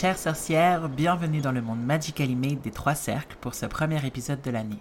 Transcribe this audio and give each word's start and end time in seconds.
Chères 0.00 0.16
sorcières, 0.16 0.88
bienvenue 0.88 1.40
dans 1.40 1.50
le 1.50 1.60
monde 1.60 1.82
Magically 1.82 2.36
Made 2.36 2.60
des 2.60 2.70
Trois 2.70 2.94
Cercles 2.94 3.36
pour 3.40 3.56
ce 3.56 3.66
premier 3.66 4.06
épisode 4.06 4.40
de 4.40 4.52
l'année. 4.52 4.78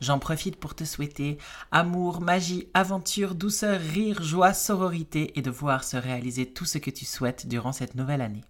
J'en 0.00 0.18
profite 0.18 0.56
pour 0.56 0.74
te 0.74 0.82
souhaiter 0.82 1.38
amour, 1.70 2.20
magie, 2.20 2.66
aventure, 2.74 3.36
douceur, 3.36 3.78
rire, 3.78 4.24
joie, 4.24 4.52
sororité 4.52 5.38
et 5.38 5.40
de 5.40 5.52
voir 5.52 5.84
se 5.84 5.96
réaliser 5.96 6.52
tout 6.52 6.64
ce 6.64 6.78
que 6.78 6.90
tu 6.90 7.04
souhaites 7.04 7.46
durant 7.46 7.70
cette 7.70 7.94
nouvelle 7.94 8.22
année. 8.22 8.42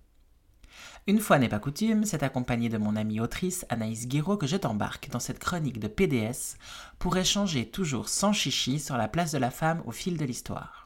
Une 1.07 1.21
fois 1.21 1.39
n'est 1.39 1.51
pas 1.51 1.59
coutume, 1.59 2.07
c'est 2.07 2.23
accompagné 2.23 2.71
de 2.71 2.79
mon 2.79 2.97
amie 2.97 3.21
autrice 3.21 3.67
Anaïs 3.69 4.09
Guiraud 4.09 4.39
que 4.39 4.47
je 4.47 4.57
t'embarque 4.57 5.11
dans 5.11 5.21
cette 5.21 5.39
chronique 5.39 5.81
de 5.81 5.89
PDS 5.89 6.57
pour 6.99 7.15
échanger 7.19 7.69
toujours 7.69 8.09
sans 8.09 8.33
chichi 8.33 8.81
sur 8.81 8.97
la 8.97 9.07
place 9.07 9.33
de 9.33 9.39
la 9.39 9.51
femme 9.51 9.83
au 9.85 9.93
fil 9.93 10.17
de 10.17 10.25
l'histoire 10.25 10.84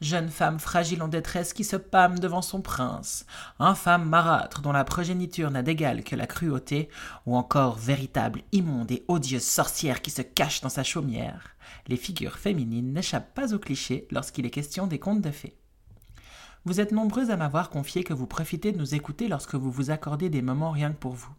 jeune 0.00 0.28
femme 0.28 0.58
fragile 0.58 1.02
en 1.02 1.08
détresse 1.08 1.52
qui 1.52 1.64
se 1.64 1.76
pâme 1.76 2.18
devant 2.18 2.42
son 2.42 2.60
prince, 2.60 3.26
infâme 3.58 4.08
marâtre 4.08 4.60
dont 4.60 4.72
la 4.72 4.84
progéniture 4.84 5.50
n'a 5.50 5.62
d'égal 5.62 6.04
que 6.04 6.16
la 6.16 6.26
cruauté, 6.26 6.88
ou 7.26 7.36
encore 7.36 7.76
véritable 7.76 8.42
immonde 8.52 8.90
et 8.90 9.04
odieuse 9.08 9.44
sorcière 9.44 10.02
qui 10.02 10.10
se 10.10 10.22
cache 10.22 10.60
dans 10.60 10.68
sa 10.68 10.84
chaumière, 10.84 11.56
les 11.86 11.96
figures 11.96 12.38
féminines 12.38 12.92
n'échappent 12.92 13.34
pas 13.34 13.54
aux 13.54 13.58
clichés 13.58 14.06
lorsqu'il 14.10 14.46
est 14.46 14.50
question 14.50 14.86
des 14.86 14.98
contes 14.98 15.22
de 15.22 15.30
fées. 15.30 15.56
Vous 16.64 16.80
êtes 16.80 16.92
nombreux 16.92 17.30
à 17.30 17.36
m'avoir 17.36 17.68
confié 17.68 18.04
que 18.04 18.14
vous 18.14 18.26
profitez 18.26 18.72
de 18.72 18.78
nous 18.78 18.94
écouter 18.94 19.28
lorsque 19.28 19.54
vous 19.54 19.70
vous 19.70 19.90
accordez 19.90 20.30
des 20.30 20.40
moments 20.40 20.70
rien 20.70 20.92
que 20.92 20.98
pour 20.98 21.12
vous. 21.12 21.34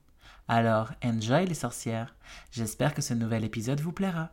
Alors, 0.47 0.91
enjoy 1.03 1.47
les 1.47 1.55
sorcières. 1.55 2.15
J'espère 2.51 2.93
que 2.93 3.01
ce 3.01 3.15
nouvel 3.15 3.43
épisode 3.43 3.81
vous 3.81 3.91
plaira. 3.91 4.29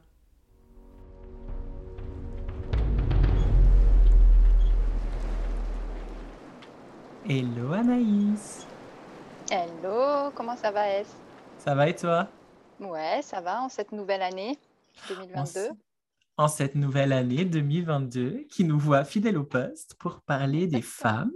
Hello 7.28 7.72
Anaïs. 7.72 8.66
Hello, 9.48 10.32
comment 10.34 10.56
ça 10.56 10.72
va 10.72 10.88
Es 10.88 11.06
Ça 11.56 11.72
va 11.72 11.88
et 11.88 11.94
toi? 11.94 12.28
Ouais, 12.80 13.20
ça 13.22 13.40
va 13.40 13.62
en 13.62 13.68
cette 13.68 13.92
nouvelle 13.92 14.22
année 14.22 14.58
2022. 15.08 15.70
En, 16.36 16.48
cette 16.48 16.74
nouvelle 16.74 17.12
année 17.12 17.44
2022 17.44 18.46
qui 18.50 18.64
nous 18.64 18.76
voit 18.76 19.04
fidèles 19.04 19.38
au 19.38 19.44
poste 19.44 19.94
pour 20.00 20.20
parler 20.22 20.66
des 20.66 20.82
femmes, 20.82 21.32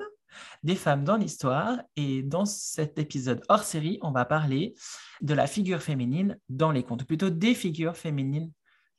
des 0.64 0.74
femmes 0.74 1.04
dans 1.04 1.16
l'histoire. 1.16 1.78
Et 1.94 2.24
dans 2.24 2.46
cet 2.46 2.98
épisode 2.98 3.44
hors 3.48 3.62
série, 3.62 4.00
on 4.02 4.10
va 4.10 4.24
parler 4.24 4.74
de 5.20 5.34
la 5.34 5.46
figure 5.46 5.80
féminine 5.80 6.36
dans 6.48 6.72
les 6.72 6.82
contes, 6.82 7.02
ou 7.02 7.06
plutôt 7.06 7.30
des 7.30 7.54
figures 7.54 7.96
féminines 7.96 8.50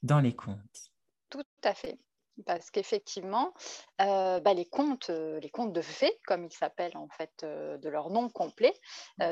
dans 0.04 0.22
les 0.22 0.34
contes. 0.34 0.94
Tout 1.30 1.44
à 1.66 1.74
fait 1.74 2.00
parce 2.46 2.72
qu'effectivement, 2.72 3.54
euh, 4.02 4.40
bah, 4.40 4.54
les 4.54 4.66
contes, 4.66 5.10
euh, 5.10 5.40
les 5.40 5.50
contes 5.50 5.74
de 5.74 5.82
fées, 5.82 6.20
comme 6.26 6.46
ils 6.46 6.54
s'appellent 6.54 6.98
en 6.98 7.08
fait 7.10 7.44
euh, 7.44 7.78
de 7.78 7.90
leur 7.90 8.10
nom 8.10 8.30
complet, 8.30 8.74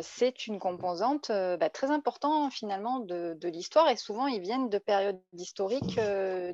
c'est 0.01 0.47
une 0.47 0.59
composante 0.59 1.29
bah, 1.31 1.69
très 1.69 1.91
importante 1.91 2.51
finalement 2.51 2.99
de, 2.99 3.37
l'histoire. 3.47 3.89
Et 3.89 3.97
souvent 3.97 4.27
ils 4.27 4.41
viennent 4.41 4.69
de 4.69 4.77
périodes 4.77 5.21
historiques 5.33 5.99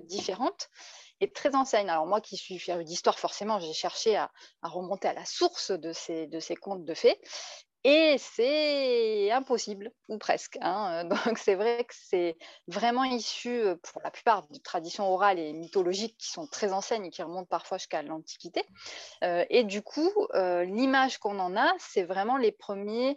différentes 0.03 0.69
et 1.21 1.31
très 1.31 1.55
anciennes. 1.55 1.89
Alors 1.89 2.05
moi 2.05 2.19
qui 2.19 2.35
suis 2.35 2.59
férue 2.59 2.83
d'histoire, 2.83 3.19
forcément, 3.19 3.59
j'ai 3.59 3.73
cherché 3.73 4.15
à, 4.15 4.31
à, 4.61 4.69
remonter 4.69 5.07
à 5.07 5.13
la 5.13 5.25
source 5.25 5.71
de 5.71 5.93
ces, 5.93 6.27
de 6.27 6.39
ces 6.39 6.55
contes 6.55 6.83
de 6.83 6.93
fées 6.93 7.19
et 7.83 8.17
c'est 8.19 9.31
impossible, 9.31 9.91
ou 10.07 10.17
presque. 10.19 10.57
Hein. 10.61 11.03
Donc 11.05 11.37
c'est 11.37 11.55
vrai 11.55 11.83
que 11.83 11.93
c'est 11.95 12.37
vraiment 12.67 13.03
issu, 13.03 13.63
pour 13.81 14.01
la 14.03 14.11
plupart, 14.11 14.47
de 14.49 14.59
traditions 14.59 15.11
orales 15.11 15.39
et 15.39 15.51
mythologiques 15.53 16.15
qui 16.17 16.29
sont 16.29 16.45
très 16.45 16.73
anciennes 16.73 17.05
et 17.05 17.09
qui 17.09 17.23
remontent 17.23 17.47
parfois 17.49 17.77
jusqu'à 17.77 18.03
l'Antiquité. 18.03 18.63
et 19.21 19.63
du 19.63 19.81
coup, 19.81 20.11
l'image 20.33 21.17
qu'on 21.17 21.39
en 21.39 21.55
a, 21.55 21.71
c'est 21.79 22.03
vraiment 22.03 22.37
les 22.37 22.51
premiers 22.51 23.15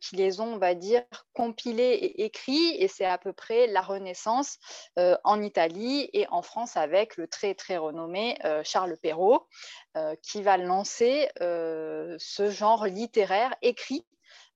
qui 0.00 0.16
les 0.16 0.40
ont, 0.40 0.54
on 0.54 0.58
va 0.58 0.74
dire, 0.74 1.02
compilés 1.32 1.94
et 1.94 2.24
écrits. 2.24 2.76
Et 2.78 2.88
c'est 2.88 3.04
à 3.04 3.18
peu 3.18 3.32
près 3.32 3.66
la 3.66 3.80
Renaissance 3.80 4.58
en 4.96 5.42
Italie 5.42 6.08
et 6.12 6.26
en 6.28 6.42
France 6.42 6.76
avec 6.76 7.16
le 7.16 7.26
très 7.26 7.54
très 7.54 7.76
renommé 7.76 8.38
Charles 8.62 8.96
Perrault, 8.96 9.46
qui 10.22 10.42
va 10.42 10.56
lancer 10.56 11.28
ce 11.40 12.50
genre 12.50 12.86
littéraire 12.86 13.54
écrit 13.62 14.03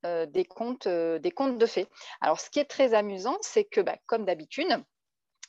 des, 0.04 0.44
contes, 0.44 0.88
des 0.88 1.31
contes 1.31 1.59
de 1.59 1.66
fées. 1.66 1.88
Alors, 2.20 2.41
ce 2.41 2.50
qui 2.50 2.59
est 2.59 2.64
très 2.64 2.94
amusant, 2.94 3.36
c'est 3.41 3.64
que, 3.64 3.81
bah, 3.81 3.97
comme 4.06 4.25
d'habitude, 4.25 4.69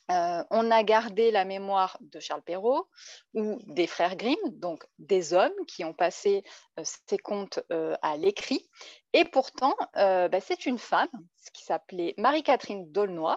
on 0.08 0.70
a 0.72 0.82
gardé 0.82 1.30
la 1.30 1.44
mémoire 1.44 1.96
de 2.00 2.18
Charles 2.18 2.42
Perrault 2.42 2.88
ou 3.34 3.60
des 3.66 3.86
frères 3.86 4.16
Grimm, 4.16 4.40
donc 4.48 4.84
des 4.98 5.34
hommes 5.34 5.54
qui 5.68 5.84
ont 5.84 5.94
passé 5.94 6.42
ces 6.82 7.16
contes 7.18 7.60
à 8.02 8.16
l'écrit. 8.16 8.68
Et 9.12 9.24
pourtant, 9.24 9.76
bah, 9.94 10.40
c'est 10.40 10.66
une 10.66 10.78
femme, 10.78 11.08
ce 11.36 11.52
qui 11.52 11.62
s'appelait 11.62 12.14
Marie-Catherine 12.18 12.90
d'Aulnoy, 12.90 13.36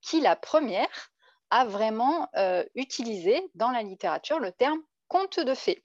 qui, 0.00 0.22
la 0.22 0.34
première, 0.34 1.10
a 1.50 1.66
vraiment 1.66 2.30
utilisé 2.74 3.42
dans 3.54 3.70
la 3.70 3.82
littérature 3.82 4.40
le 4.40 4.52
terme 4.52 4.80
conte 5.08 5.40
de 5.40 5.52
fées. 5.54 5.84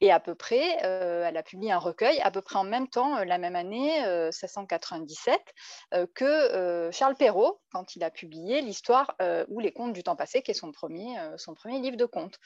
Et 0.00 0.12
à 0.12 0.20
peu 0.20 0.36
près, 0.36 0.78
euh, 0.84 1.24
elle 1.26 1.36
a 1.36 1.42
publié 1.42 1.72
un 1.72 1.78
recueil 1.78 2.20
à 2.20 2.30
peu 2.30 2.40
près 2.40 2.56
en 2.56 2.64
même 2.64 2.88
temps, 2.88 3.16
euh, 3.16 3.24
la 3.24 3.38
même 3.38 3.56
année, 3.56 4.00
1697, 4.30 5.40
euh, 5.94 6.06
que 6.14 6.90
Charles 6.92 7.16
Perrault, 7.16 7.60
quand 7.72 7.96
il 7.96 8.04
a 8.04 8.10
publié 8.10 8.60
l'histoire 8.60 9.16
ou 9.48 9.60
les 9.60 9.72
contes 9.72 9.92
du 9.92 10.02
temps 10.02 10.16
passé, 10.16 10.42
qui 10.42 10.52
est 10.52 10.54
son 10.54 10.72
premier, 10.72 11.16
son 11.36 11.54
premier 11.54 11.80
livre 11.80 11.96
de 11.96 12.04
contes. 12.04 12.38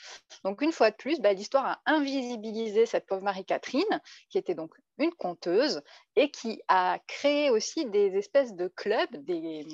Donc 0.44 0.62
une 0.62 0.72
fois 0.72 0.90
de 0.90 0.96
plus, 0.96 1.20
bah, 1.20 1.32
l'histoire 1.32 1.66
a 1.66 1.80
invisibilisé 1.86 2.86
cette 2.86 3.06
pauvre 3.06 3.22
Marie-Catherine, 3.22 4.00
qui 4.30 4.38
était 4.38 4.54
donc 4.54 4.74
une 4.98 5.12
conteuse 5.12 5.82
et 6.16 6.30
qui 6.30 6.62
a 6.68 6.98
créé 7.06 7.50
aussi 7.50 7.86
des 7.86 8.16
espèces 8.16 8.54
de 8.54 8.68
clubs, 8.68 9.16
des, 9.16 9.64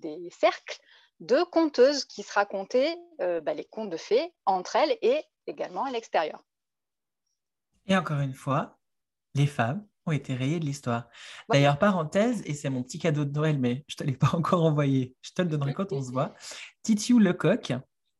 des 0.00 0.30
cercles 0.30 0.78
de 1.20 1.42
conteuses 1.42 2.04
qui 2.04 2.22
se 2.22 2.32
racontaient 2.32 2.96
bah, 3.18 3.54
les 3.54 3.64
contes 3.64 3.90
de 3.90 3.96
fées 3.96 4.32
entre 4.46 4.76
elles 4.76 4.96
et 5.02 5.22
également 5.46 5.84
à 5.84 5.90
l'extérieur. 5.90 6.42
Et 7.86 7.96
encore 7.96 8.20
une 8.20 8.34
fois, 8.34 8.78
les 9.34 9.46
femmes 9.46 9.84
ont 10.06 10.12
été 10.12 10.34
rayées 10.34 10.60
de 10.60 10.64
l'histoire. 10.64 11.08
D'ailleurs, 11.50 11.78
parenthèse, 11.78 12.42
et 12.44 12.54
c'est 12.54 12.70
mon 12.70 12.82
petit 12.82 12.98
cadeau 12.98 13.24
de 13.24 13.32
Noël, 13.32 13.58
mais 13.58 13.84
je 13.88 13.94
ne 13.94 13.98
te 13.98 14.04
l'ai 14.04 14.16
pas 14.16 14.30
encore 14.34 14.64
envoyé, 14.64 15.16
je 15.22 15.30
te 15.32 15.42
le 15.42 15.48
donnerai 15.48 15.74
quand 15.74 15.92
on 15.92 16.02
se 16.02 16.10
voit. 16.10 16.34
Titiou 16.82 17.18
Lecoq, 17.18 17.72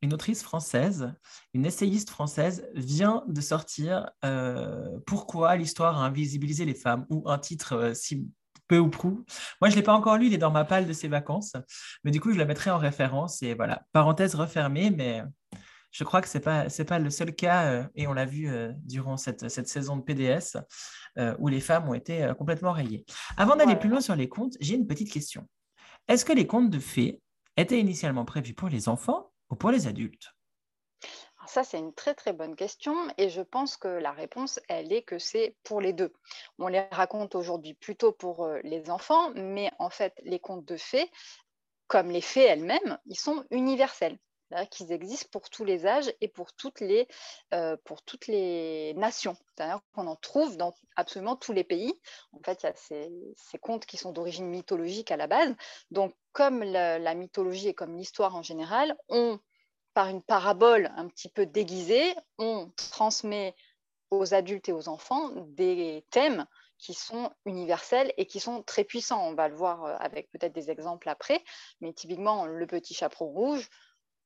une 0.02 0.14
autrice 0.14 0.42
française, 0.42 1.12
une 1.52 1.66
essayiste 1.66 2.10
française, 2.10 2.68
vient 2.74 3.24
de 3.28 3.40
sortir 3.40 4.10
euh, 4.24 4.98
Pourquoi 5.06 5.56
l'histoire 5.56 5.98
a 5.98 6.06
invisibilisé 6.06 6.64
les 6.64 6.74
femmes, 6.74 7.06
ou 7.10 7.28
un 7.28 7.38
titre 7.38 7.74
euh, 7.74 7.94
si 7.94 8.28
peu 8.66 8.78
ou 8.78 8.88
prou. 8.88 9.24
Moi, 9.60 9.68
je 9.68 9.74
ne 9.74 9.76
l'ai 9.76 9.82
pas 9.82 9.92
encore 9.92 10.16
lu, 10.16 10.28
il 10.28 10.34
est 10.34 10.38
dans 10.38 10.50
ma 10.50 10.64
palle 10.64 10.86
de 10.86 10.92
ses 10.92 11.08
vacances, 11.08 11.52
mais 12.02 12.10
du 12.10 12.20
coup, 12.20 12.32
je 12.32 12.38
le 12.38 12.46
mettrai 12.46 12.70
en 12.70 12.78
référence. 12.78 13.42
Et 13.42 13.54
voilà, 13.54 13.82
parenthèse 13.92 14.34
refermée, 14.34 14.90
mais 14.90 15.22
je 15.94 16.02
crois 16.02 16.20
que 16.20 16.28
ce 16.28 16.38
n'est 16.38 16.42
pas, 16.42 16.66
pas 16.88 16.98
le 16.98 17.08
seul 17.08 17.32
cas, 17.32 17.70
euh, 17.70 17.84
et 17.94 18.08
on 18.08 18.12
l'a 18.12 18.24
vu 18.24 18.48
euh, 18.48 18.72
durant 18.82 19.16
cette, 19.16 19.48
cette, 19.48 19.68
saison 19.68 19.96
de 19.96 20.02
PDS, 20.02 20.58
euh, 21.18 21.36
où 21.38 21.46
les 21.46 21.60
femmes 21.60 21.88
ont 21.88 21.94
été 21.94 22.32
complètement 22.36 22.72
rayées. 22.72 23.04
Avant 23.36 23.54
d'aller 23.54 23.76
plus 23.76 23.88
loin 23.88 24.00
sur 24.00 24.16
les 24.16 24.28
contes, 24.28 24.56
j'ai 24.58 24.74
une 24.74 24.88
petite 24.88 25.12
question. 25.12 25.46
Est-ce 26.08 26.24
que 26.24 26.32
les 26.32 26.48
contes 26.48 26.68
de 26.68 26.80
fées 26.80 27.20
étaient 27.56 27.78
initialement 27.78 28.24
prévus 28.24 28.54
pour 28.54 28.68
les 28.68 28.88
enfants 28.88 29.30
ou 29.50 29.54
pour 29.54 29.70
les 29.70 29.86
adultes? 29.86 30.34
Ça, 31.46 31.62
c'est 31.62 31.78
une 31.78 31.94
très 31.94 32.14
très 32.14 32.32
bonne 32.32 32.56
question 32.56 32.96
et 33.16 33.28
je 33.28 33.42
pense 33.42 33.76
que 33.76 33.86
la 33.86 34.10
réponse, 34.10 34.58
elle 34.68 34.92
est 34.92 35.02
que 35.02 35.20
c'est 35.20 35.54
pour 35.62 35.80
les 35.80 35.92
deux. 35.92 36.12
On 36.58 36.66
les 36.66 36.80
raconte 36.90 37.36
aujourd'hui 37.36 37.74
plutôt 37.74 38.10
pour 38.10 38.48
les 38.64 38.90
enfants, 38.90 39.30
mais 39.36 39.70
en 39.78 39.90
fait, 39.90 40.14
les 40.24 40.40
contes 40.40 40.64
de 40.64 40.76
fées, 40.76 41.08
comme 41.86 42.10
les 42.10 42.22
fées 42.22 42.46
elles-mêmes, 42.46 42.98
ils 43.06 43.20
sont 43.20 43.44
universels 43.50 44.18
qu'ils 44.70 44.92
existent 44.92 45.28
pour 45.30 45.50
tous 45.50 45.64
les 45.64 45.86
âges 45.86 46.12
et 46.20 46.28
pour 46.28 46.52
toutes 46.52 46.80
les, 46.80 47.08
euh, 47.52 47.76
pour 47.84 48.02
toutes 48.02 48.26
les 48.26 48.94
nations. 48.94 49.36
C'est-à-dire 49.56 49.80
qu'on 49.94 50.06
en 50.06 50.16
trouve 50.16 50.56
dans 50.56 50.74
absolument 50.96 51.36
tous 51.36 51.52
les 51.52 51.64
pays. 51.64 51.92
En 52.32 52.40
fait, 52.42 52.62
il 52.62 52.66
y 52.66 52.68
a 52.68 52.74
ces, 52.74 53.58
contes 53.58 53.86
qui 53.86 53.96
sont 53.96 54.12
d'origine 54.12 54.46
mythologique 54.46 55.10
à 55.10 55.16
la 55.16 55.26
base. 55.26 55.54
Donc, 55.90 56.14
comme 56.32 56.62
la, 56.62 57.14
mythologie 57.14 57.68
et 57.68 57.74
comme 57.74 57.96
l'histoire 57.96 58.36
en 58.36 58.42
général, 58.42 58.96
on, 59.08 59.38
par 59.94 60.08
une 60.08 60.22
parabole 60.22 60.92
un 60.96 61.08
petit 61.08 61.28
peu 61.28 61.46
déguisée, 61.46 62.14
on 62.38 62.70
transmet 62.76 63.54
aux 64.10 64.34
adultes 64.34 64.68
et 64.68 64.72
aux 64.72 64.88
enfants 64.88 65.30
des 65.48 66.04
thèmes 66.10 66.46
qui 66.78 66.94
sont 66.94 67.30
universels 67.46 68.12
et 68.16 68.26
qui 68.26 68.40
sont 68.40 68.62
très 68.62 68.84
puissants. 68.84 69.26
On 69.26 69.34
va 69.34 69.48
le 69.48 69.54
voir 69.54 69.84
euh, 69.84 69.96
avec 70.00 70.30
peut-être 70.30 70.52
des 70.52 70.70
exemples 70.70 71.08
après, 71.08 71.42
mais 71.80 71.92
typiquement 71.92 72.46
le 72.46 72.66
petit 72.66 72.94
chaperon 72.94 73.26
rouge, 73.26 73.68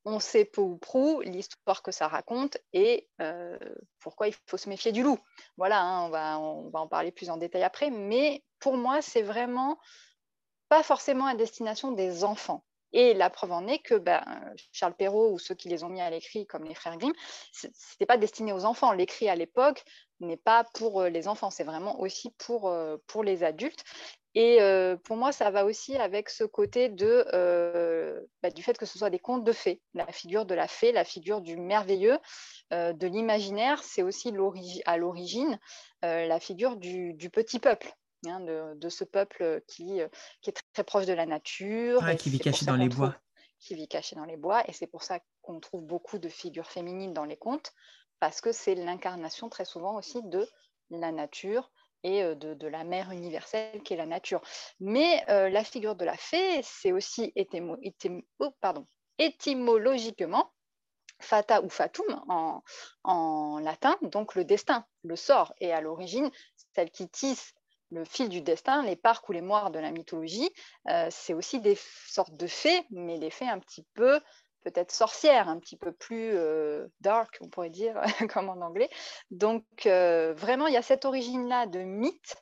on 0.04 0.20
sait 0.20 0.44
peu 0.44 0.60
ou 0.60 0.76
prou 0.76 1.20
l'histoire 1.20 1.82
que 1.82 1.92
ça 1.92 2.08
raconte 2.08 2.58
et 2.72 3.08
euh, 3.20 3.58
pourquoi 4.00 4.28
il 4.28 4.34
faut 4.46 4.56
se 4.56 4.68
méfier 4.68 4.92
du 4.92 5.02
loup. 5.02 5.18
Voilà, 5.56 5.82
hein, 5.82 6.06
on, 6.06 6.70
va, 6.70 6.80
en 6.80 6.88
parler 6.88 7.12
plus 7.12 7.30
en 7.30 7.36
détail 7.36 7.62
après, 7.62 7.90
mais 7.90 8.42
pour 8.58 8.76
moi, 8.76 9.02
c'est 9.02 9.22
vraiment 9.22 9.78
pas 10.68 10.82
forcément 10.82 11.26
à 11.26 11.34
destination 11.34 11.92
des 11.92 12.24
enfants. 12.24 12.64
Et 12.92 13.12
la 13.12 13.28
preuve 13.28 13.52
en 13.52 13.66
est 13.66 13.80
que 13.80 13.94
ben, 13.94 14.24
Charles 14.72 14.94
Perrault 14.94 15.32
ou 15.32 15.38
ceux 15.38 15.54
qui 15.54 15.68
les 15.68 15.84
ont 15.84 15.90
mis 15.90 16.00
à 16.00 16.08
l'écrit, 16.08 16.46
comme 16.46 16.64
les 16.64 16.74
frères 16.74 16.96
Grimm, 16.96 17.12
ce 17.52 17.66
n'était 17.66 18.06
pas 18.06 18.16
destiné 18.16 18.52
aux 18.52 18.64
enfants. 18.64 18.92
L'écrit 18.92 19.28
à 19.28 19.34
l'époque 19.34 19.84
n'est 20.20 20.38
pas 20.38 20.64
pour 20.74 21.02
euh, 21.02 21.08
les 21.10 21.28
enfants, 21.28 21.50
c'est 21.50 21.64
vraiment 21.64 22.00
aussi 22.00 22.30
pour, 22.38 22.68
euh, 22.68 22.96
pour 23.06 23.24
les 23.24 23.44
adultes. 23.44 23.84
Et 24.38 24.62
euh, 24.62 24.96
pour 24.96 25.16
moi, 25.16 25.32
ça 25.32 25.50
va 25.50 25.64
aussi 25.64 25.96
avec 25.96 26.28
ce 26.28 26.44
côté 26.44 26.88
de, 26.88 27.26
bah, 28.40 28.50
du 28.50 28.62
fait 28.62 28.78
que 28.78 28.86
ce 28.86 28.96
soit 28.96 29.10
des 29.10 29.18
contes 29.18 29.42
de 29.42 29.50
fées. 29.50 29.82
La 29.94 30.06
figure 30.12 30.46
de 30.46 30.54
la 30.54 30.68
fée, 30.68 30.92
la 30.92 31.02
figure 31.02 31.40
du 31.40 31.56
merveilleux, 31.56 32.18
de 32.70 33.06
l'imaginaire, 33.08 33.82
c'est 33.82 34.04
aussi 34.04 34.32
à 34.86 34.96
l'origine 34.96 35.58
la 36.02 36.38
figure 36.38 36.76
du, 36.76 37.30
petit 37.32 37.58
peuple. 37.58 37.92
Hein, 38.28 38.38
de, 38.76 38.88
ce 38.88 39.02
peuple 39.02 39.60
qui, 39.66 39.98
qui, 40.40 40.50
est 40.50 40.62
très 40.72 40.84
proche 40.84 41.06
de 41.06 41.14
la 41.14 41.26
nature. 41.26 42.00
qui 42.16 42.30
vit 42.30 42.38
caché 42.38 42.64
dans 42.64 42.76
les 42.76 42.88
bois. 42.88 43.16
qui 43.58 43.74
vit 43.74 43.88
caché 43.88 44.14
dans 44.14 44.24
les 44.24 44.36
bois. 44.36 44.62
Et 44.68 44.72
c'est 44.72 44.86
pour 44.86 45.02
ça 45.02 45.18
qu'on 45.42 45.58
trouve 45.58 45.82
beaucoup 45.82 46.18
de 46.18 46.28
figures 46.28 46.70
féminines 46.70 47.12
dans 47.12 47.24
les 47.24 47.36
contes, 47.36 47.72
parce 48.20 48.40
que 48.40 48.52
c'est 48.52 48.76
l'incarnation 48.76 49.48
très 49.48 49.64
souvent 49.64 49.96
aussi 49.96 50.22
de 50.22 50.48
la 50.90 51.10
nature 51.10 51.72
et 52.02 52.22
de, 52.34 52.66
la 52.66 52.84
mère 52.84 53.10
universelle 53.10 53.82
qui 53.82 53.94
est 53.94 53.96
la 53.96 54.06
nature. 54.06 54.40
Mais 54.80 55.24
la 55.28 55.64
figure 55.64 55.96
de 55.96 56.04
la 56.04 56.16
fée, 56.16 56.60
c'est 56.62 56.92
aussi 56.92 57.32
oh, 58.38 58.50
pardon, 58.60 58.86
étymologiquement 59.18 60.52
fata 61.20 61.62
ou 61.62 61.68
fatum 61.68 62.06
en, 62.28 62.62
en, 63.02 63.58
latin, 63.58 63.96
donc 64.02 64.36
le 64.36 64.44
destin, 64.44 64.84
le 65.02 65.16
sort. 65.16 65.52
Et 65.60 65.72
à 65.72 65.80
l'origine, 65.80 66.30
celle 66.74 66.90
qui 66.90 67.08
tisse 67.08 67.54
le 67.90 68.04
fil 68.04 68.28
du 68.28 68.42
destin, 68.42 68.82
les 68.84 68.96
parcs 68.96 69.28
ou 69.28 69.32
les 69.32 69.40
moires 69.40 69.70
de 69.70 69.78
la 69.78 69.90
mythologie, 69.90 70.50
c'est 71.10 71.34
aussi 71.34 71.60
des 71.60 71.78
sortes 72.06 72.36
de 72.36 72.46
fées, 72.46 72.86
mais 72.90 73.18
des 73.18 73.30
fées 73.30 73.48
un 73.48 73.58
petit 73.58 73.86
peu 73.94 74.20
peut-être 74.62 74.92
sorcière, 74.92 75.48
un 75.48 75.58
petit 75.58 75.76
peu 75.76 75.92
plus 75.92 76.32
euh, 76.34 76.86
dark, 77.00 77.38
on 77.40 77.48
pourrait 77.48 77.70
dire, 77.70 78.00
comme 78.32 78.48
en 78.48 78.60
anglais. 78.60 78.90
Donc, 79.30 79.64
euh, 79.86 80.34
vraiment, 80.34 80.66
il 80.66 80.74
y 80.74 80.78
a 80.78 80.82
cette 80.82 81.04
origine-là 81.04 81.66
de 81.66 81.80
mythe 81.80 82.36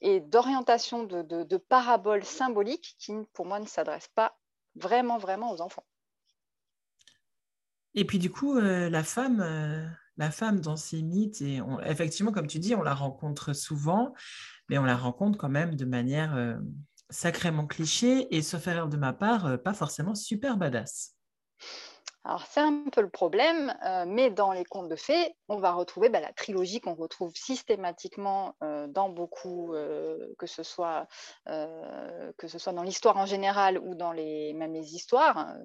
et 0.00 0.20
d'orientation 0.20 1.04
de, 1.04 1.56
paraboles 1.56 2.24
symboliques 2.24 2.96
qui, 2.98 3.12
pour 3.32 3.46
moi, 3.46 3.58
ne 3.58 3.66
s'adressent 3.66 4.12
pas 4.14 4.36
vraiment, 4.76 5.18
vraiment 5.18 5.50
aux 5.50 5.60
enfants. 5.60 5.84
Et 7.94 8.04
puis, 8.04 8.18
du 8.18 8.30
coup, 8.30 8.56
euh, 8.56 8.88
la 8.88 9.02
femme, 9.02 9.38
la 10.16 10.30
femme 10.30 10.60
dans 10.60 10.76
ces 10.76 11.02
mythes, 11.02 11.42
effectivement, 11.84 12.30
comme 12.30 12.46
tu 12.46 12.60
dis, 12.60 12.74
on 12.76 12.82
la 12.82 12.94
rencontre 12.94 13.52
souvent, 13.54 14.14
mais 14.68 14.78
on 14.78 14.84
la 14.84 14.96
rencontre 14.96 15.36
quand 15.36 15.48
même 15.48 15.74
de 15.74 15.84
manière 15.84 16.60
sacrément 17.10 17.66
cliché 17.66 18.32
et, 18.36 18.42
sauf 18.42 18.68
erreur 18.68 18.88
de 18.88 18.96
ma 18.96 19.12
part, 19.12 19.60
pas 19.62 19.74
forcément 19.74 20.14
super 20.14 20.58
badass. 20.58 21.17
Alors 22.28 22.44
c'est 22.46 22.60
un 22.60 22.84
peu 22.92 23.00
le 23.00 23.08
problème, 23.08 23.74
euh, 23.86 24.04
mais 24.06 24.28
dans 24.28 24.52
les 24.52 24.64
contes 24.64 24.90
de 24.90 24.96
fées, 24.96 25.34
on 25.48 25.58
va 25.60 25.72
retrouver 25.72 26.10
bah, 26.10 26.20
la 26.20 26.32
trilogie 26.32 26.78
qu'on 26.78 26.94
retrouve 26.94 27.32
systématiquement 27.34 28.54
euh, 28.62 28.86
dans 28.86 29.08
beaucoup, 29.08 29.72
euh, 29.72 30.34
que, 30.36 30.46
ce 30.46 30.62
soit, 30.62 31.06
que 31.46 32.48
ce 32.48 32.58
soit 32.58 32.74
dans 32.74 32.82
l'histoire 32.82 33.16
en 33.16 33.24
général 33.24 33.78
ou 33.78 33.94
dans 33.94 34.12
les, 34.12 34.52
même 34.52 34.74
les 34.74 34.94
histoires, 34.94 35.38
hein, 35.38 35.56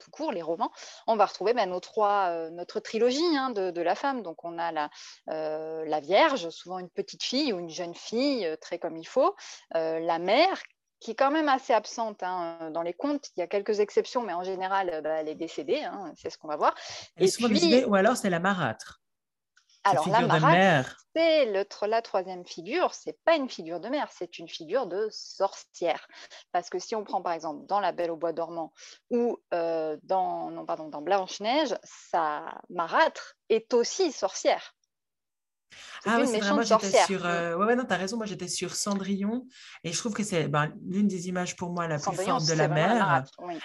tout 0.00 0.10
court, 0.10 0.32
les 0.32 0.42
romans, 0.42 0.72
on 1.06 1.14
va 1.14 1.26
retrouver 1.26 1.52
bah, 1.52 1.66
nos 1.66 1.78
trois, 1.78 2.50
notre 2.50 2.80
trilogie 2.80 3.36
hein, 3.36 3.50
de, 3.50 3.80
la 3.80 3.94
femme. 3.94 4.22
Donc 4.22 4.44
on 4.44 4.58
a 4.58 4.72
la, 4.72 4.90
la 5.28 6.00
Vierge, 6.00 6.48
souvent 6.50 6.80
une 6.80 6.90
petite 6.90 7.22
fille 7.22 7.52
ou 7.52 7.60
une 7.60 7.70
jeune 7.70 7.94
fille, 7.94 8.56
très 8.60 8.80
comme 8.80 8.96
il 8.96 9.06
faut, 9.06 9.36
la 9.72 10.18
mère 10.18 10.60
qui 11.00 11.12
est 11.12 11.14
quand 11.14 11.30
même 11.30 11.48
assez 11.48 11.72
absente 11.72 12.22
hein, 12.22 12.70
dans 12.72 12.82
les 12.82 12.92
contes. 12.92 13.30
Il 13.36 13.40
y 13.40 13.42
a 13.42 13.46
quelques 13.46 13.80
exceptions, 13.80 14.22
mais 14.22 14.32
en 14.32 14.42
général, 14.42 15.00
bah, 15.02 15.20
elle 15.20 15.28
est 15.28 15.34
décédée, 15.34 15.82
hein, 15.82 16.12
c'est 16.16 16.30
ce 16.30 16.38
qu'on 16.38 16.48
va 16.48 16.56
voir. 16.56 16.74
Et 17.16 17.28
puis... 17.28 17.84
ou 17.84 17.94
alors 17.94 18.16
c'est 18.16 18.30
la 18.30 18.40
marâtre. 18.40 19.00
Alors 19.84 20.08
la 20.08 20.20
marâtre, 20.22 20.96
c'est 21.14 21.46
la 21.46 22.02
troisième 22.02 22.44
figure, 22.44 22.92
c'est 22.94 23.18
pas 23.24 23.36
une 23.36 23.48
figure 23.48 23.80
de 23.80 23.88
mère, 23.88 24.08
c'est 24.12 24.38
une 24.38 24.48
figure 24.48 24.86
de 24.86 25.08
sorcière. 25.10 26.06
Parce 26.52 26.68
que 26.68 26.78
si 26.78 26.94
on 26.94 27.04
prend 27.04 27.22
par 27.22 27.32
exemple 27.32 27.66
dans 27.66 27.80
La 27.80 27.92
Belle 27.92 28.10
au 28.10 28.16
Bois 28.16 28.32
dormant 28.32 28.72
ou 29.10 29.38
euh, 29.54 29.96
dans, 30.02 30.50
non, 30.50 30.66
pardon, 30.66 30.88
dans 30.88 31.02
Blanche-Neige, 31.02 31.76
sa 31.84 32.60
marâtre 32.68 33.36
est 33.48 33.72
aussi 33.72 34.12
sorcière. 34.12 34.74
Ah 36.04 36.18
ouais, 36.18 36.26
c'est 36.26 36.38
vrai, 36.38 36.52
moi 36.52 36.62
j'étais 36.62 37.04
sur. 37.04 37.26
Euh, 37.26 37.56
ouais, 37.56 37.66
ouais, 37.66 37.76
non, 37.76 37.84
t'as 37.86 37.96
raison, 37.96 38.16
moi 38.16 38.26
j'étais 38.26 38.48
sur 38.48 38.74
Cendrillon 38.74 39.46
et 39.84 39.92
je 39.92 39.98
trouve 39.98 40.14
que 40.14 40.22
c'est 40.22 40.48
ben, 40.48 40.72
l'une 40.86 41.08
des 41.08 41.28
images 41.28 41.56
pour 41.56 41.70
moi 41.70 41.86
la 41.88 41.98
plus 41.98 42.16
forte 42.16 42.46
de 42.48 42.54
la 42.54 42.68
mère. 42.68 43.24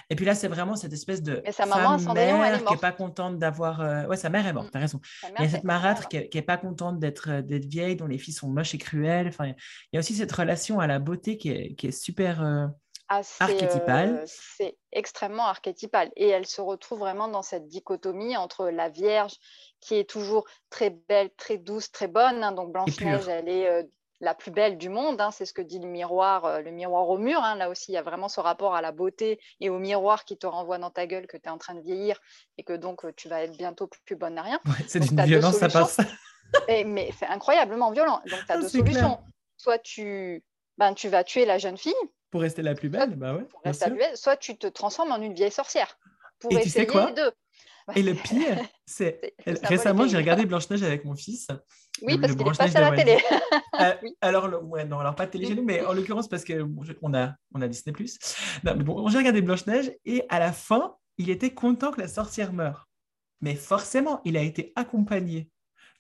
Et 0.09 0.15
puis 0.15 0.25
là, 0.25 0.35
c'est 0.35 0.47
vraiment 0.47 0.75
cette 0.75 0.93
espèce 0.93 1.21
de 1.21 1.41
sa 1.51 1.65
maman, 1.65 1.97
femme 1.99 2.15
mère 2.15 2.63
qui 2.63 2.73
n'est 2.73 2.79
pas 2.79 2.91
contente 2.91 3.37
d'avoir. 3.37 3.81
Euh, 3.81 4.05
ouais, 4.07 4.17
sa 4.17 4.29
mère 4.29 4.45
est 4.45 4.53
morte, 4.53 4.69
t'as 4.71 4.79
raison. 4.79 4.99
Il 5.37 5.43
y 5.43 5.45
a 5.45 5.49
cette 5.49 5.63
marâtre 5.63 6.07
qui 6.07 6.29
n'est 6.33 6.41
pas 6.41 6.57
contente 6.57 6.99
d'être 6.99 7.29
euh, 7.29 7.41
d'être 7.41 7.65
vieille, 7.65 7.95
dont 7.95 8.07
les 8.07 8.17
filles 8.17 8.33
sont 8.33 8.49
moches 8.49 8.73
et 8.73 8.77
cruelles. 8.77 9.27
Enfin, 9.27 9.47
il 9.47 9.55
y 9.93 9.97
a 9.97 9.99
aussi 9.99 10.15
cette 10.15 10.31
relation 10.31 10.79
à 10.79 10.87
la 10.87 10.99
beauté 10.99 11.37
qui 11.37 11.49
est, 11.49 11.75
qui 11.75 11.87
est 11.87 11.91
super. 11.91 12.41
Archétypale. 13.39 14.23
c'est 14.25 14.77
extrêmement 14.91 15.45
archétypal. 15.45 16.11
Et 16.15 16.29
elle 16.29 16.45
se 16.45 16.61
retrouve 16.61 16.99
vraiment 16.99 17.27
dans 17.27 17.41
cette 17.41 17.67
dichotomie 17.67 18.37
entre 18.37 18.69
la 18.69 18.89
Vierge 18.89 19.33
qui 19.79 19.95
est 19.95 20.09
toujours 20.09 20.45
très 20.69 20.89
belle, 20.89 21.29
très 21.35 21.57
douce, 21.57 21.91
très 21.91 22.07
bonne. 22.07 22.43
Hein. 22.43 22.51
Donc 22.51 22.71
Blanche-Neige, 22.71 23.27
elle 23.27 23.49
est 23.49 23.67
euh, 23.67 23.83
la 24.21 24.33
plus 24.33 24.51
belle 24.51 24.77
du 24.77 24.89
monde. 24.89 25.19
Hein. 25.19 25.31
C'est 25.31 25.45
ce 25.45 25.53
que 25.53 25.61
dit 25.61 25.79
le 25.79 25.87
miroir, 25.87 26.45
euh, 26.45 26.61
le 26.61 26.71
miroir 26.71 27.09
au 27.09 27.17
mur. 27.17 27.43
Hein. 27.43 27.55
Là 27.55 27.69
aussi, 27.69 27.91
il 27.91 27.95
y 27.95 27.97
a 27.97 28.01
vraiment 28.01 28.29
ce 28.29 28.39
rapport 28.39 28.75
à 28.75 28.81
la 28.81 28.91
beauté 28.91 29.39
et 29.59 29.69
au 29.69 29.79
miroir 29.79 30.25
qui 30.25 30.37
te 30.37 30.47
renvoie 30.47 30.77
dans 30.77 30.89
ta 30.89 31.05
gueule 31.05 31.27
que 31.27 31.37
tu 31.37 31.47
es 31.47 31.49
en 31.49 31.57
train 31.57 31.75
de 31.75 31.81
vieillir 31.81 32.19
et 32.57 32.63
que 32.63 32.73
donc 32.73 33.05
euh, 33.05 33.13
tu 33.15 33.27
vas 33.27 33.43
être 33.43 33.57
bientôt 33.57 33.89
plus 34.05 34.15
bonne 34.15 34.37
à 34.37 34.41
rien. 34.41 34.59
c'est 34.87 34.99
d'une 34.99 35.21
violence, 35.21 35.57
ça 35.57 35.69
passe. 35.69 35.97
mais 36.67 37.11
c'est 37.19 37.27
incroyablement 37.27 37.91
violent. 37.91 38.21
Donc 38.29 38.39
tu 38.45 38.51
as 38.51 38.55
ah, 38.55 38.57
deux 38.57 38.69
solutions. 38.69 39.19
Soit 39.57 39.79
tu, 39.79 40.43
ben, 40.77 40.93
tu 40.93 41.09
vas 41.09 41.23
tuer 41.23 41.45
la 41.45 41.57
jeune 41.57 41.77
fille. 41.77 41.93
Pour 42.33 42.41
rester 42.41 42.63
la 42.63 42.73
plus 42.73 42.89
belle, 42.89 43.15
bah 43.15 43.35
ouais, 43.35 44.15
soit 44.15 44.37
tu 44.37 44.57
te 44.57 44.65
transformes 44.65 45.11
en 45.11 45.21
une 45.21 45.35
vieille 45.35 45.51
sorcière. 45.51 45.99
Pour 46.39 46.51
et 46.51 46.63
tu 46.63 46.69
sais 46.69 46.87
quoi 46.87 47.05
les 47.05 47.13
deux. 47.13 47.31
Et 47.95 48.01
le 48.01 48.15
pire, 48.15 48.57
c'est 48.87 49.35
récemment, 49.45 50.07
j'ai 50.07 50.17
regardé 50.17 50.43
Blanche-Neige 50.47 50.81
avec 50.81 51.05
mon 51.05 51.13
fils. 51.13 51.45
Oui, 52.01 52.17
parce 52.17 52.33
qu'il 52.35 52.47
est 52.47 52.57
passé 52.57 52.77
à 52.77 52.89
la 52.89 52.97
télé. 52.97 53.19
Euh, 53.79 53.93
alors, 54.21 54.49
ouais, 54.63 54.83
non, 54.83 54.97
alors 54.97 55.13
pas 55.13 55.27
télé 55.27 55.45
chez 55.45 55.53
nous, 55.53 55.63
mais 55.63 55.85
en 55.85 55.93
l'occurrence, 55.93 56.27
parce 56.27 56.43
qu'on 56.43 56.73
on 57.03 57.13
a, 57.13 57.35
on 57.53 57.61
a 57.61 57.67
Disney. 57.67 57.95
Non, 58.63 58.73
mais 58.75 58.83
bon, 58.83 59.07
j'ai 59.09 59.19
regardé 59.19 59.43
Blanche-Neige 59.43 59.93
et 60.03 60.25
à 60.29 60.39
la 60.39 60.53
fin, 60.53 60.95
il 61.19 61.29
était 61.29 61.51
content 61.51 61.91
que 61.91 62.01
la 62.01 62.07
sorcière 62.07 62.51
meure. 62.51 62.89
Mais 63.41 63.53
forcément, 63.53 64.21
il 64.25 64.37
a 64.37 64.41
été 64.41 64.73
accompagné 64.75 65.51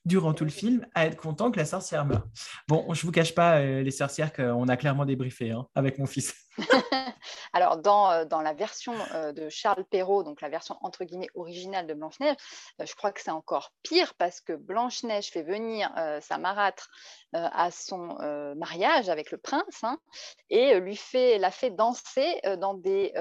durant 0.05 0.33
tout 0.33 0.43
le 0.43 0.49
film 0.49 0.85
à 0.95 1.05
être 1.05 1.15
content 1.15 1.51
que 1.51 1.57
la 1.57 1.65
sorcière 1.65 2.05
meure. 2.05 2.23
Bon, 2.67 2.93
je 2.93 3.05
vous 3.05 3.11
cache 3.11 3.33
pas 3.33 3.59
euh, 3.59 3.81
les 3.83 3.91
sorcières 3.91 4.33
qu'on 4.33 4.67
a 4.67 4.77
clairement 4.77 5.05
débriefé 5.05 5.51
hein, 5.51 5.67
avec 5.75 5.97
mon 5.97 6.05
fils. 6.05 6.35
Alors, 7.53 7.77
dans, 7.77 8.11
euh, 8.11 8.25
dans, 8.25 8.41
la 8.41 8.53
version 8.53 8.93
euh, 9.13 9.31
de 9.31 9.47
Charles 9.49 9.85
Perrault, 9.85 10.23
donc 10.23 10.41
la 10.41 10.49
version 10.49 10.77
entre 10.81 11.03
guillemets 11.05 11.29
originale 11.35 11.87
de 11.87 11.93
Blanche-Neige, 11.93 12.35
je 12.83 12.93
crois 12.95 13.11
que 13.11 13.21
c'est 13.21 13.31
encore 13.31 13.71
pire 13.81 14.13
parce 14.15 14.41
que 14.41 14.53
Blanche-Neige 14.53 15.31
fait 15.31 15.43
venir 15.43 15.91
sa 16.21 16.37
marâtre 16.37 16.89
à 17.33 17.71
son 17.71 18.17
mariage 18.55 19.09
avec 19.09 19.31
le 19.31 19.37
prince 19.37 19.83
hein, 19.83 19.97
et 20.49 20.79
lui 20.79 20.95
fait, 20.95 21.37
la 21.37 21.51
fait 21.51 21.69
danser 21.69 22.39
dans 22.57 22.73
des 22.73 23.13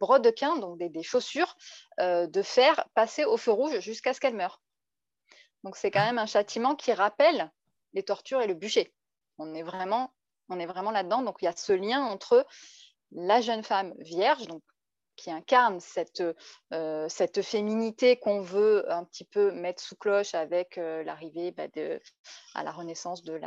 brodequins, 0.00 0.56
donc 0.56 0.78
des, 0.78 0.88
des 0.88 1.02
chaussures 1.02 1.56
de 1.98 2.42
fer 2.42 2.88
passées 2.94 3.24
au 3.24 3.36
feu 3.36 3.52
rouge 3.52 3.80
jusqu'à 3.80 4.14
ce 4.14 4.20
qu'elle 4.20 4.36
meure. 4.36 4.60
Donc 5.68 5.76
c'est 5.76 5.90
quand 5.90 6.06
même 6.06 6.16
un 6.16 6.24
châtiment 6.24 6.74
qui 6.74 6.94
rappelle 6.94 7.52
les 7.92 8.02
tortures 8.02 8.40
et 8.40 8.46
le 8.46 8.54
bûcher. 8.54 8.94
On 9.36 9.54
est 9.54 9.62
vraiment, 9.62 10.14
on 10.48 10.58
est 10.58 10.64
vraiment 10.64 10.90
là-dedans. 10.90 11.20
Donc 11.20 11.42
il 11.42 11.44
y 11.44 11.48
a 11.48 11.54
ce 11.54 11.74
lien 11.74 12.02
entre 12.02 12.46
la 13.12 13.42
jeune 13.42 13.62
femme 13.62 13.92
vierge, 13.98 14.46
donc 14.46 14.62
qui 15.16 15.30
incarne 15.30 15.78
cette, 15.80 16.22
euh, 16.72 17.06
cette 17.10 17.42
féminité 17.42 18.16
qu'on 18.16 18.40
veut 18.40 18.90
un 18.90 19.04
petit 19.04 19.26
peu 19.26 19.52
mettre 19.52 19.82
sous 19.82 19.94
cloche 19.94 20.34
avec 20.34 20.78
euh, 20.78 21.04
l'arrivée 21.04 21.50
bah, 21.50 21.64
à 22.54 22.64
la 22.64 22.72
renaissance 22.72 23.22
de, 23.22 23.38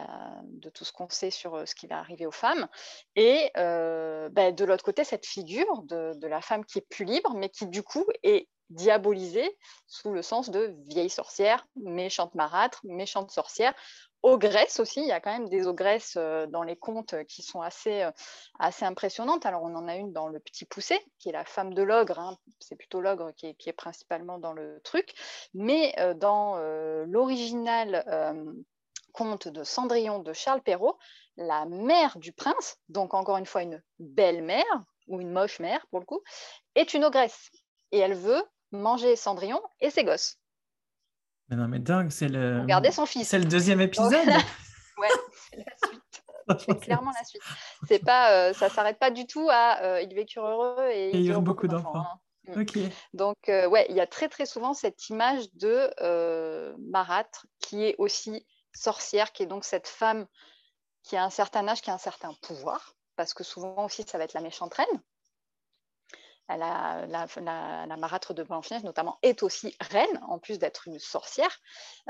tout 0.76 0.86
ce 0.86 0.92
qu'on 0.92 1.10
sait 1.10 1.32
sur 1.32 1.56
euh, 1.56 1.66
ce 1.66 1.74
qui 1.74 1.88
va 1.88 1.98
arriver 1.98 2.28
aux 2.28 2.32
femmes. 2.32 2.68
Et 3.16 3.50
bah, 3.56 4.52
de 4.52 4.64
l'autre 4.64 4.84
côté, 4.84 5.04
cette 5.04 5.26
figure 5.26 5.82
de, 5.86 6.14
de, 6.14 6.28
la 6.28 6.42
femme 6.42 6.66
qui 6.66 6.78
est 6.78 6.88
plus 6.88 7.06
libre, 7.06 7.34
mais 7.34 7.50
qui 7.50 7.66
du 7.66 7.82
coup 7.82 8.06
est 8.22 8.48
diabolisée 8.72 9.58
sous 9.88 10.12
le 10.12 10.22
sens 10.22 10.50
de 10.50 10.76
vieille 10.88 11.10
sorcière, 11.10 11.66
méchante 11.76 12.36
marâtre, 12.36 12.82
méchante 12.84 13.32
sorcière. 13.32 13.74
Ogresse 14.24 14.80
aussi, 14.80 15.02
il 15.02 15.08
y 15.08 15.12
a 15.12 15.20
quand 15.20 15.32
même 15.32 15.50
des 15.50 15.66
ogresses 15.66 16.14
euh, 16.16 16.46
dans 16.46 16.62
les 16.62 16.76
contes 16.76 17.16
qui 17.26 17.42
sont 17.42 17.62
assez, 17.62 18.04
euh, 18.04 18.12
assez 18.60 18.86
impressionnantes. 18.86 19.46
Alors 19.48 19.64
on 19.64 19.76
en 19.76 19.88
a 19.88 19.96
une 19.96 20.14
dans 20.14 20.28
Le 20.28 20.40
Petit 20.40 20.66
Poussé, 20.66 21.00
qui 21.18 21.30
est 21.30 21.32
la 21.32 21.46
femme 21.46 21.74
de 21.74 21.82
l'ogre, 21.82 22.20
hein. 22.20 22.38
c'est 22.60 22.76
plutôt 22.76 23.02
l'ogre 23.02 23.32
qui 23.36 23.48
est, 23.48 23.74
principalement 23.74 24.38
dans 24.38 24.54
le 24.54 24.80
truc, 24.84 25.14
mais 25.56 25.94
euh, 26.00 26.14
dans 26.14 26.56
l'original 27.06 28.04
conte 29.12 29.48
de 29.48 29.64
Cendrillon 29.64 30.20
de 30.20 30.34
Charles 30.34 30.62
Perrault, 30.62 30.98
la 31.38 31.66
mère 31.66 32.18
du 32.18 32.32
prince, 32.32 32.78
donc 32.90 33.14
encore 33.14 33.38
une 33.38 33.46
fois 33.46 33.64
une 33.64 33.82
belle-mère, 34.00 34.64
ou 35.08 35.20
une 35.20 35.32
moche 35.32 35.60
mère 35.60 35.86
pour 35.90 36.00
le 36.00 36.06
coup, 36.06 36.22
est 36.76 36.94
une 36.94 37.04
ogresse. 37.04 37.50
Et 37.92 38.00
elle 38.00 38.14
veut 38.14 38.44
manger 38.72 39.16
Cendrillon 39.16 39.62
et 39.80 39.90
ses 39.90 40.04
gosses. 40.04 40.38
Mais 41.50 41.58
non, 41.58 41.68
mais 41.68 41.80
dingue, 41.80 42.10
c'est 42.10 42.30
le. 42.30 42.62
Regardez 42.62 42.92
son 42.92 43.06
fils. 43.06 43.28
C'est 43.28 43.40
le 43.40 43.46
deuxième 43.46 43.82
épisode. 43.82 44.12
ouais, 44.98 45.10
c'est 45.50 45.58
la 45.58 45.88
suite. 45.88 46.24
C'est 46.66 46.80
clairement 46.80 47.12
la 47.18 47.24
suite. 47.24 47.42
C'est 47.88 48.04
pas, 48.04 48.32
euh, 48.32 48.54
ça 48.54 48.68
s'arrête 48.68 48.98
pas 48.98 49.12
du 49.12 49.26
tout 49.28 49.48
à 49.50 49.82
euh, 49.84 50.02
ils 50.02 50.14
vécurent 50.14 50.48
heureux 50.48 50.90
et, 50.90 51.16
ils 51.16 51.30
eurent 51.30 51.42
beaucoup 51.42 51.68
d'enfants. 51.68 51.96
Hein. 51.96 52.20
Mm. 52.48 52.90
Donc, 53.14 53.38
euh, 53.48 53.70
ouais, 53.70 53.86
il 53.90 53.96
y 53.96 54.02
a 54.02 54.08
très 54.08 54.28
très 54.28 54.46
souvent 54.46 54.74
cette 54.74 55.10
image 55.10 55.54
de 55.54 56.74
marâtre 56.90 57.46
qui 57.60 57.84
est 57.84 57.96
aussi 58.00 58.46
sorcière, 58.74 59.32
qui 59.32 59.44
est 59.44 59.48
donc 59.48 59.64
cette 59.64 59.88
femme 59.88 60.26
qui 61.04 61.16
a 61.16 61.24
un 61.24 61.30
certain 61.30 61.68
âge, 61.68 61.82
qui 61.82 61.90
a 61.90 61.94
un 61.94 62.00
certain 62.00 62.34
pouvoir, 62.42 62.96
parce 63.16 63.34
que 63.34 63.44
souvent 63.44 63.86
aussi 63.86 64.04
ça 64.08 64.18
va 64.18 64.24
être 64.24 64.34
la 64.34 64.42
méchante 64.42 64.74
reine. 64.74 65.02
La, 66.58 67.06
la, 67.08 67.98
marâtre 67.98 68.34
de 68.34 68.44
Blanche-Neige, 68.44 68.84
notamment, 68.84 69.18
est 69.22 69.44
aussi 69.44 69.76
reine, 69.80 70.20
en 70.28 70.40
plus 70.40 70.60
d'être 70.60 70.88
une 70.88 71.00
sorcière. 71.00 71.60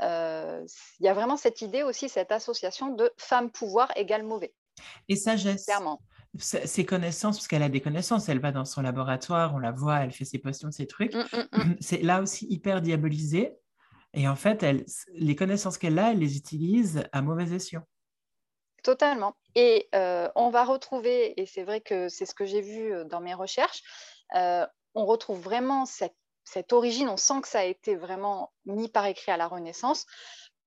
Euh, 0.00 0.64
il 1.00 1.06
y 1.06 1.08
a 1.08 1.14
vraiment 1.14 1.36
cette 1.36 1.62
idée 1.62 1.82
aussi, 1.82 2.08
cette 2.08 2.32
association 2.32 2.94
de 2.94 3.10
femme 3.16 3.50
pouvoir 3.50 3.90
égale 3.96 4.22
mauvais. 4.22 4.54
Et 5.08 5.16
sagesse. 5.16 5.64
Clairement. 5.64 6.00
Ses 6.38 6.86
connaissances, 6.86 7.36
parce 7.36 7.46
qu'elle 7.46 7.62
a 7.62 7.68
des 7.68 7.82
connaissances, 7.82 8.28
elle 8.28 8.40
va 8.40 8.52
dans 8.52 8.64
son 8.64 8.80
laboratoire, 8.80 9.54
on 9.54 9.58
la 9.58 9.70
voit, 9.70 9.98
elle 9.98 10.12
fait 10.12 10.24
ses 10.24 10.38
potions, 10.38 10.70
ses 10.70 10.86
trucs. 10.86 11.14
Mm, 11.14 11.26
mm, 11.32 11.58
mm. 11.58 11.76
C'est 11.80 12.02
là 12.02 12.22
aussi 12.22 12.46
hyper 12.48 12.80
diabolisé. 12.80 13.54
Et 14.14 14.28
en 14.28 14.36
fait, 14.36 14.62
elle, 14.62 14.84
les 15.14 15.36
connaissances 15.36 15.78
qu'elle 15.78 15.98
a, 15.98 16.12
elle 16.12 16.18
les 16.18 16.36
utilise 16.36 17.04
à 17.12 17.22
mauvais 17.22 17.54
escient. 17.54 17.82
Totalement. 18.82 19.36
Et 19.54 19.88
euh, 19.94 20.28
on 20.34 20.50
va 20.50 20.64
retrouver, 20.64 21.40
et 21.40 21.46
c'est 21.46 21.62
vrai 21.62 21.80
que 21.80 22.08
c'est 22.08 22.26
ce 22.26 22.34
que 22.34 22.44
j'ai 22.44 22.60
vu 22.60 22.92
euh, 22.92 23.04
dans 23.04 23.20
mes 23.20 23.34
recherches, 23.34 23.82
euh, 24.34 24.66
on 24.94 25.06
retrouve 25.06 25.40
vraiment 25.40 25.86
cette, 25.86 26.14
origine, 26.72 27.08
on 27.08 27.16
sent 27.16 27.40
que 27.42 27.48
ça 27.48 27.60
a 27.60 27.64
été 27.64 27.96
vraiment 27.96 28.52
mis 28.66 28.88
par 28.88 29.06
écrit 29.06 29.32
à 29.32 29.36
la 29.36 29.48
Renaissance, 29.48 30.06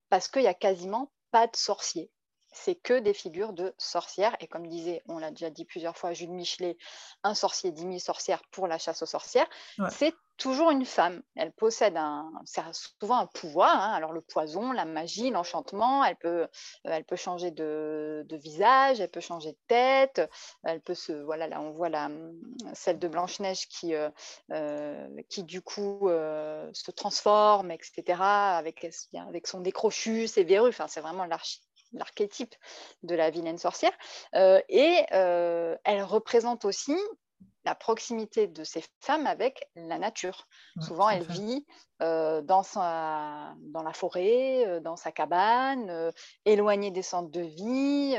parce 0.09 0.27
qu'il 0.27 0.41
n'y 0.41 0.47
a 0.47 0.53
quasiment 0.53 1.11
pas 1.31 1.47
de 1.47 1.55
sorciers 1.55 2.11
c'est 2.55 2.75
que 2.75 2.97
des 2.99 3.13
figures 3.13 3.53
de 3.53 3.73
sorcières. 3.77 4.35
Et 4.39 4.47
comme 4.47 4.67
disait, 4.67 5.03
on 5.07 5.19
l'a 5.19 5.29
déjà 5.29 5.49
dit 5.49 5.65
plusieurs 5.65 5.97
fois, 5.97 6.13
Jules 6.13 6.31
Michelet, 6.31 6.77
un 7.23 7.35
sorcier, 7.35 7.71
dix 7.71 7.85
mille 7.85 8.01
sorcières 8.01 8.41
pour 8.51 8.67
la 8.67 8.77
chasse 8.77 9.01
aux 9.01 9.07
sorcières, 9.07 9.47
c'est 9.89 10.13
toujours 10.37 10.71
une 10.71 10.85
femme. 10.85 11.21
Elle 11.35 11.51
possède 11.51 11.95
un, 11.97 12.31
souvent 12.71 13.17
un 13.17 13.25
pouvoir, 13.25 13.81
hein. 13.81 13.93
alors 13.93 14.11
le 14.11 14.21
poison, 14.21 14.71
la 14.71 14.85
magie, 14.85 15.29
l'enchantement, 15.29 16.03
elle 16.03 16.15
peut, 16.17 16.43
euh, 16.43 16.47
elle 16.83 17.05
peut 17.05 17.15
changer 17.15 17.51
de, 17.51 18.25
visage, 18.31 18.99
elle 18.99 19.11
peut 19.11 19.21
changer 19.21 19.51
de 19.51 19.57
tête, 19.67 20.21
elle 20.63 20.81
peut 20.81 20.93
se, 20.93 21.13
voilà, 21.13 21.47
là 21.47 21.61
on 21.61 21.71
voit 21.71 21.89
la, 21.89 22.09
celle 22.73 22.99
de 22.99 23.07
Blanche-Neige 23.07 23.67
qui, 23.67 23.95
euh, 23.95 24.09
euh, 24.51 25.07
qui 25.29 25.43
du 25.43 25.61
coup 25.61 26.09
se 26.09 26.91
transforme, 26.91 27.71
etc., 27.71 28.19
avec, 28.19 28.85
avec 29.13 29.47
son 29.47 29.61
décrochu, 29.61 30.27
ses 30.27 30.43
verrues, 30.43 30.69
enfin 30.69 30.87
c'est 30.87 31.01
vraiment 31.01 31.25
l'archi 31.25 31.61
l'archétype 31.95 32.55
de 33.03 33.15
la 33.15 33.29
vilaine 33.29 33.57
sorcière. 33.57 33.91
Euh, 34.35 34.61
et 34.69 35.05
euh, 35.13 35.75
elle 35.83 36.03
représente 36.03 36.65
aussi 36.65 36.95
la 37.65 37.73
proximité 37.73 38.47
de 38.47 38.63
ces 38.63 38.83
femmes 39.01 39.25
avec 39.25 39.67
la 39.75 39.97
nature. 39.97 40.47
Souvent, 40.79 41.09
elle 41.09 41.23
vit 41.23 41.65
euh, 42.03 42.43
dans, 42.43 42.61
sa, 42.61 43.55
dans 43.73 43.81
la 43.81 43.91
forêt, 43.91 44.81
dans 44.81 44.95
sa 44.95 45.11
cabane, 45.11 46.11
éloignée 46.45 46.91
des 46.91 47.01
centres 47.01 47.31
de 47.31 47.41
vie. 47.41 48.15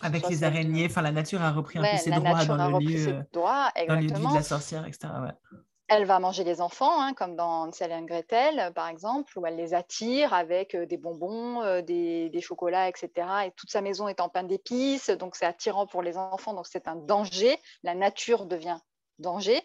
avec 0.00 0.26
les 0.30 0.44
araignées, 0.44 0.86
enfin, 0.86 1.02
la 1.02 1.12
nature 1.12 1.42
a 1.42 1.52
repris 1.52 1.78
un 1.78 1.82
peu 1.82 1.98
ses 1.98 2.10
droits 2.10 2.44
dans 2.46 2.56
le, 2.56 2.84
lieu, 2.84 3.22
dans 3.34 3.70
le 3.76 4.00
lieu 4.00 4.08
de 4.08 4.34
la 4.34 4.42
sorcière, 4.42 4.86
etc. 4.86 5.08
Elle 5.88 6.04
va 6.04 6.18
manger 6.18 6.42
les 6.42 6.60
enfants, 6.60 7.00
hein, 7.00 7.14
comme 7.14 7.36
dans 7.36 7.62
Hansel 7.62 7.92
et 7.92 8.06
Gretel, 8.06 8.72
par 8.74 8.88
exemple, 8.88 9.38
où 9.38 9.46
elle 9.46 9.54
les 9.54 9.72
attire 9.72 10.34
avec 10.34 10.74
euh, 10.74 10.84
des 10.84 10.96
bonbons, 10.96 11.62
euh, 11.62 11.80
des, 11.80 12.40
chocolats, 12.40 12.88
etc. 12.88 13.10
Et 13.46 13.52
toute 13.52 13.70
sa 13.70 13.82
maison 13.82 14.08
est 14.08 14.20
en 14.20 14.28
pain 14.28 14.42
d'épices, 14.42 15.10
donc 15.10 15.36
c'est 15.36 15.46
attirant 15.46 15.86
pour 15.86 16.02
les 16.02 16.16
enfants, 16.16 16.54
donc 16.54 16.66
c'est 16.66 16.88
un 16.88 16.96
danger. 16.96 17.56
La 17.84 17.94
nature 17.94 18.46
devient 18.46 18.78
danger. 19.20 19.62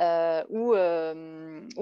Euh, 0.00 0.44
ou, 0.50 0.72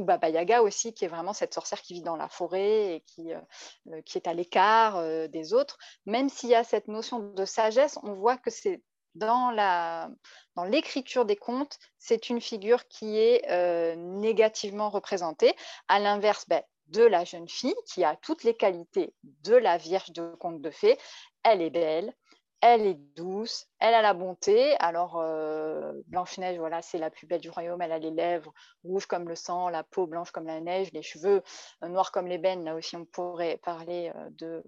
Baba 0.03 0.29
Yaga 0.29 0.63
aussi, 0.63 0.93
qui 0.93 1.07
est 1.07 1.09
vraiment 1.09 1.33
cette 1.33 1.55
sorcière 1.55 1.81
qui 1.81 1.95
vit 1.95 2.03
dans 2.03 2.17
la 2.17 2.29
forêt 2.29 2.97
et 2.97 3.01
qui 3.07 3.31
est 3.31 4.27
à 4.27 4.35
l'écart 4.35 5.03
des 5.29 5.55
autres. 5.55 5.79
Même 6.05 6.29
s'il 6.29 6.51
y 6.51 6.55
a 6.55 6.63
cette 6.63 6.89
notion 6.89 7.19
de 7.19 7.45
sagesse, 7.45 7.99
on 8.03 8.13
voit 8.13 8.37
que 8.37 8.51
c'est 8.51 8.83
dans 9.15 9.51
la 9.51 10.11
dans 10.59 10.65
l'écriture 10.65 11.25
des 11.25 11.37
contes, 11.37 11.79
c'est 11.99 12.31
une 12.31 12.41
figure 12.41 12.89
qui 12.89 13.17
est 13.17 13.49
euh, 13.49 13.95
négativement 13.95 14.91
représentée. 14.91 15.55
À 15.87 16.01
l'inverse 16.01 16.47
ben, 16.49 16.65
de 16.89 17.05
la 17.05 17.25
jeune 17.25 17.49
fille 17.49 17.77
qui 17.87 18.03
a 18.03 18.17
toutes 18.17 18.43
les 18.43 18.55
qualités 18.55 19.15
de 19.23 19.55
la 19.55 19.77
Vierge 19.77 20.11
de 20.11 20.35
conte 20.35 20.61
de 20.61 20.71
fées, 20.71 20.99
elle 21.45 21.63
est 21.63 21.71
belle, 21.71 22.13
elle 22.61 22.87
est 22.87 22.99
douce, 23.15 23.69
elle 23.81 23.95
a 23.95 24.03
la 24.03 24.13
bonté. 24.13 24.77
Alors, 24.81 25.19
euh, 25.21 25.93
Blanche-Neige, 26.07 26.59
voilà, 26.59 26.83
c'est 26.83 26.99
la 26.99 27.11
plus 27.11 27.27
belle 27.27 27.41
du 27.41 27.51
royaume. 27.51 27.81
Elle 27.81 27.93
a 27.93 27.99
les 27.99 28.11
lèvres 28.11 28.53
rouges 28.83 29.07
comme 29.07 29.29
le 29.29 29.37
sang, 29.37 29.69
la 29.69 29.85
peau 29.85 30.07
blanche 30.07 30.33
comme 30.33 30.47
la 30.47 30.61
neige, 30.61 30.93
les 30.93 31.03
cheveux 31.03 31.43
euh, 31.85 31.89
noirs 31.89 32.11
comme 32.11 32.27
l'ébène. 32.27 32.65
Là 32.65 32.75
aussi, 32.75 32.97
on 32.97 33.05
pourrait 33.05 33.59
parler 33.59 34.13
euh, 34.17 34.63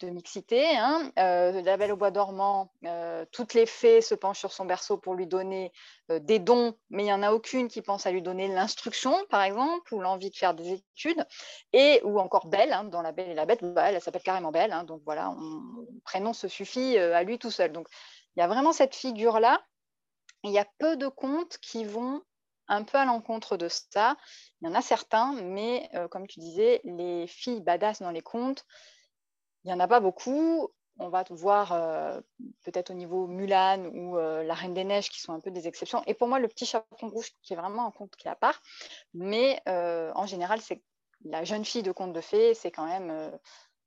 de, 0.00 0.10
mixité. 0.10 0.64
Hein. 0.76 1.10
la 1.16 1.76
Belle 1.76 1.92
au 1.92 1.96
bois 1.96 2.12
dormant, 2.12 2.72
toutes 3.32 3.54
les 3.54 3.66
fées 3.66 4.00
se 4.00 4.14
penchent 4.14 4.38
sur 4.38 4.52
son 4.52 4.64
berceau 4.64 4.96
pour 4.96 5.14
lui 5.14 5.26
donner 5.26 5.72
des 6.08 6.38
dons, 6.38 6.74
mais 6.88 7.02
il 7.02 7.06
n'y 7.06 7.12
en 7.12 7.22
a 7.22 7.32
aucune 7.32 7.68
qui 7.68 7.82
pense 7.82 8.06
à 8.06 8.12
lui 8.12 8.22
donner 8.22 8.48
l'instruction, 8.48 9.12
par 9.28 9.42
exemple, 9.42 9.92
ou 9.92 10.00
l'envie 10.00 10.30
de 10.30 10.36
faire 10.36 10.54
des 10.54 10.72
études. 10.72 11.26
Et, 11.72 12.00
ou 12.04 12.20
encore 12.20 12.46
Belle, 12.46 12.72
hein, 12.72 12.84
dans 12.84 13.02
La 13.02 13.12
Belle 13.12 13.30
et 13.30 13.34
la 13.34 13.44
Bête, 13.44 13.62
bah, 13.62 13.90
elle, 13.90 14.00
s'appelle 14.00 14.22
carrément 14.22 14.52
Belle. 14.52 14.72
Hein. 14.72 14.84
donc 14.84 15.02
voilà, 15.04 15.30
on, 15.30 16.00
prénom 16.04 16.32
se 16.32 16.46
suffit 16.46 16.96
à 16.96 17.22
lui 17.24 17.38
tout 17.38 17.50
seul. 17.50 17.72
Donc, 17.72 17.88
il 18.36 18.40
y 18.40 18.42
a 18.42 18.48
vraiment 18.48 18.72
cette 18.72 18.94
figure-là. 18.94 19.60
Il 20.44 20.50
y 20.50 20.58
a 20.58 20.66
peu 20.78 20.96
de 20.96 21.08
contes 21.08 21.58
qui 21.58 21.84
vont 21.84 22.22
un 22.68 22.84
peu 22.84 22.98
à 22.98 23.04
l'encontre 23.04 23.56
de 23.56 23.68
ça. 23.68 24.16
Il 24.60 24.68
y 24.68 24.70
en 24.70 24.74
a 24.74 24.82
certains, 24.82 25.32
mais 25.42 25.88
euh, 25.94 26.06
comme 26.08 26.26
tu 26.26 26.38
disais, 26.38 26.80
les 26.84 27.26
filles 27.26 27.60
badass 27.60 28.00
dans 28.00 28.10
les 28.10 28.20
contes, 28.20 28.64
il 29.64 29.68
n'y 29.68 29.74
en 29.74 29.80
a 29.80 29.88
pas 29.88 30.00
beaucoup. 30.00 30.68
On 31.00 31.08
va 31.08 31.24
voir 31.30 31.72
euh, 31.72 32.20
peut-être 32.64 32.90
au 32.90 32.94
niveau 32.94 33.26
Mulan 33.26 33.86
ou 33.94 34.18
euh, 34.18 34.42
La 34.42 34.54
Reine 34.54 34.74
des 34.74 34.84
Neiges 34.84 35.10
qui 35.10 35.20
sont 35.20 35.32
un 35.32 35.40
peu 35.40 35.50
des 35.50 35.66
exceptions. 35.68 36.02
Et 36.06 36.14
pour 36.14 36.28
moi, 36.28 36.38
Le 36.40 36.48
Petit 36.48 36.66
Chaperon 36.66 37.08
Rouge 37.08 37.30
qui 37.42 37.52
est 37.52 37.56
vraiment 37.56 37.86
un 37.86 37.90
conte 37.90 38.16
qui 38.16 38.28
est 38.28 38.30
à 38.30 38.36
part. 38.36 38.60
Mais 39.14 39.60
en 39.66 40.26
général, 40.26 40.60
c'est 40.60 40.82
la 41.24 41.44
jeune 41.44 41.64
fille 41.64 41.82
de 41.82 41.92
conte 41.92 42.12
de 42.12 42.20
fées, 42.20 42.54
c'est 42.54 42.70
quand 42.70 42.86
même 42.86 43.32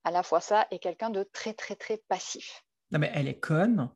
à 0.03 0.11
la 0.11 0.23
fois 0.23 0.41
ça 0.41 0.67
et 0.71 0.79
quelqu'un 0.79 1.09
de 1.09 1.23
très, 1.23 1.53
très, 1.53 1.75
très 1.75 1.97
passif. 2.07 2.63
Non, 2.91 2.99
mais 2.99 3.11
elle 3.13 3.27
est 3.27 3.39
conne, 3.39 3.89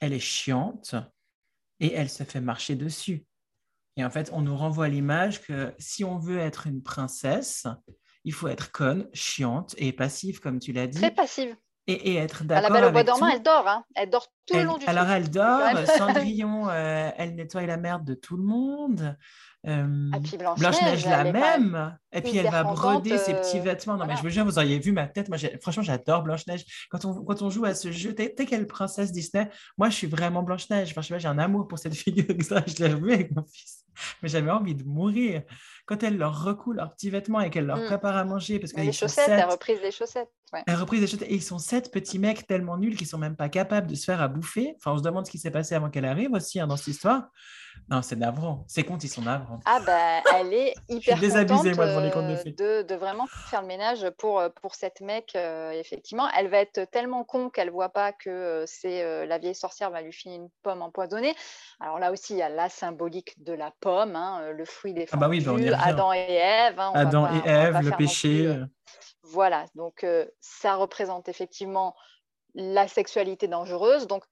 elle 0.00 0.12
est 0.12 0.18
chiante 0.18 0.94
et 1.80 1.92
elle 1.92 2.10
se 2.10 2.24
fait 2.24 2.40
marcher 2.40 2.76
dessus. 2.76 3.26
Et 3.96 4.04
en 4.04 4.10
fait, 4.10 4.30
on 4.32 4.42
nous 4.42 4.56
renvoie 4.56 4.88
l'image 4.88 5.42
que 5.42 5.74
si 5.78 6.04
on 6.04 6.18
veut 6.18 6.38
être 6.38 6.66
une 6.66 6.82
princesse, 6.82 7.66
il 8.24 8.32
faut 8.32 8.48
être 8.48 8.70
conne, 8.70 9.08
chiante 9.12 9.74
et 9.76 9.92
passive, 9.92 10.40
comme 10.40 10.60
tu 10.60 10.72
l'as 10.72 10.86
dit. 10.86 10.98
Très 10.98 11.10
passive. 11.10 11.56
Et, 11.90 12.16
être 12.16 12.44
d'accord. 12.44 12.70
La 12.70 12.80
belle 12.80 12.88
au 12.90 12.92
bois 12.92 13.02
dormant, 13.02 13.28
elle 13.28 13.42
dort. 13.42 13.66
Hein. 13.66 13.82
Elle 13.94 14.10
dort 14.10 14.28
tout 14.46 14.56
le 14.56 14.64
long 14.64 14.76
du 14.76 14.84
Alors, 14.84 15.08
elle 15.08 15.30
dort. 15.30 15.62
Cendrillon, 15.96 16.68
euh, 16.68 17.10
elle 17.16 17.34
nettoie 17.34 17.64
la 17.64 17.78
merde 17.78 18.04
de 18.04 18.12
tout 18.12 18.36
le 18.36 18.42
monde. 18.42 19.16
Euh, 19.66 20.10
Blanche-Neige, 20.56 21.04
la 21.04 21.24
même. 21.32 21.98
Et 22.12 22.22
puis 22.22 22.36
elle 22.36 22.50
va 22.50 22.62
broder 22.62 23.18
ses 23.18 23.34
petits 23.34 23.58
euh, 23.58 23.62
vêtements. 23.62 23.96
Non, 23.96 24.06
mais 24.06 24.16
je 24.16 24.22
vous 24.22 24.28
jure, 24.28 24.44
vous 24.44 24.58
auriez 24.58 24.78
vu 24.78 24.92
ma 24.92 25.06
tête. 25.08 25.28
Moi, 25.28 25.38
franchement, 25.60 25.82
j'adore 25.82 26.22
Blanche-Neige. 26.22 26.64
Quand 26.90 27.04
on, 27.04 27.24
quand 27.24 27.42
on 27.42 27.50
joue 27.50 27.64
à 27.64 27.74
ce 27.74 27.90
jeu, 27.90 28.14
t'es 28.14 28.32
quelle 28.32 28.66
princesse 28.66 29.10
Disney? 29.10 29.50
Moi, 29.76 29.90
je 29.90 29.96
suis 29.96 30.06
vraiment 30.06 30.42
Blanche-Neige. 30.42 30.90
Enfin, 30.90 31.02
je 31.02 31.08
sais 31.08 31.14
pas, 31.14 31.18
j'ai 31.18 31.28
un 31.28 31.38
amour 31.38 31.66
pour 31.66 31.78
cette 31.78 31.94
figure. 31.96 32.24
Je 32.28 32.84
l'ai 32.84 32.94
revue 32.94 33.12
avec 33.12 33.34
mon 33.34 33.44
fils. 33.44 33.84
Mais 34.22 34.28
j'avais 34.28 34.50
envie 34.50 34.76
de 34.76 34.84
mourir. 34.84 35.42
Quand 35.86 36.02
elle 36.02 36.18
leur 36.18 36.44
recoule 36.44 36.76
leurs 36.76 36.94
petits 36.94 37.10
vêtements 37.10 37.40
et 37.40 37.50
qu'elle 37.50 37.66
leur 37.66 37.78
mm. 37.78 37.86
prépare 37.86 38.16
à 38.16 38.24
manger. 38.24 38.60
Parce 38.60 38.72
que 38.72 38.80
les 38.80 38.92
chaussettes, 38.92 39.28
elle 39.28 39.44
reprise 39.44 39.80
des 39.80 39.90
chaussettes. 39.90 40.30
Elle 40.66 40.76
reprise 40.76 41.00
des 41.00 41.08
chaussettes. 41.08 41.30
Et 41.30 41.34
ils 41.34 41.42
sont 41.42 41.58
sept 41.58 41.92
petits 41.92 42.20
mecs 42.20 42.46
tellement 42.46 42.78
nuls 42.78 42.96
qu'ils 42.96 43.08
sont 43.08 43.18
même 43.18 43.36
pas 43.36 43.48
capables 43.48 43.88
de 43.88 43.96
se 43.96 44.04
faire 44.04 44.22
à 44.22 44.28
bouffer. 44.28 44.74
Enfin, 44.76 44.92
on 44.92 44.98
se 44.98 45.02
demande 45.02 45.26
ce 45.26 45.30
qui 45.32 45.38
s'est 45.38 45.50
passé 45.50 45.74
avant 45.74 45.90
qu'elle 45.90 46.04
arrive 46.04 46.32
aussi 46.32 46.60
hein, 46.60 46.68
dans 46.68 46.76
cette 46.76 46.88
histoire. 46.88 47.28
Non, 47.88 48.02
c'est 48.02 48.16
navrant. 48.16 48.64
Ces 48.66 48.84
contes, 48.84 49.04
ils 49.04 49.08
sont 49.08 49.22
navrants. 49.22 49.60
Ah 49.64 49.80
bah, 49.84 50.22
elle 50.36 50.52
est 50.52 50.74
hyper 50.88 51.16
Je 51.16 51.20
suis 51.20 51.28
désabusée, 51.28 51.74
moi, 51.74 51.86
devant 51.86 52.00
les 52.00 52.10
contes 52.10 52.28
de 52.28 52.36
fées. 52.36 52.52
De, 52.52 52.82
de, 52.82 52.94
vraiment 52.94 53.26
faire 53.26 53.62
le 53.62 53.66
ménage 53.66 54.08
pour, 54.18 54.40
euh, 54.40 54.48
pour 54.60 54.74
cette 54.74 55.00
mec, 55.00 55.32
euh, 55.36 55.70
effectivement. 55.72 56.28
Elle 56.36 56.48
va 56.48 56.58
être 56.58 56.84
tellement 56.90 57.24
con 57.24 57.50
qu'elle 57.50 57.70
voit 57.70 57.88
pas 57.88 58.12
que 58.12 58.30
euh, 58.30 58.64
c'est 58.66 59.26
la 59.26 59.38
vieille 59.38 59.54
sorcière 59.54 59.90
va 59.90 60.02
lui 60.02 60.12
filer 60.12 60.36
une 60.36 60.48
pomme 60.62 60.82
empoisonnée. 60.82 61.34
Alors 61.80 61.98
là 61.98 62.12
aussi, 62.12 62.34
il 62.34 62.38
y 62.38 62.42
a 62.42 62.48
la 62.48 62.68
symbolique 62.68 63.42
de 63.42 63.52
la 63.52 63.72
pomme, 63.80 64.16
hein, 64.16 64.50
le 64.52 64.64
fruit 64.64 64.92
des 64.92 65.06
ah 65.12 65.16
bah 65.16 65.28
oui, 65.28 65.40
bah, 65.40 65.52
Adam 65.82 66.12
et 66.12 66.18
Ève. 66.18 66.78
Hein, 66.78 66.92
Adam 66.94 67.28
et 67.32 67.48
Ève, 67.48 67.80
le 67.80 67.96
péché. 67.96 68.54
Voilà, 69.22 69.66
donc 69.74 70.06
ça 70.40 70.74
représente 70.76 71.28
effectivement 71.28 71.94
la 72.54 72.88
sexualité 72.88 73.48
dangereuse. 73.48 74.06
Donc 74.06 74.24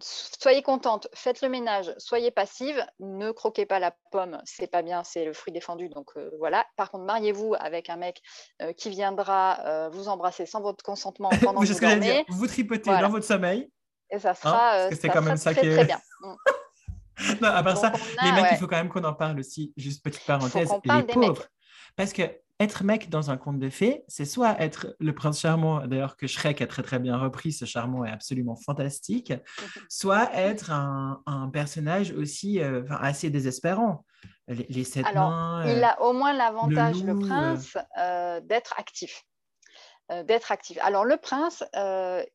soyez 0.00 0.62
contente, 0.62 1.08
faites 1.14 1.42
le 1.42 1.48
ménage, 1.48 1.92
soyez 1.98 2.30
passive, 2.30 2.84
ne 2.98 3.30
croquez 3.30 3.66
pas 3.66 3.78
la 3.78 3.94
pomme, 4.10 4.40
c'est 4.44 4.66
pas 4.66 4.82
bien, 4.82 5.04
c'est 5.04 5.24
le 5.24 5.32
fruit 5.32 5.52
défendu, 5.52 5.88
donc 5.88 6.10
euh, 6.16 6.30
voilà. 6.38 6.66
Par 6.76 6.90
contre, 6.90 7.04
mariez-vous 7.04 7.54
avec 7.58 7.88
un 7.88 7.96
mec 7.96 8.20
euh, 8.62 8.72
qui 8.72 8.90
viendra 8.90 9.60
euh, 9.64 9.88
vous 9.90 10.08
embrasser 10.08 10.46
sans 10.46 10.60
votre 10.60 10.84
consentement 10.84 11.30
pendant 11.42 11.60
que 11.60 11.66
vous 11.66 11.80
dormez. 11.80 12.24
Vous 12.28 12.46
tripotez 12.46 12.90
dans 12.90 13.08
votre 13.08 13.26
sommeil. 13.26 13.70
Et 14.10 14.18
ça 14.18 14.30
hein, 14.30 14.34
sera, 14.34 14.90
c'est 14.90 15.08
quand 15.08 15.22
même 15.22 15.36
ça 15.36 15.52
très, 15.52 15.62
qui 15.62 15.70
très 15.70 15.84
bien. 15.84 16.00
Mm. 17.20 17.34
non, 17.42 17.48
à 17.48 17.62
part 17.62 17.76
ça, 17.76 17.92
les 18.22 18.32
mecs, 18.32 18.46
il 18.52 18.56
faut 18.56 18.66
quand 18.66 18.76
même 18.76 18.88
qu'on 18.88 19.04
en 19.04 19.12
parle 19.12 19.38
aussi. 19.38 19.74
Juste 19.76 20.02
petite 20.02 20.24
parenthèse, 20.24 20.70
les 20.82 21.02
pauvres. 21.02 21.44
Parce 21.94 22.14
que 22.14 22.22
être 22.60 22.84
mec 22.84 23.08
dans 23.08 23.30
un 23.30 23.38
conte 23.38 23.58
de 23.58 23.70
fées, 23.70 24.04
c'est 24.06 24.26
soit 24.26 24.60
être 24.60 24.94
le 25.00 25.14
prince 25.14 25.40
charmant, 25.40 25.86
d'ailleurs 25.86 26.16
que 26.16 26.26
Shrek 26.26 26.60
a 26.60 26.66
très 26.66 26.82
très 26.82 26.98
bien 26.98 27.16
repris, 27.16 27.52
ce 27.52 27.64
charmant 27.64 28.04
est 28.04 28.10
absolument 28.10 28.54
fantastique, 28.54 29.32
soit 29.88 30.30
être 30.34 30.70
un, 30.70 31.22
personnage 31.52 32.12
aussi 32.12 32.60
euh, 32.60 32.82
assez 32.90 33.30
désespérant. 33.30 34.04
Les, 34.46 34.84
sept 34.84 35.06
mains, 35.14 35.64
il 35.66 35.82
a 35.82 36.00
au 36.02 36.12
moins 36.12 36.32
l'avantage, 36.32 37.02
le, 37.02 37.18
prince, 37.18 37.78
euh, 37.98 38.40
d'être 38.40 38.74
actif. 38.78 39.24
Euh, 40.12 40.22
d'être 40.24 40.52
actif. 40.52 40.76
Alors 40.82 41.04
le 41.04 41.16
prince, 41.16 41.64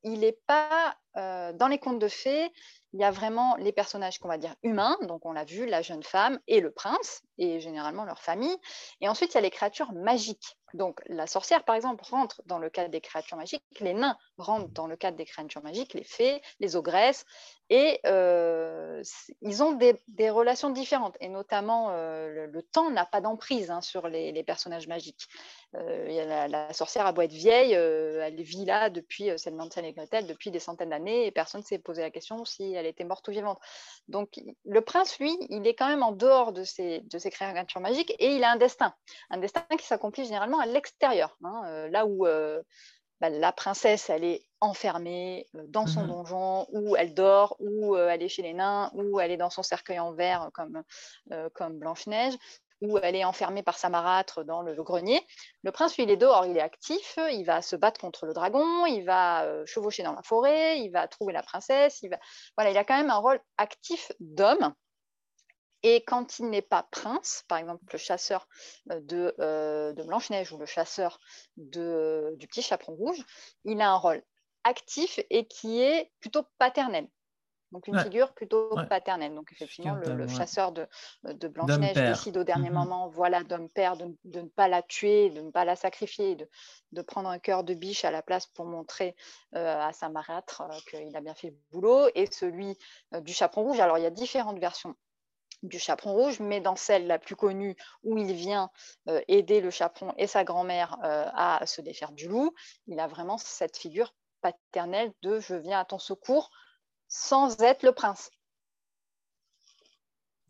il 0.04 0.20
n'est 0.20 0.40
pas 0.48 0.96
dans 1.16 1.68
les 1.70 1.78
contes 1.78 2.00
de 2.00 2.08
fées, 2.08 2.52
il 2.96 3.02
y 3.02 3.04
a 3.04 3.12
vraiment 3.12 3.58
les 3.58 3.74
personnages 3.74 4.20
qu'on 4.20 4.30
va 4.30 4.38
dire 4.38 4.56
humains, 4.64 4.98
donc 5.02 5.26
on 5.26 5.34
l'a 5.34 5.44
vu, 5.44 5.66
la 5.66 5.82
jeune 5.82 6.02
femme 6.02 6.40
et 6.48 6.62
le 6.62 6.72
prince, 6.72 7.24
et 7.38 7.60
généralement 7.60 8.06
leur 8.06 8.22
famille. 8.22 8.56
Et 9.02 9.10
ensuite, 9.10 9.34
il 9.34 9.36
y 9.36 9.38
a 9.38 9.42
les 9.42 9.50
créatures 9.50 9.92
magiques. 9.92 10.58
Donc 10.74 11.02
la 11.08 11.28
sorcière, 11.28 11.64
par 11.64 11.76
exemple, 11.76 12.04
rentre 12.04 12.42
dans 12.46 12.60
le 12.60 12.70
cadre 12.70 12.90
des 12.90 13.02
créatures 13.02 13.38
magiques, 13.38 13.64
les 13.80 13.94
nains 13.94 14.18
rentrent 14.38 14.70
dans 14.70 14.88
le 14.88 14.96
cadre 14.96 15.18
des 15.18 15.26
créatures 15.26 15.64
magiques, 15.64 15.94
les 15.94 16.04
fées, 16.04 16.42
les 16.60 16.76
ogresses, 16.76 17.26
et 17.70 18.00
euh, 18.06 19.02
ils 19.42 19.64
ont 19.64 19.74
des, 19.74 20.30
relations 20.30 20.70
différentes. 20.70 21.18
Et 21.20 21.30
notamment, 21.30 21.90
euh, 21.90 22.48
le, 22.48 22.62
temps 22.62 22.92
n'a 22.92 23.06
pas 23.06 23.22
d'emprise 23.22 23.72
hein, 23.72 23.82
sur 23.82 24.08
les, 24.08 24.44
personnages 24.44 24.88
magiques. 24.88 25.28
Euh, 25.76 26.48
la, 26.48 26.74
sorcière 26.74 27.08
a 27.08 27.12
beau 27.12 27.22
être 27.22 27.32
vieille, 27.32 27.74
elle 27.74 28.42
vit 28.42 28.66
là 28.66 28.90
depuis, 28.90 29.32
c'est 29.38 29.50
le 29.50 29.56
et 29.58 30.24
depuis 30.24 30.52
des 30.52 30.60
centaines 30.60 30.90
d'années, 30.90 31.26
et 31.26 31.32
personne 31.32 31.62
ne 31.62 31.66
s'est 31.66 31.80
posé 31.80 32.02
la 32.02 32.12
question 32.12 32.46
si 32.46 32.74
elle 32.74 32.86
était 32.86 33.04
morte 33.04 33.28
ou 33.28 33.32
vivante. 33.32 33.60
Donc 34.08 34.40
le 34.66 34.82
prince, 34.82 35.18
lui, 35.20 35.36
il 35.50 35.66
est 35.66 35.74
quand 35.74 35.88
même 35.88 36.04
en 36.04 36.12
dehors 36.12 36.54
de 36.54 36.64
ces, 36.64 37.00
de 37.02 37.18
ces 37.18 37.32
créatures 37.32 37.82
magiques, 37.82 38.14
et 38.20 38.36
il 38.36 38.44
a 38.44 38.52
un 38.52 38.58
destin. 38.58 38.94
Un 39.32 39.38
destin 39.38 39.66
qui 39.78 39.86
s'accomplit 39.86 40.26
généralement 40.26 40.55
l'extérieur, 40.64 41.38
hein, 41.44 41.64
euh, 41.66 41.90
là 41.90 42.06
où 42.06 42.26
euh, 42.26 42.62
bah, 43.22 43.30
la 43.30 43.52
princesse, 43.52 44.10
elle 44.10 44.24
est 44.24 44.46
enfermée 44.62 45.48
euh, 45.56 45.64
dans 45.68 45.88
son 45.88 46.04
mmh 46.04 46.08
donjon, 46.08 46.68
ou 46.72 46.96
elle 46.96 47.14
dort, 47.14 47.56
ou 47.60 47.96
elle 47.98 48.24
est 48.24 48.30
chez 48.30 48.42
les 48.42 48.54
nains, 48.54 48.92
ou 48.94 49.20
elle 49.20 49.32
est 49.32 49.38
dans 49.38 49.50
son 49.50 49.64
cercueil 49.64 50.00
en 50.00 50.14
verre 50.14 50.50
comme, 50.54 50.84
comme 51.54 51.80
Blanche-Neige, 51.80 52.36
ou 52.82 52.98
elle 52.98 53.16
est 53.16 53.24
enfermée 53.24 53.64
par 53.64 53.78
sa 53.78 53.90
marâtre 53.90 54.44
dans 54.44 54.62
le, 54.62 54.74
grenier. 54.84 55.26
Le 55.64 55.72
prince, 55.72 55.96
lui, 55.96 56.04
il 56.04 56.12
est 56.12 56.18
dehors, 56.18 56.46
il 56.46 56.58
est 56.58 56.62
actif, 56.62 57.18
il 57.32 57.46
va 57.46 57.62
se 57.62 57.76
battre 57.76 58.02
contre 58.02 58.26
le 58.26 58.34
dragon, 58.34 58.86
il 58.86 59.04
va 59.06 59.66
chevaucher 59.66 60.04
dans 60.04 60.14
la 60.14 60.24
forêt, 60.24 60.80
il 60.80 60.90
va 60.90 61.08
trouver 61.08 61.32
la 61.34 61.42
princesse, 61.42 62.02
il, 62.04 62.10
va... 62.10 62.20
voilà, 62.58 62.72
il 62.72 62.78
a 62.78 62.84
quand 62.84 62.98
même 62.98 63.10
un 63.10 63.18
rôle 63.18 63.40
actif 63.58 64.12
d'homme. 64.20 64.74
Et 65.88 66.04
quand 66.04 66.40
il 66.40 66.50
n'est 66.50 66.64
pas 66.64 66.82
prince, 66.90 67.46
par 67.48 67.60
exemple 67.60 67.84
le 67.92 68.00
chasseur 68.00 68.48
euh, 68.90 69.00
euh, 69.40 69.94
de, 69.94 70.02
Blanche-Neige 70.02 70.52
ou 70.52 70.58
le 70.58 70.66
chasseur 70.66 71.20
de, 71.58 72.34
du 72.38 72.48
petit 72.48 72.64
chaperon 72.64 72.96
rouge, 72.96 73.24
il 73.66 73.80
a 73.82 73.92
un 73.92 73.96
rôle 73.96 74.24
actif 74.64 75.20
et 75.30 75.46
qui 75.46 75.84
est 75.84 76.12
plutôt 76.22 76.42
paternel. 76.58 77.08
Donc 77.72 77.88
une 77.88 78.00
figure 78.00 78.34
plutôt 78.34 78.76
paternelle. 78.90 79.36
Donc 79.36 79.52
effectivement, 79.52 79.94
le, 79.94 80.28
chasseur 80.28 80.72
de, 80.72 80.88
de 81.24 81.48
Blanche-Neige 81.48 81.94
décide 81.94 82.38
au 82.38 82.44
dernier 82.44 82.72
mm-hmm. 82.72 82.74
moment 82.74 83.10
voilà, 83.10 83.44
d'homme-père 83.44 83.96
de, 83.96 84.08
ne 84.24 84.42
pas 84.42 84.68
la 84.68 84.82
tuer, 84.82 85.30
de 85.30 85.42
ne 85.42 85.52
pas 85.52 85.66
la 85.66 85.76
sacrifier, 85.76 86.36
de, 86.94 87.02
prendre 87.04 87.30
un 87.30 87.38
cœur 87.38 87.64
de 87.64 87.76
biche 87.76 88.06
à 88.06 88.12
la 88.12 88.24
place 88.24 88.48
pour 88.48 88.66
montrer 88.66 89.16
euh, 89.54 89.80
à 89.80 89.94
sa 89.94 90.10
marâtre 90.10 90.64
qu'il 90.90 91.16
a 91.16 91.22
bien 91.22 91.36
fait 91.36 91.50
le 91.50 91.58
boulot. 91.70 92.08
Et 92.16 92.26
celui 92.32 92.76
du 93.22 93.34
chaperon 93.34 93.66
rouge, 93.66 93.80
alors 93.80 94.00
il 94.00 94.04
y 94.04 94.08
a 94.08 94.12
différentes 94.12 94.58
versions 94.58 94.96
du 95.68 95.80
chaperon 95.80 96.14
rouge, 96.14 96.40
mais 96.40 96.62
dans 96.62 96.76
celle 96.76 97.08
la 97.08 97.20
plus 97.20 97.36
connue 97.36 97.76
où 98.04 98.18
il 98.18 98.34
vient 98.34 98.70
euh, 99.10 99.22
aider 99.28 99.62
le 99.62 99.70
chaperon 99.70 100.14
et 100.18 100.28
sa 100.28 100.44
grand-mère 100.44 100.98
euh, 101.04 101.26
à 101.34 101.66
se 101.66 101.82
défaire 101.82 102.12
du 102.12 102.28
loup, 102.28 102.54
il 102.88 103.00
a 103.00 103.08
vraiment 103.08 103.38
cette 103.38 103.78
figure 103.78 104.14
paternelle 104.42 105.12
de 105.22 105.40
je 105.40 105.56
viens 105.56 105.80
à 105.80 105.86
ton 105.86 106.00
secours 106.00 106.52
sans 107.08 107.62
être 107.62 107.84
le 107.84 107.92
prince. 107.92 108.30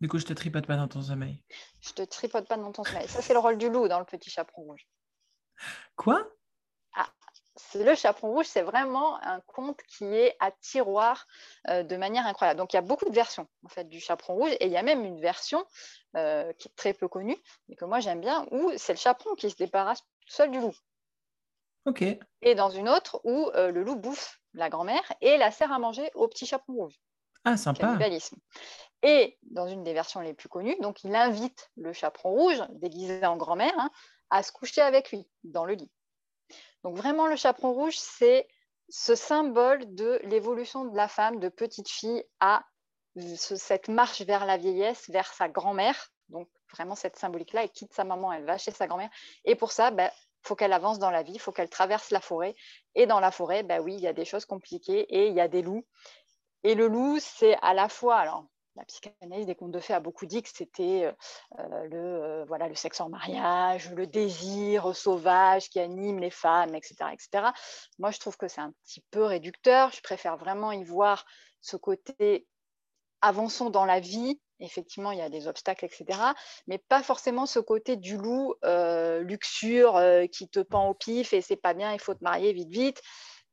Du 0.00 0.08
coup, 0.08 0.18
je 0.18 0.26
te 0.26 0.34
tripote 0.34 0.66
pas 0.66 0.76
dans 0.76 0.88
ton 0.88 1.00
sommeil. 1.00 1.42
Je 1.80 1.92
te 1.92 2.02
tripote 2.02 2.46
pas 2.46 2.58
dans 2.58 2.72
ton 2.72 2.84
sommeil. 2.84 3.08
Ça, 3.08 3.22
c'est 3.22 3.32
le 3.32 3.38
rôle 3.38 3.56
du 3.56 3.70
loup 3.70 3.88
dans 3.88 3.98
le 3.98 4.04
petit 4.04 4.28
chaperon 4.28 4.62
rouge. 4.62 4.86
Quoi? 5.96 6.28
Le 7.82 7.94
chaperon 7.94 8.32
rouge, 8.32 8.46
c'est 8.46 8.62
vraiment 8.62 9.22
un 9.22 9.40
conte 9.40 9.80
qui 9.88 10.04
est 10.04 10.36
à 10.40 10.50
tiroir 10.50 11.26
euh, 11.68 11.82
de 11.82 11.96
manière 11.96 12.26
incroyable. 12.26 12.58
Donc 12.58 12.72
il 12.72 12.76
y 12.76 12.78
a 12.78 12.82
beaucoup 12.82 13.08
de 13.08 13.14
versions 13.14 13.46
en 13.64 13.68
fait 13.68 13.84
du 13.84 14.00
chaperon 14.00 14.34
rouge 14.34 14.52
et 14.60 14.66
il 14.66 14.72
y 14.72 14.76
a 14.76 14.82
même 14.82 15.04
une 15.04 15.20
version 15.20 15.64
euh, 16.16 16.52
qui 16.54 16.68
est 16.68 16.76
très 16.76 16.92
peu 16.92 17.08
connue 17.08 17.36
mais 17.68 17.76
que 17.76 17.84
moi 17.84 18.00
j'aime 18.00 18.20
bien 18.20 18.46
où 18.50 18.72
c'est 18.76 18.92
le 18.92 18.98
chaperon 18.98 19.34
qui 19.34 19.50
se 19.50 19.56
débarrasse 19.56 20.02
seul 20.26 20.50
du 20.50 20.60
loup. 20.60 20.74
Ok. 21.86 22.02
Et 22.42 22.54
dans 22.54 22.70
une 22.70 22.88
autre 22.88 23.20
où 23.24 23.50
euh, 23.54 23.70
le 23.70 23.82
loup 23.82 23.96
bouffe 23.96 24.40
la 24.54 24.68
grand-mère 24.68 25.12
et 25.20 25.36
la 25.36 25.50
sert 25.50 25.72
à 25.72 25.78
manger 25.78 26.10
au 26.14 26.26
petit 26.28 26.46
chaperon 26.46 26.74
rouge. 26.74 27.00
Ah 27.44 27.56
sympa. 27.56 27.96
Et 29.02 29.38
dans 29.42 29.68
une 29.68 29.84
des 29.84 29.92
versions 29.92 30.20
les 30.20 30.34
plus 30.34 30.48
connues, 30.48 30.76
donc 30.80 31.04
il 31.04 31.14
invite 31.14 31.70
le 31.76 31.92
chaperon 31.92 32.30
rouge 32.30 32.60
déguisé 32.70 33.24
en 33.24 33.36
grand-mère 33.36 33.74
hein, 33.78 33.90
à 34.30 34.42
se 34.42 34.50
coucher 34.50 34.80
avec 34.80 35.12
lui 35.12 35.28
dans 35.44 35.64
le 35.64 35.74
lit. 35.74 35.90
Donc 36.84 36.96
vraiment, 36.96 37.26
le 37.26 37.36
chaperon 37.36 37.72
rouge, 37.72 37.96
c'est 37.98 38.46
ce 38.88 39.14
symbole 39.14 39.94
de 39.94 40.20
l'évolution 40.24 40.84
de 40.84 40.96
la 40.96 41.08
femme 41.08 41.40
de 41.40 41.48
petite 41.48 41.88
fille 41.88 42.24
à 42.40 42.64
cette 43.16 43.88
marche 43.88 44.22
vers 44.22 44.46
la 44.46 44.56
vieillesse, 44.56 45.08
vers 45.10 45.32
sa 45.32 45.48
grand-mère. 45.48 46.08
Donc 46.28 46.48
vraiment 46.72 46.94
cette 46.94 47.16
symbolique-là, 47.16 47.64
elle 47.64 47.70
quitte 47.70 47.92
sa 47.92 48.04
maman, 48.04 48.32
elle 48.32 48.44
va 48.44 48.58
chez 48.58 48.70
sa 48.70 48.86
grand-mère. 48.86 49.10
Et 49.44 49.54
pour 49.54 49.72
ça, 49.72 49.88
il 49.90 49.96
ben, 49.96 50.10
faut 50.42 50.54
qu'elle 50.54 50.72
avance 50.72 50.98
dans 50.98 51.10
la 51.10 51.22
vie, 51.22 51.32
il 51.32 51.40
faut 51.40 51.52
qu'elle 51.52 51.70
traverse 51.70 52.10
la 52.10 52.20
forêt. 52.20 52.54
Et 52.94 53.06
dans 53.06 53.20
la 53.20 53.30
forêt, 53.30 53.62
ben 53.62 53.80
oui, 53.80 53.94
il 53.94 54.00
y 54.00 54.06
a 54.06 54.12
des 54.12 54.24
choses 54.24 54.44
compliquées 54.44 55.00
et 55.08 55.28
il 55.28 55.34
y 55.34 55.40
a 55.40 55.48
des 55.48 55.62
loups. 55.62 55.84
Et 56.62 56.74
le 56.74 56.88
loup, 56.88 57.18
c'est 57.20 57.56
à 57.62 57.74
la 57.74 57.88
fois, 57.88 58.44
la 58.76 58.84
psychanalyse 58.84 59.46
des 59.46 59.54
contes 59.54 59.72
de 59.72 59.80
fées 59.80 59.94
a 59.94 60.00
beaucoup 60.00 60.26
dit 60.26 60.42
que 60.42 60.48
c'était 60.52 61.12
euh, 61.58 61.84
le, 61.84 61.96
euh, 61.96 62.44
voilà, 62.46 62.68
le 62.68 62.74
sexe 62.74 63.00
en 63.00 63.08
mariage, 63.08 63.90
le 63.92 64.06
désir 64.06 64.94
sauvage 64.94 65.70
qui 65.70 65.80
anime 65.80 66.18
les 66.18 66.30
femmes, 66.30 66.74
etc., 66.74 66.94
etc. 67.12 67.48
Moi, 67.98 68.10
je 68.10 68.18
trouve 68.18 68.36
que 68.36 68.48
c'est 68.48 68.60
un 68.60 68.72
petit 68.84 69.02
peu 69.10 69.24
réducteur. 69.24 69.90
Je 69.92 70.02
préfère 70.02 70.36
vraiment 70.36 70.72
y 70.72 70.84
voir 70.84 71.24
ce 71.60 71.76
côté 71.76 72.46
avançons 73.22 73.70
dans 73.70 73.86
la 73.86 74.00
vie. 74.00 74.40
Effectivement, 74.60 75.12
il 75.12 75.18
y 75.18 75.22
a 75.22 75.28
des 75.28 75.48
obstacles, 75.48 75.84
etc. 75.84 76.06
Mais 76.66 76.78
pas 76.78 77.02
forcément 77.02 77.46
ce 77.46 77.58
côté 77.58 77.96
du 77.96 78.16
loup, 78.16 78.54
euh, 78.64 79.20
luxure, 79.20 80.00
qui 80.32 80.48
te 80.48 80.60
pend 80.60 80.88
au 80.88 80.94
pif 80.94 81.32
et 81.32 81.40
c'est 81.40 81.56
pas 81.56 81.74
bien, 81.74 81.92
il 81.92 82.00
faut 82.00 82.14
te 82.14 82.24
marier 82.24 82.52
vite, 82.52 82.70
vite. 82.70 83.02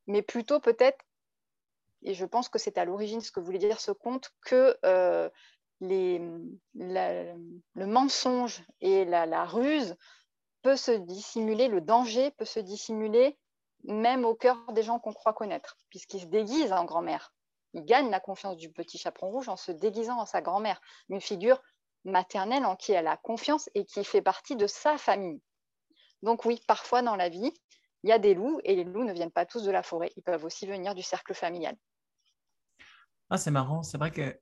Mais 0.07 0.21
plutôt 0.21 0.59
peut-être 0.59 0.97
et 2.03 2.13
je 2.13 2.25
pense 2.25 2.49
que 2.49 2.59
c'est 2.59 2.77
à 2.77 2.85
l'origine 2.85 3.21
ce 3.21 3.31
que 3.31 3.39
voulait 3.39 3.59
dire 3.59 3.79
ce 3.79 3.91
conte, 3.91 4.31
que 4.45 4.77
euh, 4.85 5.29
le 5.81 6.55
mensonge 7.75 8.63
et 8.81 9.05
la, 9.05 9.45
ruse 9.45 9.95
peut 10.61 10.75
se 10.75 10.91
dissimuler, 10.91 11.67
le 11.67 11.81
danger 11.81 12.31
peut 12.31 12.45
se 12.45 12.59
dissimuler 12.59 13.37
même 13.85 14.23
au 14.23 14.33
cœur 14.33 14.57
des 14.71 14.83
gens 14.83 14.99
qu'on 14.99 15.13
croit 15.13 15.33
connaître, 15.33 15.77
puisqu'il 15.89 16.21
se 16.21 16.27
déguise 16.27 16.71
en 16.71 16.85
grand-mère. 16.85 17.33
Il 17.73 17.83
gagne 17.83 18.09
la 18.09 18.19
confiance 18.19 18.55
du 18.55 18.71
petit 18.71 18.97
chaperon 18.97 19.29
rouge 19.29 19.49
en 19.49 19.57
se 19.57 19.71
déguisant 19.71 20.19
en 20.19 20.25
sa 20.25 20.41
grand-mère, 20.41 20.79
une 21.09 21.19
figure 21.19 21.61
maternelle 22.05 22.65
en 22.65 22.75
qui 22.75 22.93
elle 22.93 23.07
a 23.07 23.17
confiance 23.17 23.69
et 23.75 23.85
qui 23.85 24.03
fait 24.03 24.21
partie 24.21 24.55
de 24.55 24.67
sa 24.67 24.97
famille. 24.97 25.41
Donc 26.21 26.45
oui, 26.45 26.61
parfois 26.67 27.01
dans 27.01 27.17
la 27.17 27.27
vie, 27.27 27.53
il 28.03 28.09
y 28.09 28.13
a 28.13 28.19
des 28.19 28.33
loups 28.33 28.59
et 28.63 28.75
les 28.75 28.83
loups 28.83 29.03
ne 29.03 29.13
viennent 29.13 29.31
pas 29.31 29.45
tous 29.45 29.63
de 29.63 29.71
la 29.71 29.83
forêt, 29.83 30.11
ils 30.15 30.23
peuvent 30.23 30.45
aussi 30.45 30.65
venir 30.65 30.95
du 30.95 31.01
cercle 31.01 31.33
familial. 31.33 31.75
Ah, 33.29 33.37
c'est 33.37 33.51
marrant. 33.51 33.83
C'est 33.83 33.97
vrai 33.97 34.11
que 34.11 34.37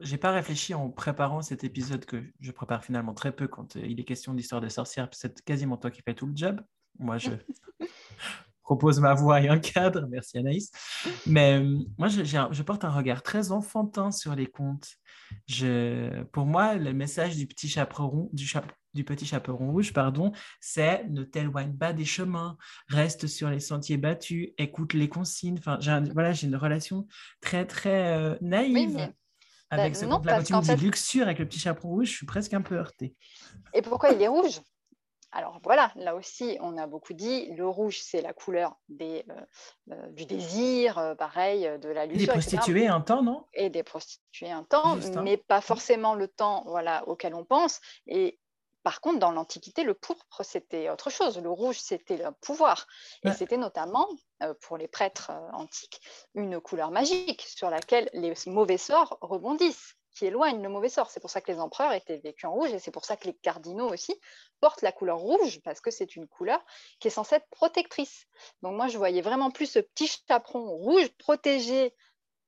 j'ai 0.00 0.18
pas 0.18 0.30
réfléchi 0.30 0.74
en 0.74 0.90
préparant 0.90 1.42
cet 1.42 1.64
épisode 1.64 2.04
que 2.04 2.22
je 2.40 2.50
prépare 2.52 2.84
finalement 2.84 3.14
très 3.14 3.32
peu 3.32 3.48
quand 3.48 3.76
euh, 3.76 3.86
il 3.86 4.00
est 4.00 4.04
question 4.04 4.34
d'histoire 4.34 4.60
de 4.60 4.68
sorcières. 4.68 5.08
C'est 5.12 5.42
quasiment 5.42 5.76
toi 5.76 5.90
qui 5.90 6.02
fais 6.02 6.14
tout 6.14 6.26
le 6.26 6.36
job. 6.36 6.60
Moi, 6.98 7.18
je 7.18 7.30
propose 8.72 9.00
ma 9.00 9.14
voix 9.14 9.40
et 9.40 9.48
un 9.48 9.58
cadre. 9.58 10.06
Merci 10.08 10.38
Anaïs. 10.38 10.70
Mais 11.26 11.60
euh, 11.60 11.78
moi, 11.98 12.08
je, 12.08 12.24
je, 12.24 12.62
porte 12.62 12.84
un 12.84 12.90
regard 12.90 13.22
très 13.22 13.52
enfantin 13.52 14.10
sur 14.10 14.34
les 14.34 14.46
contes. 14.46 14.96
Je, 15.46 16.22
pour 16.24 16.46
moi, 16.46 16.74
le 16.74 16.92
message 16.92 17.36
du 17.36 17.46
petit 17.46 17.68
chaperon, 17.68 18.30
du, 18.32 18.50
du 18.94 19.04
petit 19.04 19.26
chaperon 19.26 19.70
rouge, 19.70 19.92
pardon, 19.92 20.32
c'est 20.60 21.04
ne 21.08 21.22
t'éloigne 21.22 21.76
pas 21.76 21.92
des 21.92 22.04
chemins, 22.04 22.56
reste 22.88 23.26
sur 23.26 23.50
les 23.50 23.60
sentiers 23.60 23.98
battus, 23.98 24.50
écoute 24.56 24.94
les 24.94 25.08
consignes. 25.08 25.58
Enfin, 25.58 25.78
j'ai 25.80 25.98
voilà, 26.12 26.32
j'ai 26.32 26.46
une 26.46 26.56
relation 26.56 27.06
très 27.40 27.66
très 27.66 28.16
euh, 28.16 28.36
naïve. 28.40 29.12
Avec 29.70 29.94
bah, 29.94 29.98
ce 29.98 30.04
quand 30.04 30.42
tu 30.42 30.52
me 30.52 30.76
dis 30.76 30.84
luxure 30.84 31.22
avec 31.22 31.38
le 31.38 31.46
petit 31.46 31.58
chaperon 31.58 31.88
rouge, 31.88 32.08
je 32.08 32.16
suis 32.16 32.26
presque 32.26 32.52
un 32.52 32.60
peu 32.60 32.74
heurtée. 32.74 33.14
Et 33.72 33.80
pourquoi 33.80 34.10
il 34.10 34.20
est 34.20 34.28
rouge? 34.28 34.60
Alors 35.32 35.58
voilà, 35.64 35.90
là 35.96 36.14
aussi, 36.14 36.58
on 36.60 36.76
a 36.76 36.86
beaucoup 36.86 37.14
dit, 37.14 37.46
le 37.52 37.66
rouge, 37.66 38.00
c'est 38.02 38.20
la 38.20 38.34
couleur 38.34 38.76
des, 38.90 39.24
euh, 39.30 39.92
euh, 39.92 40.06
du 40.08 40.26
désir, 40.26 40.98
euh, 40.98 41.14
pareil, 41.14 41.62
de 41.80 41.88
la 41.88 42.04
luxure. 42.04 42.34
Et 42.34 42.36
des 42.36 42.40
prostituées 42.40 42.86
un 42.86 43.00
temps, 43.00 43.22
non? 43.22 43.46
Et 43.54 43.70
des 43.70 43.82
prostituées 43.82 44.50
un 44.50 44.62
temps, 44.62 44.96
mais 45.22 45.38
pas 45.38 45.62
forcément 45.62 46.14
le 46.14 46.28
temps 46.28 46.64
voilà, 46.66 47.08
auquel 47.08 47.34
on 47.34 47.46
pense. 47.46 47.80
Et 48.06 48.38
par 48.82 49.00
contre, 49.00 49.20
dans 49.20 49.30
l'Antiquité, 49.30 49.84
le 49.84 49.94
pourpre, 49.94 50.42
c'était 50.44 50.90
autre 50.90 51.08
chose. 51.08 51.38
Le 51.38 51.50
rouge, 51.50 51.78
c'était 51.78 52.18
le 52.18 52.30
pouvoir. 52.42 52.86
Et 53.24 53.30
c'était 53.30 53.56
notamment, 53.56 54.08
pour 54.60 54.76
les 54.76 54.88
prêtres 54.88 55.30
antiques, 55.52 56.00
une 56.34 56.60
couleur 56.60 56.90
magique 56.90 57.42
sur 57.42 57.70
laquelle 57.70 58.10
les 58.12 58.34
mauvais 58.46 58.78
sorts 58.78 59.18
rebondissent 59.20 59.94
qui 60.14 60.26
éloigne 60.26 60.62
le 60.62 60.68
mauvais 60.68 60.88
sort. 60.88 61.10
C'est 61.10 61.20
pour 61.20 61.30
ça 61.30 61.40
que 61.40 61.50
les 61.50 61.58
empereurs 61.58 61.92
étaient 61.92 62.18
vécus 62.18 62.44
en 62.44 62.52
rouge 62.52 62.72
et 62.72 62.78
c'est 62.78 62.90
pour 62.90 63.04
ça 63.04 63.16
que 63.16 63.26
les 63.26 63.34
cardinaux 63.34 63.88
aussi 63.88 64.14
portent 64.60 64.82
la 64.82 64.92
couleur 64.92 65.18
rouge 65.18 65.60
parce 65.62 65.80
que 65.80 65.90
c'est 65.90 66.16
une 66.16 66.28
couleur 66.28 66.64
qui 67.00 67.08
est 67.08 67.12
censée 67.12 67.36
être 67.36 67.48
protectrice. 67.50 68.26
Donc 68.62 68.74
moi, 68.74 68.88
je 68.88 68.98
voyais 68.98 69.22
vraiment 69.22 69.50
plus 69.50 69.66
ce 69.66 69.78
petit 69.78 70.08
chaperon 70.28 70.70
rouge 70.70 71.08
protégé 71.18 71.94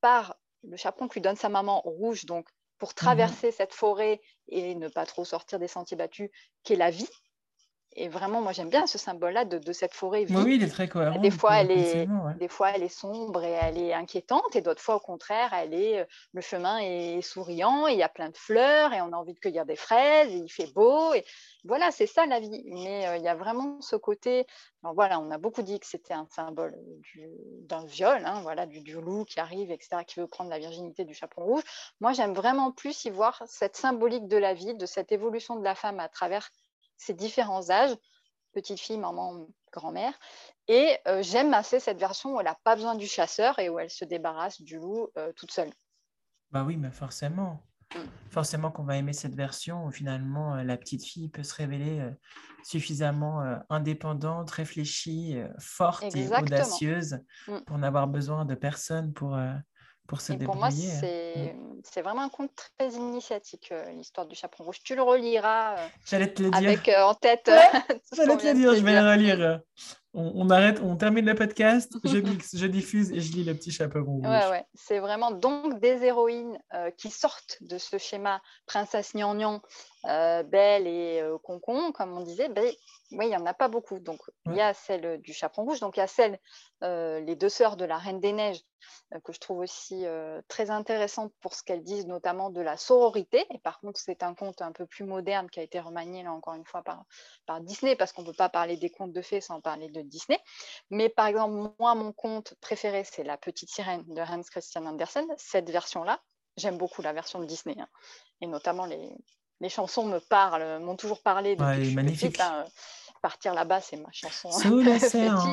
par 0.01 0.37
le 0.63 0.77
chaperon 0.77 1.09
que 1.09 1.15
lui 1.15 1.21
donne 1.21 1.37
sa 1.37 1.49
maman 1.49 1.81
rouge, 1.81 2.25
donc 2.25 2.49
pour 2.79 2.91
mmh 2.91 2.95
traverser 2.95 3.53
cette 3.53 3.73
forêt 3.73 4.21
et 4.49 4.75
ne 4.75 4.89
pas 4.89 5.07
trop 5.07 5.25
sortir 5.25 5.59
des 5.59 5.69
sentiers 5.69 5.97
battus, 5.97 6.31
qui 6.63 6.75
est 6.75 6.77
la 6.77 6.91
vie, 6.91 7.09
et 7.97 8.09
vraiment, 8.09 8.41
moi, 8.41 8.53
j'aime 8.53 8.71
bien 8.71 8.87
ce 8.87 8.99
symbole-là 8.99 9.45
de, 9.45 9.73
cette 9.73 9.95
forêt 9.95 10.25
vide. 10.25 10.37
Oui, 10.39 10.57
il 10.57 10.63
est 10.63 10.69
très 10.69 10.89
cohérent. 10.89 11.19
Des 11.21 11.31
fois, 11.31 11.61
elle 11.61 11.71
est, 11.71 12.09
des 12.39 12.49
fois, 12.49 12.71
elle 12.71 12.83
est 12.83 12.89
sombre 12.89 13.45
et 13.45 13.53
elle 13.53 13.79
est 13.79 13.95
inquiétante, 13.95 14.57
et 14.57 14.61
d'autres 14.61 14.81
fois, 14.81 14.97
au 14.97 15.01
contraire, 15.01 15.53
elle 15.53 15.75
est, 15.75 16.01
euh, 16.01 16.05
le 16.33 16.41
chemin 16.41 16.79
est 16.79 17.23
souriant, 17.23 17.87
et 17.87 17.93
il 17.93 17.99
y 17.99 18.03
a 18.03 18.09
plein 18.09 18.31
de 18.31 18.37
fleurs, 18.37 18.93
et 18.93 19.01
on 19.01 19.13
a 19.13 19.17
envie 19.17 19.35
de 19.35 19.39
cueillir 19.39 19.65
des 19.65 19.77
fraises, 19.77 20.31
et 20.31 20.39
il 20.39 20.49
fait 20.49 20.73
beau. 20.73 21.15
Et 21.15 21.25
voilà, 21.65 21.91
c'est 21.91 22.07
ça 22.07 22.27
la 22.27 22.41
vie. 22.41 22.65
Mais 22.67 23.07
euh, 23.07 23.17
il 23.17 23.23
y 23.23 23.29
a 23.29 23.35
vraiment 23.35 23.81
ce 23.81 23.97
côté. 23.97 24.47
voilà, 24.83 25.21
on 25.21 25.31
a 25.31 25.39
beaucoup 25.39 25.63
dit 25.63 25.79
que 25.79 25.87
c'était 25.87 26.15
un 26.15 26.27
symbole 26.31 26.75
d'un 27.69 27.85
viol, 27.85 28.23
hein, 28.25 28.41
voilà, 28.43 28.67
du, 28.67 28.81
du, 28.81 29.01
loup 29.01 29.25
qui 29.25 29.41
arrive, 29.41 29.71
etc., 29.71 30.03
qui 30.07 30.21
veut 30.21 30.27
prendre 30.27 30.51
la 30.51 30.59
virginité 30.59 31.05
du 31.05 31.15
chaperon 31.15 31.45
rouge. 31.45 31.63
Moi, 32.01 32.13
j'aime 32.13 32.35
vraiment 32.35 32.73
plus 32.73 33.05
y 33.05 33.11
voir 33.11 33.43
cette 33.47 33.77
symbolique 33.77 34.27
de 34.27 34.37
la 34.37 34.55
vie, 34.55 34.75
de 34.75 34.87
cette 34.87 35.13
évolution 35.13 35.57
de 35.57 35.65
la 35.65 35.75
femme 35.75 36.01
à 36.01 36.09
travers 36.09 36.51
ces 36.97 37.15
différents 37.15 37.71
âges, 37.71 37.95
petite 38.53 38.81
fille, 38.81 38.99
maman, 38.99 39.47
grand-mère. 39.73 40.15
Et 40.69 40.97
euh, 41.07 41.23
j'aime 41.23 41.53
assez 41.53 41.81
cette 41.81 41.99
version 41.99 42.35
où 42.35 42.41
elle 42.41 42.47
n'a 42.47 42.57
pas 42.65 42.77
besoin 42.77 42.95
du 42.95 43.07
chasseur 43.07 43.59
et 43.59 43.69
où 43.69 43.79
elle 43.79 43.91
se 43.91 44.05
débarrasse 44.05 44.63
du 44.63 44.79
loup 44.79 45.09
euh, 45.19 45.33
toute 45.37 45.51
seule. 45.51 45.71
Bah 46.51 46.65
oui, 46.65 46.77
mais 46.77 46.91
forcément. 46.91 47.63
Mm. 47.95 47.99
Forcément 48.31 48.71
qu'on 48.71 48.85
va 48.85 48.97
aimer 48.97 49.13
cette 49.13 49.35
version 49.35 49.85
où 49.85 49.91
finalement 49.91 50.55
euh, 50.55 50.63
la 50.63 50.77
petite 50.77 51.05
fille 51.05 51.29
peut 51.29 51.43
se 51.43 51.55
révéler 51.55 52.09
suffisamment 52.63 53.43
indépendante, 53.69 54.51
réfléchie, 54.51 55.37
forte 55.59 56.17
et 56.17 56.29
audacieuse 56.29 57.19
mm. 57.47 57.61
pour 57.67 57.77
n'avoir 57.77 58.07
besoin 58.07 58.47
de 58.47 58.55
personne 58.55 59.13
pour, 59.13 59.37
pour 60.07 60.21
se 60.21 60.33
Pour 60.35 60.57
moi, 60.57 60.69
mm. 60.69 61.53
c'est 61.83 62.03
vraiment 62.03 62.23
un 62.23 62.29
conte 62.29 62.51
très 62.79 62.91
initiatique, 62.91 63.71
euh, 63.73 63.91
l'histoire 63.93 64.27
du 64.27 64.35
chaperon 64.35 64.65
rouge. 64.65 64.83
Tu 64.85 64.95
le 64.95 65.03
reliras 65.03 65.79
euh, 65.79 65.89
J'allais 66.05 66.33
te 66.33 66.43
le 66.43 66.51
dire. 66.51 66.59
avec 66.59 66.89
euh, 66.89 67.05
en 67.05 67.15
tête. 67.15 67.51
J'allais 68.13 68.37
te 68.37 68.47
le 68.47 68.55
dire, 68.55 68.75
je 68.75 68.83
vais 68.83 69.01
le 69.01 69.11
relire. 69.11 69.61
On, 70.15 70.49
arrête, 70.51 70.81
on 70.81 70.97
termine 70.97 71.27
le 71.27 71.35
podcast, 71.35 71.93
je 72.05 72.19
mixe, 72.19 72.57
je 72.57 72.67
diffuse 72.67 73.11
et 73.11 73.21
je 73.21 73.33
lis 73.33 73.45
le 73.45 73.55
petit 73.55 73.71
chaperon 73.71 74.13
rouge. 74.13 74.27
Ouais, 74.27 74.51
ouais. 74.51 74.65
C'est 74.75 75.01
vraiment 75.01 75.33
donc 75.33 75.81
des 75.81 76.05
héroïnes 76.05 76.59
qui 76.97 77.11
sortent 77.11 77.59
de 77.63 77.79
ce 77.79 77.99
schéma 77.99 78.41
princesse 78.67 79.13
gnangnan, 79.15 79.61
belle 80.05 80.87
et 80.87 81.23
concon, 81.43 81.93
comme 81.93 82.17
on 82.17 82.21
disait. 82.21 82.49
Ben, 82.49 82.65
oui, 83.13 83.27
il 83.27 83.29
n'y 83.29 83.37
en 83.37 83.47
a 83.47 83.55
pas 83.55 83.69
beaucoup. 83.69 83.99
Donc, 83.99 84.21
il 84.47 84.55
y 84.55 84.61
a 84.61 84.73
celle 84.73 85.21
du 85.21 85.33
chaperon 85.33 85.65
rouge, 85.65 85.81
donc 85.81 85.97
il 85.97 86.01
y 86.01 86.03
a 86.03 86.07
celle, 86.07 86.39
les 86.81 87.37
deux 87.37 87.49
sœurs 87.49 87.77
de 87.77 87.85
la 87.85 87.99
Reine 87.99 88.21
des 88.21 88.33
Neiges, 88.33 88.63
euh, 89.15 89.21
que 89.21 89.33
je 89.33 89.41
trouve 89.41 89.59
aussi 89.59 90.07
euh, 90.07 90.41
très 90.49 90.71
intéressante 90.71 91.33
pour 91.41 91.55
ce 91.55 91.63
qu'elles 91.63 91.83
disent, 91.83 92.07
notamment 92.07 92.51
de 92.51 92.61
la 92.61 92.77
sororité. 92.77 93.45
Et 93.51 93.59
par 93.59 93.81
contre, 93.81 94.01
c'est 94.01 94.23
un 94.23 94.35
conte 94.35 94.63
un 94.63 94.73
peu 94.73 94.87
plus 94.87 95.05
moderne 95.05 95.49
qui 95.51 95.61
a 95.61 95.63
été 95.63 95.79
remanié, 95.81 96.23
là 96.23 96.33
encore 96.33 96.55
une 96.55 96.65
fois, 96.65 96.83
par, 96.83 97.05
par 97.47 97.61
Disney, 97.61 97.97
parce 97.97 98.13
qu'on 98.13 98.23
ne 98.23 98.29
peut 98.29 98.37
pas 98.37 98.49
parler 98.49 98.77
des 98.77 98.91
contes 98.91 99.13
de 99.13 99.23
fées 99.23 99.41
sans 99.41 99.61
parler 99.61 99.89
de 99.89 100.03
Disney. 100.09 100.39
Mais 100.91 101.09
par 101.09 101.27
exemple, 101.27 101.73
moi, 101.79 101.95
mon 101.95 102.13
conte 102.13 102.55
préféré, 102.61 103.05
c'est 103.05 103.25
La 103.25 103.37
Petite 103.37 103.71
Sirène 103.71 104.05
de 104.07 104.21
Hans 104.21 104.43
Christian 104.43 104.87
Andersen. 104.87 105.27
Cette 105.37 105.71
version-là, 105.71 106.21
j'aime 106.57 106.79
beaucoup 106.79 107.03
la 107.03 107.13
version 107.13 107.41
de 107.41 107.47
Disney. 107.47 107.77
Hein. 107.79 107.89
Et 108.41 108.47
notamment, 108.47 108.87
les, 108.87 109.11
les 109.61 109.69
chansons 109.69 110.07
me 110.07 110.19
parlent, 110.19 110.81
m'ont 110.81 110.97
toujours 110.97 111.23
parlé 111.23 111.57
depuis 111.57 111.89
ouais, 111.89 111.95
magnifique. 111.95 112.41
Hein. 112.41 112.65
Partir 113.23 113.55
là-bas, 113.55 113.81
c'est 113.81 113.97
ma 113.97 114.11
chanson. 114.13 114.51
Sous 114.51 114.81
l'océan. 114.81 115.39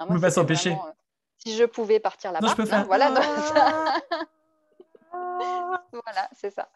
On 0.00 0.06
ne 0.06 0.14
peut 0.14 0.20
pas 0.20 0.30
s'empêcher. 0.30 0.72
Euh, 0.72 0.92
si 1.38 1.56
je 1.56 1.64
pouvais 1.64 2.00
partir 2.00 2.32
là-bas. 2.32 2.54
Hein, 2.58 2.84
voilà, 2.84 3.10
voilà 5.92 6.28
c'est 6.34 6.50
ça. 6.50 6.68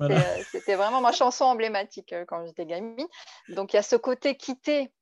Euh, 0.00 0.18
c'était 0.50 0.74
vraiment 0.74 1.00
ma 1.00 1.12
chanson 1.12 1.44
emblématique 1.44 2.12
euh, 2.12 2.24
quand 2.26 2.44
j'étais 2.46 2.66
gamine. 2.66 3.06
Donc 3.48 3.72
il 3.72 3.76
y 3.76 3.78
a 3.78 3.82
ce 3.82 3.96
côté 3.96 4.36
quitter 4.36 4.92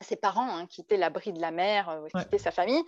ses 0.00 0.16
parents, 0.16 0.56
hein, 0.56 0.66
quitter 0.66 0.96
l'abri 0.96 1.32
de 1.32 1.40
la 1.40 1.50
mer, 1.50 1.88
euh, 1.88 2.06
quitter 2.14 2.38
sa 2.38 2.50
famille, 2.50 2.82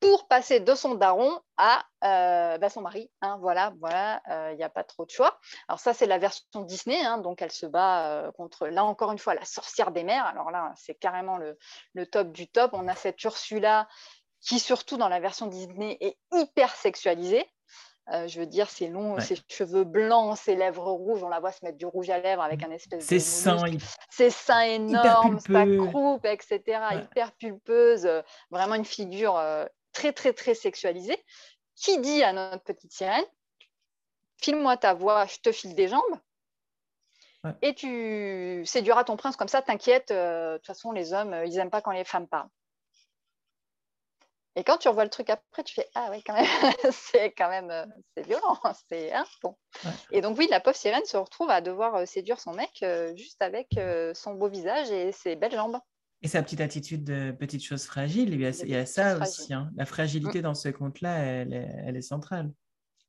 pour 0.00 0.28
passer 0.28 0.60
de 0.60 0.74
son 0.74 0.94
daron 0.94 1.40
à 1.56 1.82
bah, 2.02 2.68
son 2.68 2.82
mari. 2.82 3.10
Hein, 3.22 3.38
voilà, 3.40 3.72
voilà, 3.80 4.20
il 4.52 4.56
n'y 4.56 4.62
a 4.62 4.68
pas 4.68 4.84
trop 4.84 5.06
de 5.06 5.10
choix. 5.10 5.38
Alors 5.68 5.80
ça, 5.80 5.94
c'est 5.94 6.06
la 6.06 6.18
version 6.18 6.62
Disney, 6.62 7.02
donc 7.22 7.40
elle 7.40 7.50
se 7.50 7.64
bat 7.64 8.30
contre, 8.36 8.66
là 8.66 8.84
encore 8.84 9.10
une 9.10 9.18
fois, 9.18 9.34
la 9.34 9.46
sorcière 9.46 9.90
des 9.90 10.04
mers. 10.04 10.26
Alors 10.26 10.50
là, 10.50 10.70
c'est 10.76 10.94
carrément 10.94 11.38
le, 11.38 11.58
le, 11.94 12.06
top 12.06 12.30
du 12.30 12.46
top. 12.46 12.72
On 12.74 12.88
a 12.88 12.94
cette 12.94 13.24
Ursula 13.24 13.88
qui 14.40 14.60
surtout 14.60 14.96
dans 14.96 15.08
la 15.08 15.18
version 15.18 15.46
Disney 15.46 15.96
est 16.00 16.18
hyper 16.32 16.74
sexualisée. 16.74 17.44
Euh, 18.12 18.28
je 18.28 18.38
veux 18.38 18.46
dire, 18.46 18.70
ses 18.70 18.86
longs, 18.86 19.18
ses 19.18 19.36
cheveux 19.48 19.82
blancs, 19.82 20.38
ses 20.38 20.54
lèvres 20.54 20.92
rouges, 20.92 21.24
on 21.24 21.28
la 21.28 21.40
voit 21.40 21.50
se 21.50 21.64
mettre 21.64 21.76
du 21.76 21.86
rouge 21.86 22.08
à 22.08 22.20
lèvres 22.20 22.42
avec 22.42 22.62
un 22.62 22.70
espèce 22.70 23.04
ses 23.04 23.16
de. 23.16 23.20
Seins, 23.20 23.64
ses 24.10 24.30
seins 24.30 24.62
énormes, 24.62 25.40
sa 25.40 25.66
croupe, 25.66 26.24
etc. 26.24 26.62
Hyper 26.92 27.32
pulpeuse, 27.32 28.06
euh, 28.06 28.22
vraiment 28.50 28.76
une 28.76 28.84
figure 28.84 29.36
euh, 29.36 29.64
très, 29.92 30.12
très, 30.12 30.32
très 30.32 30.54
sexualisée. 30.54 31.18
Qui 31.74 31.98
dit 31.98 32.22
à 32.22 32.32
notre 32.32 32.62
petite 32.62 32.92
sirène 32.92 33.24
File-moi 34.38 34.76
ta 34.76 34.94
voix, 34.94 35.26
je 35.26 35.38
te 35.38 35.50
file 35.50 35.74
des 35.74 35.88
jambes. 35.88 36.02
Et 37.62 37.74
tu 37.74 38.64
séduiras 38.66 39.04
ton 39.04 39.16
prince 39.16 39.36
comme 39.36 39.46
ça, 39.46 39.62
t'inquiète. 39.62 40.08
De 40.08 40.56
toute 40.56 40.66
façon, 40.66 40.90
les 40.90 41.12
hommes, 41.12 41.42
ils 41.44 41.54
n'aiment 41.54 41.70
pas 41.70 41.80
quand 41.80 41.92
les 41.92 42.02
femmes 42.04 42.26
parlent. 42.26 42.48
Et 44.58 44.64
quand 44.64 44.78
tu 44.78 44.88
revois 44.88 45.04
le 45.04 45.10
truc 45.10 45.28
après, 45.28 45.62
tu 45.64 45.74
fais 45.74 45.86
Ah 45.94 46.08
oui, 46.10 46.22
quand 46.26 46.32
même, 46.32 46.46
c'est 46.90 47.30
quand 47.32 47.50
même 47.50 47.70
euh, 47.70 47.84
c'est 48.16 48.26
violent. 48.26 48.58
C'est 48.88 49.12
hein, 49.12 49.24
bon. 49.42 49.54
Et 50.10 50.22
donc, 50.22 50.38
oui, 50.38 50.48
la 50.50 50.60
pauvre 50.60 50.76
sirène 50.76 51.04
se 51.04 51.18
retrouve 51.18 51.50
à 51.50 51.60
devoir 51.60 51.94
euh, 51.94 52.06
séduire 52.06 52.40
son 52.40 52.54
mec 52.54 52.70
euh, 52.82 53.14
juste 53.16 53.40
avec 53.42 53.78
son 54.14 54.34
beau 54.34 54.48
visage 54.48 54.90
et 54.90 55.12
ses 55.12 55.36
belles 55.36 55.52
jambes. 55.52 55.78
Et 56.22 56.28
sa 56.28 56.42
petite 56.42 56.62
attitude 56.62 57.04
de 57.04 57.30
petite 57.32 57.62
chose 57.62 57.84
fragile, 57.84 58.32
il 58.32 58.40
y 58.40 58.46
a, 58.46 58.50
il 58.62 58.70
y 58.70 58.74
a 58.74 58.86
ça 58.86 59.18
aussi. 59.18 59.52
Hein. 59.52 59.70
La 59.76 59.84
fragilité 59.84 60.38
mm. 60.38 60.42
dans 60.42 60.54
ce 60.54 60.70
conte-là, 60.70 61.18
elle, 61.18 61.52
elle 61.86 61.96
est 61.96 62.02
centrale. 62.02 62.50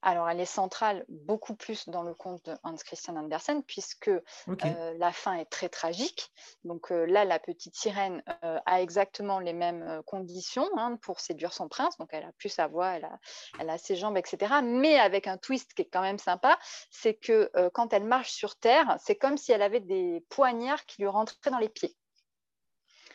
Alors, 0.04 0.30
elle 0.30 0.40
est 0.40 0.46
centrale 0.46 1.06
beaucoup 1.10 1.56
plus 1.56 1.90
dans 1.90 2.04
le 2.04 2.14
conte 2.14 2.46
de 2.46 2.56
Hans 2.64 2.76
Christian 2.76 3.16
Andersen, 3.16 3.64
puisque 3.64 4.10
euh, 4.10 4.94
la 4.98 5.12
fin 5.12 5.34
est 5.34 5.50
très 5.50 5.70
tragique. 5.70 6.32
Donc 6.64 6.92
euh, 6.92 7.06
là, 7.08 7.26
la 7.26 7.40
petite 7.40 7.76
sirène 7.76 8.24
euh, 8.44 8.60
a 8.66 8.82
exactement 8.82 9.40
les 9.40 9.54
mêmes 9.54 10.02
conditions 10.06 10.70
hein, 10.78 10.98
pour 11.02 11.20
séduire 11.20 11.52
son 11.52 11.68
prince. 11.68 11.98
Donc 11.98 12.10
elle 12.12 12.26
a 12.26 12.32
plus 12.34 12.50
sa 12.50 12.68
voix, 12.68 12.92
elle 12.92 13.06
a, 13.06 13.20
elle 13.60 13.70
a 13.70 13.78
ses 13.78 13.96
jambes, 13.96 14.18
etc. 14.18 14.62
Mais 14.64 15.00
avec 15.00 15.26
un 15.26 15.38
twist 15.38 15.74
qui 15.74 15.82
est 15.82 15.90
quand 15.90 16.02
même 16.02 16.20
sympa, 16.20 16.60
c'est 16.92 17.16
que 17.16 17.52
quand 17.74 17.92
elle 17.92 18.04
marche 18.06 18.32
sur 18.32 18.56
terre, 18.56 18.98
c'est 19.00 19.16
comme 19.16 19.38
si 19.38 19.52
elle 19.52 19.64
avait 19.64 19.80
des 19.80 20.24
poignards 20.30 20.86
qui 20.86 21.02
lui 21.02 21.10
rentraient 21.10 21.50
dans 21.50 21.58
les 21.58 21.70
pieds. 21.70 21.96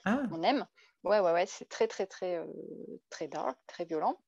Ah. 0.05 0.23
On 0.33 0.43
aime. 0.43 0.67
Ouais, 1.05 1.21
ouais, 1.21 1.33
ouais, 1.33 1.47
c'est 1.47 1.69
très, 1.69 1.87
très, 1.87 2.07
très, 2.07 2.45
très 3.09 3.29
dark, 3.29 3.57
très 3.67 3.85
violent. 3.85 4.19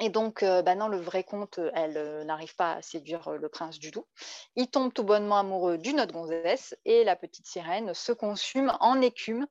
Et 0.00 0.10
donc, 0.10 0.42
euh, 0.42 0.62
bah 0.62 0.76
non, 0.76 0.86
le 0.86 0.98
vrai 0.98 1.24
conte, 1.24 1.58
euh, 1.58 1.72
elle 1.74 1.96
euh, 1.96 2.24
n'arrive 2.24 2.54
pas 2.54 2.74
à 2.74 2.82
séduire 2.82 3.30
le 3.30 3.48
prince 3.48 3.78
du 3.80 3.90
tout. 3.90 4.06
Il 4.54 4.68
tombe 4.68 4.92
tout 4.92 5.02
bonnement 5.02 5.38
amoureux 5.38 5.76
d'une 5.76 6.00
autre 6.00 6.12
gonzesse 6.12 6.76
et 6.84 7.02
la 7.02 7.16
petite 7.16 7.46
sirène 7.46 7.94
se 7.94 8.12
consume 8.12 8.72
en 8.80 9.00
écume 9.00 9.46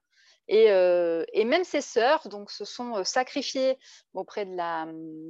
Et, 0.47 1.43
même 1.43 1.65
ses 1.65 1.81
sœurs 1.81 2.29
donc, 2.29 2.51
se 2.51 2.63
sont 2.63 3.03
sacrifiées 3.03 3.77
auprès 4.13 4.45
de 4.45 4.55
la, 4.55 4.87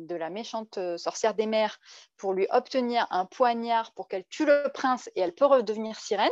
la 0.10 0.30
méchante 0.30 0.78
sorcière 0.98 1.34
des 1.34 1.48
mers 1.48 1.80
pour 2.18 2.34
lui 2.34 2.48
obtenir 2.52 3.08
un 3.10 3.26
poignard 3.26 3.94
pour 3.94 4.08
qu'elle 4.08 4.26
tue 4.30 4.46
le 4.46 4.70
prince 4.74 5.10
et 5.16 5.22
elle 5.22 5.34
peut 5.34 5.46
redevenir 5.46 6.00
sirène. 6.00 6.30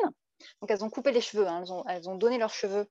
Donc 0.62 0.70
elles 0.70 0.84
ont 0.84 0.90
coupé 0.90 1.12
les 1.12 1.22
cheveux, 1.22 1.48
hein. 1.48 1.62
elles, 1.64 1.74
ont, 1.74 1.84
elles, 1.88 2.10
ont, 2.10 2.16
donné 2.16 2.38
leurs 2.38 2.54
cheveux 2.54 2.88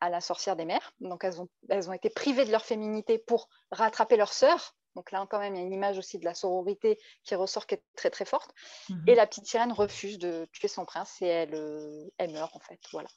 à 0.00 0.10
la 0.10 0.20
sorcière 0.20 0.56
des 0.56 0.64
mers. 0.64 0.92
Donc 1.00 1.24
elles 1.24 1.40
ont, 1.40 1.48
elles 1.68 1.88
ont 1.88 1.92
été 1.92 2.10
privées 2.10 2.44
de 2.44 2.50
leur 2.50 2.64
féminité 2.64 3.18
pour 3.18 3.48
rattraper 3.70 4.16
leur 4.16 4.32
sœur. 4.32 4.74
Donc 4.98 5.12
là, 5.12 5.24
quand 5.30 5.38
même, 5.38 5.54
il 5.54 5.58
y 5.60 5.62
a 5.62 5.64
une 5.64 5.72
image 5.72 5.96
aussi 5.96 6.18
de 6.18 6.24
la 6.24 6.34
sororité 6.34 6.98
qui 7.22 7.36
ressort 7.36 7.68
qui 7.68 7.76
est 7.76 7.82
très 7.94 8.10
très 8.10 8.24
forte. 8.24 8.52
Mhm. 8.88 9.04
Et 9.06 9.14
la 9.14 9.28
petite 9.28 9.46
sirène 9.46 9.70
refuse 9.70 10.18
de 10.18 10.48
tuer 10.50 10.66
son 10.66 10.84
prince 10.84 11.22
et 11.22 11.26
elle, 11.26 11.54
euh, 11.54 12.10
elle 12.18 12.32
meurt 12.32 12.50
en 12.56 12.58
fait. 12.58 12.80
Voilà. 12.90 13.08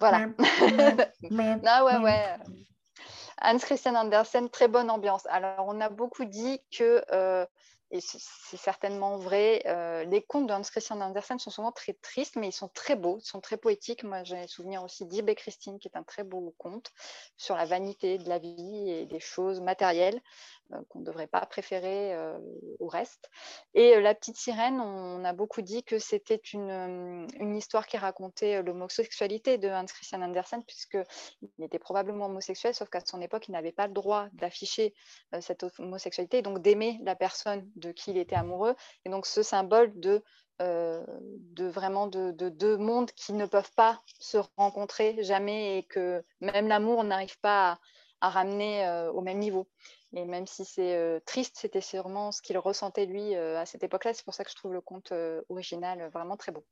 Voilà. 0.00 0.26
ah 1.64 1.84
ouais, 1.84 1.96
ouais. 1.98 2.36
Hans 3.40 3.58
Christian 3.58 3.94
Andersen, 3.94 4.50
très 4.50 4.66
bonne 4.66 4.90
ambiance. 4.90 5.26
Alors, 5.26 5.64
on 5.68 5.80
a 5.80 5.90
beaucoup 5.90 6.24
dit 6.24 6.60
que 6.76 7.04
euh, 7.12 7.46
et 7.92 8.00
c'est 8.00 8.56
certainement 8.56 9.18
vrai. 9.18 9.62
Euh, 9.66 10.04
les 10.04 10.22
contes 10.22 10.46
de 10.46 10.54
Hans 10.54 10.62
Christian 10.62 10.98
Andersen 11.02 11.38
sont 11.38 11.50
souvent 11.50 11.72
très 11.72 11.92
tristes, 11.92 12.36
mais 12.36 12.48
ils 12.48 12.52
sont 12.52 12.68
très 12.68 12.96
beaux, 12.96 13.18
ils 13.18 13.26
sont 13.26 13.42
très 13.42 13.58
poétiques. 13.58 14.02
Moi, 14.02 14.24
j'ai 14.24 14.46
souvenir 14.46 14.82
aussi 14.82 15.04
d'Ib 15.04 15.28
et 15.28 15.34
Christine, 15.34 15.78
qui 15.78 15.88
est 15.88 15.96
un 15.96 16.02
très 16.02 16.24
beau 16.24 16.54
conte 16.56 16.90
sur 17.36 17.54
la 17.54 17.66
vanité 17.66 18.16
de 18.16 18.28
la 18.30 18.38
vie 18.38 18.90
et 18.90 19.04
des 19.04 19.20
choses 19.20 19.60
matérielles. 19.60 20.22
Euh, 20.72 20.78
qu'on 20.88 21.00
ne 21.00 21.04
devrait 21.04 21.26
pas 21.26 21.44
préférer 21.46 22.14
euh, 22.14 22.38
au 22.78 22.86
reste. 22.86 23.30
Et 23.74 23.96
euh, 23.96 24.00
La 24.00 24.14
Petite 24.14 24.36
Sirène, 24.36 24.80
on 24.80 25.24
a 25.24 25.32
beaucoup 25.32 25.62
dit 25.62 25.82
que 25.82 25.98
c'était 25.98 26.40
une, 26.52 27.26
une, 27.38 27.56
histoire 27.56 27.86
qui 27.86 27.96
racontait 27.96 28.62
l'homosexualité 28.62 29.58
de 29.58 29.68
Hans 29.68 29.86
Christian 29.86 30.22
Andersen, 30.22 30.62
puisqu'il 30.64 31.64
était 31.64 31.78
probablement 31.78 32.26
homosexuel, 32.26 32.74
sauf 32.74 32.88
qu'à 32.88 33.00
son 33.04 33.20
époque, 33.20 33.48
il 33.48 33.52
n'avait 33.52 33.72
pas 33.72 33.86
le 33.86 33.92
droit 33.92 34.28
d'afficher 34.34 34.94
cette 35.40 35.64
homosexualité, 35.78 36.42
donc 36.42 36.60
d'aimer 36.60 36.98
la 37.02 37.14
personne 37.14 37.68
de 37.76 37.92
qui 37.92 38.10
il 38.10 38.18
était 38.18 38.36
amoureux. 38.36 38.74
Et 39.04 39.10
donc 39.10 39.26
ce 39.26 39.42
symbole 39.42 39.92
de 39.98 40.22
vraiment 41.58 42.06
de, 42.06 42.30
deux 42.30 42.76
mondes 42.76 43.10
qui 43.12 43.32
ne 43.32 43.46
peuvent 43.46 43.72
pas 43.74 44.02
se 44.18 44.38
rencontrer 44.56 45.22
jamais 45.22 45.78
et 45.78 45.82
que 45.84 46.24
même 46.40 46.68
l'amour 46.68 47.04
n'arrive 47.04 47.38
pas 47.40 47.78
à, 48.20 48.30
ramener 48.30 48.86
au 49.12 49.20
même 49.20 49.38
niveau. 49.38 49.68
Et 50.14 50.24
même 50.24 50.46
si 50.46 50.64
c'est 50.64 50.96
euh, 50.96 51.20
triste, 51.24 51.56
c'était 51.58 51.80
sûrement 51.80 52.32
ce 52.32 52.42
qu'il 52.42 52.58
ressentait 52.58 53.06
lui 53.06 53.34
euh, 53.34 53.58
à 53.58 53.64
cette 53.66 53.82
époque-là. 53.82 54.12
C'est 54.12 54.24
pour 54.24 54.34
ça 54.34 54.44
que 54.44 54.50
je 54.50 54.56
trouve 54.56 54.74
le 54.74 54.80
conte 54.80 55.12
euh, 55.12 55.40
original 55.48 56.10
vraiment 56.12 56.36
très 56.36 56.52
beau. 56.52 56.64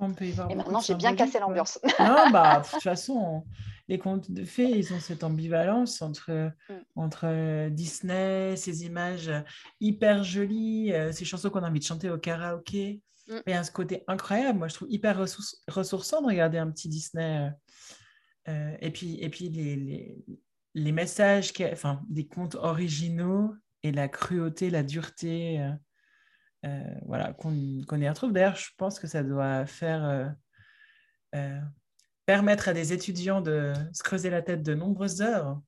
On 0.00 0.12
peut 0.12 0.24
y 0.24 0.32
voir 0.32 0.50
et 0.50 0.56
maintenant, 0.56 0.80
j'ai 0.80 0.94
bien 0.96 1.14
cassé 1.14 1.38
l'ambiance. 1.38 1.78
non, 2.00 2.30
bah, 2.32 2.60
de 2.60 2.68
toute 2.68 2.82
façon, 2.82 3.44
les 3.86 3.98
contes 3.98 4.30
de 4.30 4.44
fées, 4.44 4.70
ils 4.70 4.92
ont 4.92 4.98
cette 4.98 5.22
ambivalence 5.22 6.02
entre, 6.02 6.50
mm. 6.68 6.74
entre 6.96 7.68
Disney, 7.68 8.56
ces 8.56 8.84
images 8.86 9.30
hyper 9.80 10.24
jolies, 10.24 10.92
ces 11.12 11.24
chansons 11.24 11.50
qu'on 11.50 11.62
a 11.62 11.68
envie 11.68 11.78
de 11.78 11.84
chanter 11.84 12.10
au 12.10 12.18
karaoké. 12.18 13.02
Mm. 13.28 13.38
Et 13.46 13.54
à 13.54 13.62
ce 13.62 13.70
côté 13.70 14.02
incroyable, 14.08 14.58
moi, 14.58 14.66
je 14.66 14.74
trouve 14.74 14.90
hyper 14.90 15.16
ressourçant 15.68 16.22
de 16.22 16.26
regarder 16.26 16.58
un 16.58 16.70
petit 16.72 16.88
Disney. 16.88 17.52
et 18.48 18.90
puis, 18.90 19.20
et 19.20 19.28
puis 19.28 19.48
les, 19.48 19.76
les, 19.76 20.24
les 20.74 20.92
messages, 20.92 21.52
enfin, 21.72 22.02
des 22.08 22.26
contes 22.26 22.56
originaux 22.56 23.54
et 23.82 23.92
la 23.92 24.08
cruauté, 24.08 24.70
la 24.70 24.82
dureté, 24.82 25.60
euh, 25.60 25.70
euh, 26.66 26.94
voilà, 27.06 27.32
qu'on 27.32 27.52
y 27.52 28.08
retrouve. 28.08 28.32
D'ailleurs, 28.32 28.56
je 28.56 28.70
pense 28.76 28.98
que 28.98 29.06
ça 29.06 29.22
doit 29.22 29.66
faire 29.66 30.34
euh, 31.34 31.60
permettre 32.26 32.68
à 32.68 32.72
des 32.72 32.92
étudiants 32.92 33.40
de 33.40 33.72
se 33.92 34.02
creuser 34.02 34.30
la 34.30 34.42
tête 34.42 34.62
de 34.62 34.74
nombreuses 34.74 35.22
heures. 35.22 35.60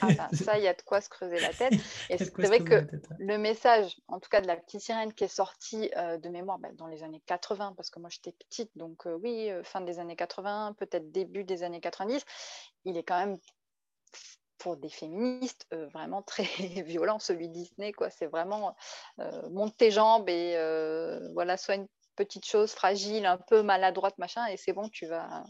Ah 0.00 0.08
bah, 0.16 0.28
ça, 0.32 0.58
il 0.58 0.64
y 0.64 0.68
a 0.68 0.74
de 0.74 0.82
quoi 0.82 1.00
se 1.00 1.08
creuser 1.08 1.38
la 1.38 1.52
tête. 1.52 1.72
Et 2.10 2.18
c'est 2.18 2.36
vrai 2.38 2.58
que 2.58 2.86
le 3.20 3.38
message, 3.38 3.96
en 4.08 4.18
tout 4.18 4.28
cas 4.28 4.40
de 4.40 4.48
la 4.48 4.56
petite 4.56 4.80
sirène 4.80 5.12
qui 5.12 5.22
est 5.24 5.28
sortie 5.28 5.90
de 5.90 6.28
mémoire 6.28 6.58
bah, 6.58 6.70
dans 6.74 6.88
les 6.88 7.04
années 7.04 7.22
80, 7.26 7.74
parce 7.76 7.90
que 7.90 8.00
moi 8.00 8.10
j'étais 8.10 8.32
petite, 8.32 8.70
donc 8.76 9.04
oui, 9.22 9.48
fin 9.62 9.80
des 9.80 10.00
années 10.00 10.16
80, 10.16 10.74
peut-être 10.76 11.12
début 11.12 11.44
des 11.44 11.62
années 11.62 11.80
90, 11.80 12.24
il 12.84 12.96
est 12.96 13.04
quand 13.04 13.18
même 13.18 13.38
pour 14.58 14.76
des 14.76 14.88
féministes 14.88 15.66
euh, 15.72 15.86
vraiment 15.88 16.22
très 16.22 16.44
violent, 16.82 17.18
celui 17.18 17.48
de 17.48 17.52
Disney. 17.52 17.92
Quoi. 17.92 18.10
C'est 18.10 18.26
vraiment 18.26 18.74
euh, 19.20 19.48
monte 19.50 19.76
tes 19.76 19.90
jambes 19.90 20.28
et 20.28 20.54
euh, 20.56 21.20
voilà, 21.34 21.56
soit 21.56 21.76
une 21.76 21.86
petite 22.16 22.46
chose 22.46 22.72
fragile, 22.72 23.26
un 23.26 23.36
peu 23.36 23.62
maladroite, 23.62 24.16
machin, 24.16 24.46
et 24.46 24.56
c'est 24.56 24.72
bon, 24.72 24.88
tu 24.88 25.06
vas, 25.06 25.44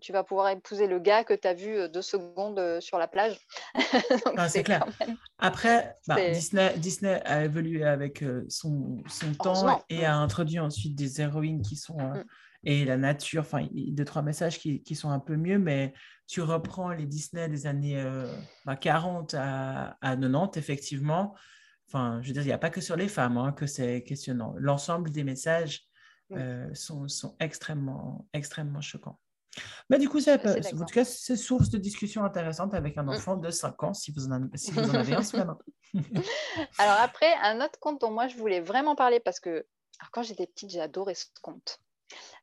tu 0.00 0.10
vas 0.12 0.24
pouvoir 0.24 0.48
épouser 0.48 0.88
le 0.88 0.98
gars 0.98 1.22
que 1.22 1.34
tu 1.34 1.46
as 1.46 1.54
vu 1.54 1.88
deux 1.88 2.02
secondes 2.02 2.80
sur 2.80 2.98
la 2.98 3.06
plage. 3.06 3.38
Ah, 4.36 4.48
c'est 4.48 4.64
clair. 4.64 4.84
Après, 5.38 5.96
bah, 6.08 6.16
Disney, 6.32 6.76
Disney 6.78 7.22
a 7.24 7.44
évolué 7.44 7.84
avec 7.84 8.24
son, 8.48 8.98
son 9.08 9.34
temps 9.34 9.84
et 9.88 10.04
a 10.04 10.16
introduit 10.16 10.58
ensuite 10.58 10.96
des 10.96 11.20
héroïnes 11.20 11.62
qui 11.62 11.76
sont. 11.76 11.96
Mm 11.96 12.24
et 12.64 12.84
la 12.84 12.96
nature, 12.96 13.42
enfin, 13.42 13.66
deux, 13.72 14.04
trois 14.04 14.22
messages 14.22 14.58
qui, 14.58 14.82
qui, 14.82 14.94
sont 14.94 15.10
un 15.10 15.18
peu 15.18 15.36
mieux, 15.36 15.58
mais 15.58 15.94
tu 16.26 16.42
reprends 16.42 16.90
les 16.90 17.06
Disney 17.06 17.48
des 17.48 17.66
années 17.66 18.04
40 18.80 19.34
euh, 19.34 19.38
bah, 19.38 19.96
à, 20.02 20.10
à, 20.10 20.16
90, 20.16 20.58
effectivement. 20.58 21.34
Enfin, 21.88 22.20
je 22.22 22.28
veux 22.28 22.34
dire, 22.34 22.42
il 22.42 22.46
n'y 22.46 22.52
a 22.52 22.58
pas 22.58 22.70
que 22.70 22.80
sur 22.80 22.96
les 22.96 23.08
femmes 23.08 23.38
hein, 23.38 23.52
que 23.52 23.66
c'est 23.66 24.02
questionnant. 24.02 24.54
L'ensemble 24.58 25.10
des 25.10 25.24
messages 25.24 25.88
euh, 26.32 26.72
sont, 26.74 27.08
sont, 27.08 27.34
extrêmement, 27.40 28.28
extrêmement 28.32 28.80
choquants. 28.80 29.18
Mais 29.88 29.98
du 29.98 30.08
coup, 30.08 30.20
c'est, 30.20 30.46
en 30.46 30.84
tout 30.84 30.94
cas, 30.94 31.04
c'est 31.04 31.36
source 31.36 31.70
de 31.70 31.78
discussion 31.78 32.22
intéressante 32.22 32.74
avec 32.74 32.96
un 32.98 33.02
mm. 33.02 33.08
enfant 33.08 33.36
de 33.36 33.50
5 33.50 33.82
ans, 33.82 33.94
si 33.94 34.12
vous 34.12 34.30
en, 34.30 34.48
si 34.54 34.70
vous 34.70 34.80
en 34.80 34.94
avez 34.94 35.14
un 35.14 35.22
Alors 36.78 37.00
après, 37.00 37.34
un 37.42 37.60
autre 37.60 37.80
conte 37.80 38.00
dont 38.00 38.12
moi 38.12 38.28
je 38.28 38.36
voulais 38.36 38.60
vraiment 38.60 38.94
parler, 38.94 39.18
parce 39.18 39.40
que 39.40 39.66
alors, 39.98 40.10
quand 40.12 40.22
j'étais 40.22 40.46
petite, 40.46 40.70
j'ai 40.70 40.80
adoré 40.80 41.14
ce 41.14 41.26
conte. 41.42 41.80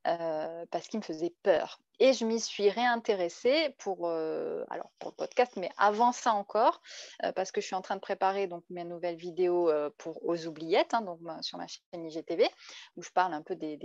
Euh, 0.07 0.65
parce 0.71 0.87
qu'il 0.87 0.99
me 0.99 1.03
faisait 1.03 1.33
peur. 1.43 1.81
Et 1.99 2.13
je 2.13 2.23
m'y 2.23 2.39
suis 2.39 2.69
réintéressée 2.69 3.75
pour, 3.79 4.07
euh, 4.07 4.63
alors 4.69 4.89
pour 4.99 5.09
le 5.09 5.15
podcast, 5.15 5.53
mais 5.57 5.69
avant 5.77 6.13
ça 6.13 6.33
encore, 6.33 6.81
euh, 7.25 7.33
parce 7.33 7.51
que 7.51 7.59
je 7.59 7.65
suis 7.65 7.75
en 7.75 7.81
train 7.81 7.95
de 7.95 8.01
préparer 8.01 8.47
donc 8.47 8.63
mes 8.69 8.85
nouvelles 8.85 9.17
vidéos 9.17 9.69
pour 9.97 10.23
Aux 10.23 10.45
Oubliettes, 10.45 10.93
hein, 10.93 11.01
donc 11.01 11.19
sur 11.41 11.57
ma 11.57 11.67
chaîne 11.67 12.05
IGTV, 12.05 12.47
où 12.95 13.01
je 13.01 13.09
parle 13.09 13.33
un 13.33 13.41
peu 13.41 13.55
des, 13.55 13.77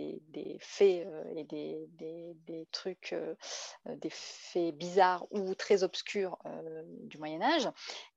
faits 0.60 1.08
et 1.34 1.44
des, 1.44 2.68
trucs, 2.70 3.16
des 3.86 4.10
faits 4.10 4.76
bizarres 4.76 5.26
ou 5.30 5.54
très 5.56 5.82
obscurs 5.82 6.38
du 7.04 7.18
Moyen 7.18 7.42
Âge. 7.42 7.68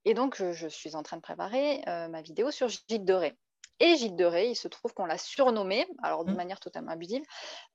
Et 0.04 0.14
donc, 0.14 0.36
je, 0.36 0.52
je, 0.52 0.68
suis 0.68 0.96
en 0.96 1.02
train 1.02 1.18
de 1.18 1.22
préparer 1.22 1.82
ma 1.88 2.22
vidéo 2.22 2.52
sur 2.52 2.68
Gilles 2.68 3.06
de 3.06 3.14
Ré. 3.14 3.38
Et 3.80 3.96
Gilles 3.98 4.16
de 4.16 4.26
Ré, 4.26 4.50
il 4.50 4.56
se 4.56 4.68
trouve 4.68 4.94
qu'on 4.94 5.06
l'a 5.06 5.18
surnommé, 5.18 5.86
alors 6.02 6.26
de 6.26 6.32
mmh. 6.32 6.36
manière 6.36 6.60
totalement 6.60 6.92
abusive, 6.92 7.24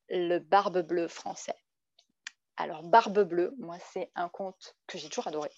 le 0.08 0.38
Barbe 0.38 0.80
Bleue 0.80 1.08
français. 1.08 1.54
Alors, 2.56 2.82
Barbe 2.82 3.20
Bleue, 3.20 3.54
moi, 3.58 3.76
c'est 3.92 4.10
un 4.14 4.28
conte 4.28 4.76
que 4.86 4.98
j'ai 4.98 5.08
toujours 5.08 5.28
adoré, 5.28 5.50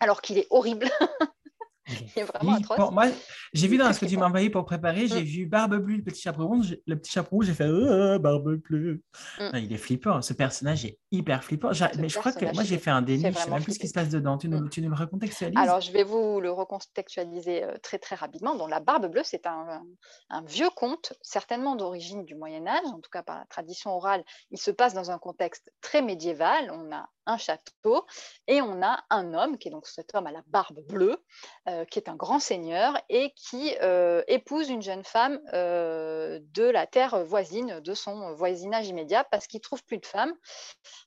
alors 0.00 0.20
qu'il 0.22 0.38
est 0.38 0.46
horrible. 0.50 0.90
Il 1.88 2.20
est 2.20 2.24
vraiment 2.24 2.54
atroce. 2.54 2.90
moi, 2.92 3.06
j'ai 3.52 3.68
vu 3.68 3.78
dans 3.78 3.92
ce 3.92 4.00
que 4.00 4.06
tu 4.06 4.16
m'as 4.18 4.26
envoyé 4.26 4.50
pour 4.50 4.64
préparer, 4.64 5.06
j'ai 5.06 5.22
mm. 5.22 5.24
vu 5.24 5.46
Barbe 5.46 5.76
Bleue, 5.76 5.96
le 5.96 6.02
petit 6.02 6.20
chapeau 6.20 6.46
rouge. 6.46 6.76
Le 6.86 6.96
petit 6.96 7.10
chapeau 7.10 7.36
rouge, 7.36 7.46
j'ai 7.46 7.54
fait 7.54 7.68
oh, 7.68 8.18
Barbe 8.18 8.56
Bleue. 8.56 9.02
Mm. 9.40 9.50
il 9.54 9.72
est 9.72 9.78
flippant. 9.78 10.22
Ce 10.22 10.32
personnage 10.32 10.84
est 10.84 10.98
hyper 11.10 11.42
flippant. 11.44 11.70
mais 11.98 12.08
je 12.08 12.18
crois 12.18 12.32
que 12.32 12.44
moi, 12.52 12.62
j'ai 12.64 12.78
fait 12.78 12.90
un 12.90 13.02
déni. 13.02 13.22
Je 13.22 13.28
ne 13.28 13.32
sais 13.32 13.50
même 13.50 13.62
plus 13.62 13.74
ce 13.74 13.78
qui 13.78 13.88
se 13.88 13.94
passe 13.94 14.08
dedans. 14.08 14.38
Tu 14.38 14.48
nous, 14.48 14.60
mm. 14.60 14.70
tu 14.70 14.82
nous 14.82 14.90
le 14.90 14.96
recontextualises? 14.96 15.58
Alors, 15.58 15.80
je 15.80 15.92
vais 15.92 16.04
vous 16.04 16.40
le 16.40 16.50
recontextualiser 16.50 17.64
euh, 17.64 17.76
très, 17.82 17.98
très 17.98 18.16
rapidement. 18.16 18.54
Donc, 18.54 18.70
la 18.70 18.80
Barbe 18.80 19.06
Bleue, 19.10 19.22
c'est 19.24 19.46
un, 19.46 19.82
un, 20.30 20.42
vieux 20.42 20.70
conte, 20.70 21.12
certainement 21.22 21.76
d'origine 21.76 22.24
du 22.24 22.34
Moyen-Âge, 22.34 22.86
en 22.86 23.00
tout 23.00 23.10
cas 23.10 23.22
par 23.22 23.38
la 23.38 23.44
tradition 23.46 23.90
orale. 23.90 24.24
Il 24.50 24.58
se 24.58 24.70
passe 24.70 24.94
dans 24.94 25.10
un 25.10 25.18
contexte 25.18 25.72
très 25.80 26.02
médiéval. 26.02 26.70
On 26.72 26.92
a 26.94 27.08
un 27.28 27.36
château 27.36 28.06
et 28.46 28.60
on 28.60 28.82
a 28.82 29.04
un 29.10 29.34
homme, 29.34 29.58
qui 29.58 29.68
est 29.68 29.70
donc 29.70 29.86
cet 29.86 30.14
homme 30.14 30.26
à 30.26 30.32
la 30.32 30.42
barbe 30.48 30.80
bleue, 30.88 31.22
euh, 31.68 31.84
qui 31.84 31.98
est 31.98 32.08
un 32.08 32.16
grand 32.16 32.40
seigneur 32.40 32.98
et 33.08 33.32
qui 33.36 33.76
euh, 33.82 34.22
épouse 34.26 34.68
une 34.70 34.82
jeune 34.82 35.04
femme 35.04 35.38
euh, 35.52 36.40
de 36.54 36.64
la 36.64 36.86
terre 36.86 37.24
voisine, 37.24 37.80
de 37.80 37.94
son 37.94 38.34
voisinage 38.34 38.88
immédiat, 38.88 39.24
parce 39.24 39.46
qu'il 39.46 39.60
trouve 39.60 39.84
plus 39.84 39.98
de 39.98 40.06
femmes. 40.06 40.32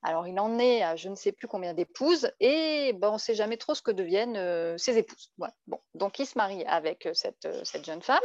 Alors 0.03 0.27
il 0.27 0.39
en 0.39 0.59
est 0.59 0.83
à 0.83 0.95
je 0.95 1.09
ne 1.09 1.15
sais 1.15 1.31
plus 1.31 1.47
combien 1.47 1.73
d'épouses 1.73 2.31
et 2.39 2.93
bon, 2.93 3.09
on 3.09 3.13
ne 3.13 3.17
sait 3.17 3.35
jamais 3.35 3.57
trop 3.57 3.73
ce 3.73 3.81
que 3.81 3.91
deviennent 3.91 4.77
ses 4.77 4.97
épouses. 4.97 5.31
Bon, 5.67 5.79
donc 5.95 6.19
il 6.19 6.25
se 6.25 6.37
marie 6.37 6.63
avec 6.65 7.09
cette, 7.13 7.47
cette 7.63 7.85
jeune 7.85 8.01
femme 8.01 8.19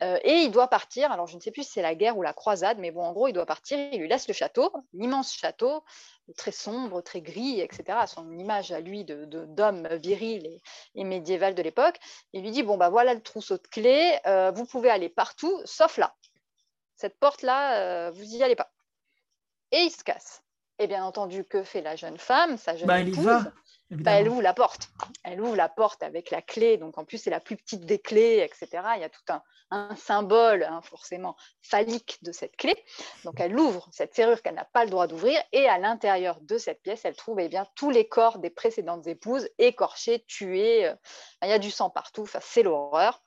et 0.00 0.42
il 0.42 0.50
doit 0.50 0.68
partir. 0.68 1.12
Alors 1.12 1.26
je 1.26 1.36
ne 1.36 1.40
sais 1.40 1.50
plus 1.50 1.64
si 1.64 1.72
c'est 1.72 1.82
la 1.82 1.94
guerre 1.94 2.16
ou 2.16 2.22
la 2.22 2.32
croisade, 2.32 2.78
mais 2.78 2.90
bon, 2.90 3.02
en 3.02 3.12
gros, 3.12 3.28
il 3.28 3.32
doit 3.32 3.46
partir. 3.46 3.78
Il 3.92 4.00
lui 4.00 4.08
laisse 4.08 4.28
le 4.28 4.34
château, 4.34 4.72
l'immense 4.92 5.34
château 5.34 5.82
très 6.34 6.52
sombre, 6.52 7.00
très 7.02 7.20
gris, 7.20 7.60
etc., 7.60 7.98
son 8.06 8.38
image 8.38 8.72
à 8.72 8.80
lui 8.80 9.04
d'homme 9.04 9.82
de, 9.82 9.96
viril 9.96 10.60
et, 10.94 11.04
médiéval 11.04 11.54
de 11.54 11.62
l'époque. 11.62 11.98
Il 12.32 12.42
lui 12.42 12.50
dit, 12.50 12.62
bon, 12.62 12.76
bah 12.76 12.88
voilà 12.88 13.14
le 13.14 13.22
trousseau 13.22 13.56
de 13.56 13.66
clés, 13.68 14.18
euh, 14.26 14.50
vous 14.50 14.66
pouvez 14.66 14.90
aller 14.90 15.08
partout, 15.08 15.60
sauf 15.64 15.98
là. 15.98 16.14
Cette 16.96 17.18
porte-là, 17.18 17.78
euh, 17.80 18.10
vous 18.10 18.24
n'y 18.24 18.42
allez 18.42 18.56
pas. 18.56 18.72
Et 19.72 19.78
il 19.78 19.90
se 19.90 20.02
casse. 20.02 20.42
Et 20.78 20.86
bien 20.86 21.04
entendu, 21.04 21.44
que 21.44 21.62
fait 21.62 21.80
la 21.80 21.96
jeune 21.96 22.18
femme, 22.18 22.56
sa 22.56 22.76
jeune 22.76 22.86
Bah, 22.86 23.00
épouse 23.00 23.24
va, 23.24 23.52
Bah, 23.90 24.12
elle 24.12 24.28
ouvre 24.28 24.42
la 24.42 24.52
porte. 24.52 24.90
Elle 25.22 25.40
ouvre 25.40 25.54
la 25.54 25.68
porte 25.68 26.02
avec 26.02 26.32
la 26.32 26.42
clé. 26.42 26.76
Donc, 26.76 26.98
en 26.98 27.04
plus, 27.04 27.18
c'est 27.18 27.30
la 27.30 27.38
plus 27.38 27.56
petite 27.56 27.86
des 27.86 28.00
clés, 28.00 28.38
etc. 28.38 28.82
Il 28.96 29.00
y 29.00 29.04
a 29.04 29.08
tout 29.08 29.22
un, 29.70 29.94
symbole, 29.94 30.64
hein, 30.64 30.80
forcément, 30.82 31.36
phallique 31.62 32.18
de 32.22 32.32
cette 32.32 32.56
clé. 32.56 32.74
Donc, 33.24 33.38
elle 33.38 33.56
ouvre 33.56 33.88
cette 33.92 34.14
serrure 34.14 34.42
qu'elle 34.42 34.56
n'a 34.56 34.64
pas 34.64 34.84
le 34.84 34.90
droit 34.90 35.06
d'ouvrir. 35.06 35.40
Et 35.52 35.68
à 35.68 35.78
l'intérieur 35.78 36.40
de 36.40 36.58
cette 36.58 36.82
pièce, 36.82 37.04
elle 37.04 37.14
trouve 37.14 37.38
eh 37.38 37.48
bien, 37.48 37.64
tous 37.76 37.90
les 37.90 38.08
corps 38.08 38.38
des 38.38 38.50
précédentes 38.50 39.06
épouses 39.06 39.48
écorchés, 39.58 40.24
tués. 40.26 40.86
euh, 40.86 40.94
Il 41.42 41.48
y 41.48 41.52
a 41.52 41.60
du 41.60 41.70
sang 41.70 41.88
partout. 41.88 42.22
Enfin, 42.22 42.40
c'est 42.42 42.64
l'horreur. 42.64 43.22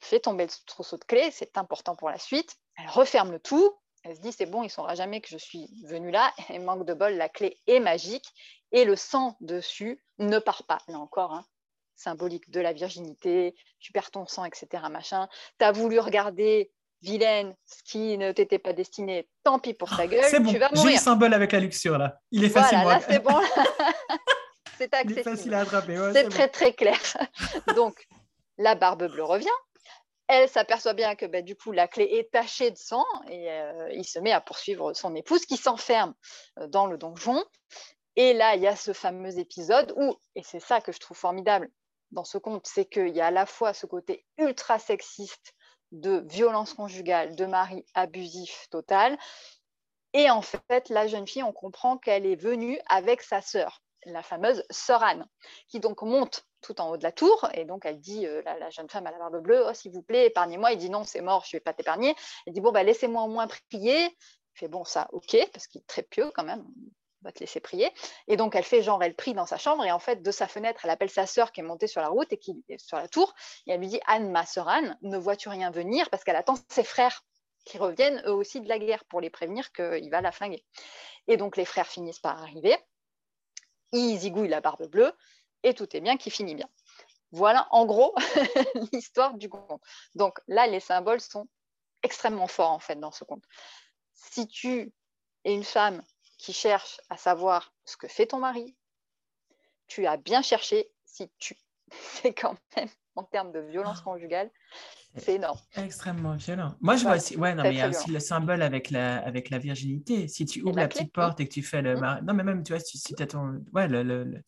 Fait 0.00 0.20
tomber 0.20 0.44
le 0.44 0.52
trousseau 0.66 0.98
de 0.98 1.04
clés. 1.04 1.30
C'est 1.30 1.56
important 1.56 1.96
pour 1.96 2.10
la 2.10 2.18
suite. 2.18 2.54
Elle 2.76 2.90
referme 2.90 3.32
le 3.32 3.40
tout. 3.40 3.74
Elle 4.04 4.16
se 4.16 4.20
dit, 4.20 4.32
c'est 4.32 4.46
bon, 4.46 4.62
il 4.62 4.66
ne 4.66 4.70
saura 4.70 4.94
jamais 4.94 5.20
que 5.20 5.28
je 5.28 5.38
suis 5.38 5.68
venue 5.86 6.10
là. 6.10 6.32
Et 6.50 6.58
manque 6.58 6.84
de 6.84 6.94
bol, 6.94 7.14
la 7.14 7.28
clé 7.28 7.58
est 7.66 7.80
magique 7.80 8.26
et 8.72 8.84
le 8.84 8.96
sang 8.96 9.36
dessus 9.40 10.02
ne 10.18 10.38
part 10.38 10.64
pas. 10.64 10.78
Là 10.88 10.98
encore, 10.98 11.32
hein, 11.32 11.44
symbolique 11.96 12.50
de 12.50 12.60
la 12.60 12.72
virginité, 12.72 13.54
tu 13.80 13.92
perds 13.92 14.10
ton 14.10 14.26
sang, 14.26 14.44
etc. 14.44 14.66
Machin. 14.90 15.28
Tu 15.58 15.64
as 15.64 15.72
voulu 15.72 15.98
regarder 16.00 16.72
vilaine, 17.02 17.54
ce 17.66 17.82
qui 17.84 18.16
ne 18.18 18.32
t'était 18.32 18.58
pas 18.58 18.72
destiné, 18.72 19.28
tant 19.42 19.58
pis 19.58 19.74
pour 19.74 19.94
ta 19.94 20.06
gueule, 20.06 20.22
Ah, 20.24 20.28
C'est 20.28 20.40
bon, 20.40 20.52
tu 20.52 20.58
vas 20.58 20.70
j'ai 20.74 20.92
le 20.92 20.96
symbole 20.98 21.34
avec 21.34 21.52
la 21.52 21.60
luxure 21.60 21.98
là. 21.98 22.18
Il 22.30 22.44
est 22.44 22.48
facile, 22.48 22.78
Voilà, 22.82 22.98
là 22.98 23.06
c'est 23.08 23.18
bon. 23.20 23.38
c'est 24.78 24.84
Il 24.84 24.94
est 24.94 24.94
accessible. 24.94 25.22
facile 25.36 25.54
à 25.54 25.60
attraper. 25.60 25.98
ouais, 25.98 26.12
C'est 26.12 26.22
c'est 26.24 26.28
très 26.30 26.48
très 26.48 26.72
clair. 26.72 26.98
Donc, 27.76 28.06
la 28.58 28.74
barbe 28.74 29.06
bleue 29.10 29.24
revient. 29.24 29.46
Elle 30.36 30.48
s'aperçoit 30.48 30.94
bien 30.94 31.14
que 31.14 31.26
bah, 31.26 31.42
du 31.42 31.54
coup 31.54 31.70
la 31.70 31.86
clé 31.86 32.04
est 32.04 32.32
tachée 32.32 32.72
de 32.72 32.76
sang 32.76 33.04
et 33.28 33.52
euh, 33.52 33.88
il 33.92 34.04
se 34.04 34.18
met 34.18 34.32
à 34.32 34.40
poursuivre 34.40 34.92
son 34.92 35.14
épouse 35.14 35.46
qui 35.46 35.56
s'enferme 35.56 36.12
euh, 36.58 36.66
dans 36.66 36.86
le 36.86 36.98
donjon. 36.98 37.44
Et 38.16 38.32
là, 38.32 38.56
il 38.56 38.62
y 38.62 38.66
a 38.66 38.74
ce 38.74 38.92
fameux 38.92 39.38
épisode 39.38 39.92
où, 39.96 40.16
et 40.34 40.42
c'est 40.42 40.58
ça 40.58 40.80
que 40.80 40.90
je 40.90 40.98
trouve 40.98 41.16
formidable 41.16 41.70
dans 42.10 42.24
ce 42.24 42.38
conte, 42.38 42.66
c'est 42.66 42.84
qu'il 42.84 43.14
y 43.14 43.20
a 43.20 43.26
à 43.26 43.30
la 43.30 43.46
fois 43.46 43.74
ce 43.74 43.86
côté 43.86 44.24
ultra 44.36 44.80
sexiste 44.80 45.54
de 45.92 46.24
violence 46.28 46.74
conjugale, 46.74 47.36
de 47.36 47.46
mari 47.46 47.84
abusif 47.94 48.66
total, 48.70 49.16
et 50.14 50.30
en 50.30 50.42
fait, 50.42 50.88
la 50.90 51.08
jeune 51.08 51.26
fille, 51.26 51.42
on 51.42 51.52
comprend 51.52 51.98
qu'elle 51.98 52.24
est 52.24 52.36
venue 52.36 52.78
avec 52.86 53.20
sa 53.20 53.40
sœur, 53.40 53.82
la 54.06 54.22
fameuse 54.22 54.64
sœur 54.70 55.02
Anne, 55.02 55.26
qui 55.68 55.80
donc 55.80 56.02
monte 56.02 56.46
tout 56.60 56.80
en 56.80 56.90
haut 56.90 56.96
de 56.96 57.02
la 57.02 57.12
tour. 57.12 57.48
Et 57.54 57.64
donc, 57.64 57.84
elle 57.84 58.00
dit, 58.00 58.26
euh, 58.26 58.42
la, 58.42 58.70
jeune 58.70 58.88
femme 58.88 59.06
à 59.06 59.10
la 59.10 59.18
barbe 59.18 59.40
bleue, 59.40 59.64
oh, 59.68 59.74
s'il 59.74 59.92
vous 59.92 60.02
plaît, 60.02 60.26
épargnez-moi. 60.26 60.72
Il 60.72 60.78
dit, 60.78 60.90
non, 60.90 61.04
c'est 61.04 61.20
mort, 61.20 61.44
je 61.44 61.54
ne 61.54 61.58
vais 61.58 61.62
pas 61.62 61.74
t'épargner. 61.74 62.14
Elle 62.46 62.52
dit, 62.52 62.60
bon, 62.60 62.72
bah, 62.72 62.82
laissez-moi 62.82 63.22
au 63.22 63.28
moins 63.28 63.46
prier. 63.46 64.04
Il 64.06 64.58
fait, 64.58 64.68
bon, 64.68 64.84
ça, 64.84 65.08
ok, 65.12 65.36
parce 65.52 65.66
qu'il 65.66 65.80
est 65.80 65.86
très 65.86 66.02
pieux 66.02 66.30
quand 66.34 66.44
même. 66.44 66.64
On 67.22 67.28
va 67.28 67.32
te 67.32 67.40
laisser 67.40 67.60
prier. 67.60 67.90
Et 68.28 68.36
donc, 68.36 68.54
elle 68.54 68.64
fait 68.64 68.82
genre, 68.82 69.02
elle 69.02 69.14
prie 69.14 69.34
dans 69.34 69.46
sa 69.46 69.56
chambre. 69.56 69.84
Et 69.84 69.92
en 69.92 69.98
fait, 69.98 70.22
de 70.22 70.30
sa 70.30 70.46
fenêtre, 70.46 70.80
elle 70.84 70.90
appelle 70.90 71.10
sa 71.10 71.26
sœur 71.26 71.52
qui 71.52 71.60
est 71.60 71.64
montée 71.64 71.86
sur 71.86 72.00
la 72.00 72.08
route 72.08 72.32
et 72.32 72.38
qui 72.38 72.62
est 72.68 72.78
sur 72.78 72.96
la 72.96 73.08
tour. 73.08 73.34
Et 73.66 73.72
elle 73.72 73.80
lui 73.80 73.88
dit, 73.88 74.00
Anne, 74.06 74.30
ma 74.30 74.44
sœur 74.46 74.68
Anne, 74.68 74.96
ne 75.02 75.18
vois-tu 75.18 75.48
rien 75.48 75.70
venir? 75.70 76.10
Parce 76.10 76.24
qu'elle 76.24 76.36
attend 76.36 76.54
ses 76.68 76.84
frères 76.84 77.24
qui 77.64 77.78
reviennent 77.78 78.22
eux 78.26 78.32
aussi 78.32 78.60
de 78.60 78.68
la 78.68 78.78
guerre 78.78 79.04
pour 79.06 79.20
les 79.20 79.30
prévenir 79.30 79.72
qu'il 79.72 80.10
va 80.10 80.20
la 80.20 80.32
flinguer. 80.32 80.64
Et 81.26 81.36
donc 81.36 81.56
les 81.56 81.64
frères 81.64 81.86
finissent 81.86 82.20
par 82.20 82.42
arriver, 82.42 82.76
ils 83.98 84.18
zigouillent 84.18 84.48
la 84.48 84.60
barbe 84.60 84.86
bleue, 84.86 85.12
et 85.62 85.74
tout 85.74 85.96
est 85.96 86.00
bien 86.00 86.16
qui 86.16 86.30
finit 86.30 86.54
bien. 86.54 86.68
Voilà 87.32 87.66
en 87.70 87.84
gros 87.84 88.14
l'histoire 88.92 89.34
du 89.34 89.48
conte. 89.48 89.82
Donc 90.14 90.38
là, 90.46 90.66
les 90.66 90.80
symboles 90.80 91.20
sont 91.20 91.48
extrêmement 92.02 92.46
forts 92.46 92.70
en 92.70 92.78
fait 92.78 92.96
dans 92.96 93.10
ce 93.10 93.24
conte. 93.24 93.44
Si 94.12 94.46
tu 94.46 94.92
es 95.44 95.54
une 95.54 95.64
femme 95.64 96.02
qui 96.38 96.52
cherche 96.52 97.00
à 97.10 97.16
savoir 97.16 97.74
ce 97.84 97.96
que 97.96 98.06
fait 98.06 98.26
ton 98.26 98.38
mari, 98.38 98.76
tu 99.86 100.06
as 100.06 100.16
bien 100.16 100.42
cherché 100.42 100.92
si 101.04 101.30
tu 101.38 101.56
c'est 101.90 102.34
quand 102.34 102.56
même 102.76 102.88
en 103.16 103.24
termes 103.24 103.52
de 103.52 103.60
violence 103.60 104.00
conjugale, 104.00 104.50
c'est 105.16 105.34
énorme. 105.34 105.58
Extrêmement 105.76 106.36
violent. 106.36 106.74
Moi, 106.80 106.96
je 106.96 107.00
Ouais, 107.04 107.10
vois 107.10 107.16
aussi, 107.16 107.36
ouais, 107.36 107.54
non, 107.54 107.62
mais 107.62 107.72
il 107.72 107.78
y 107.78 107.80
a 107.82 107.88
aussi 107.88 108.10
le 108.10 108.20
symbole 108.20 108.62
avec 108.62 108.90
la, 108.90 109.18
avec 109.24 109.50
la 109.50 109.58
virginité. 109.58 110.28
Si 110.28 110.44
tu 110.46 110.62
ouvres 110.62 110.76
la 110.76 110.82
la, 110.82 110.88
clé, 110.88 111.00
petite 111.02 111.12
porte 111.14 111.40
et 111.40 111.48
que 111.48 111.52
tu 111.52 111.62
fais 111.62 111.82
le. 111.82 111.96
Mm. 111.96 112.00
mari- 112.00 112.22
Non, 112.24 112.34
mais 112.34 112.42
même, 112.44 112.62
tu 112.62 112.72
vois, 112.72 112.80
si, 112.80 112.98
si 112.98 113.14
tu 113.14 113.22
as 113.22 113.26
ton. 113.26 113.62
Ouais, 113.72 113.86
le. 113.88 114.02
le- 114.02 114.24
le- 114.24 114.42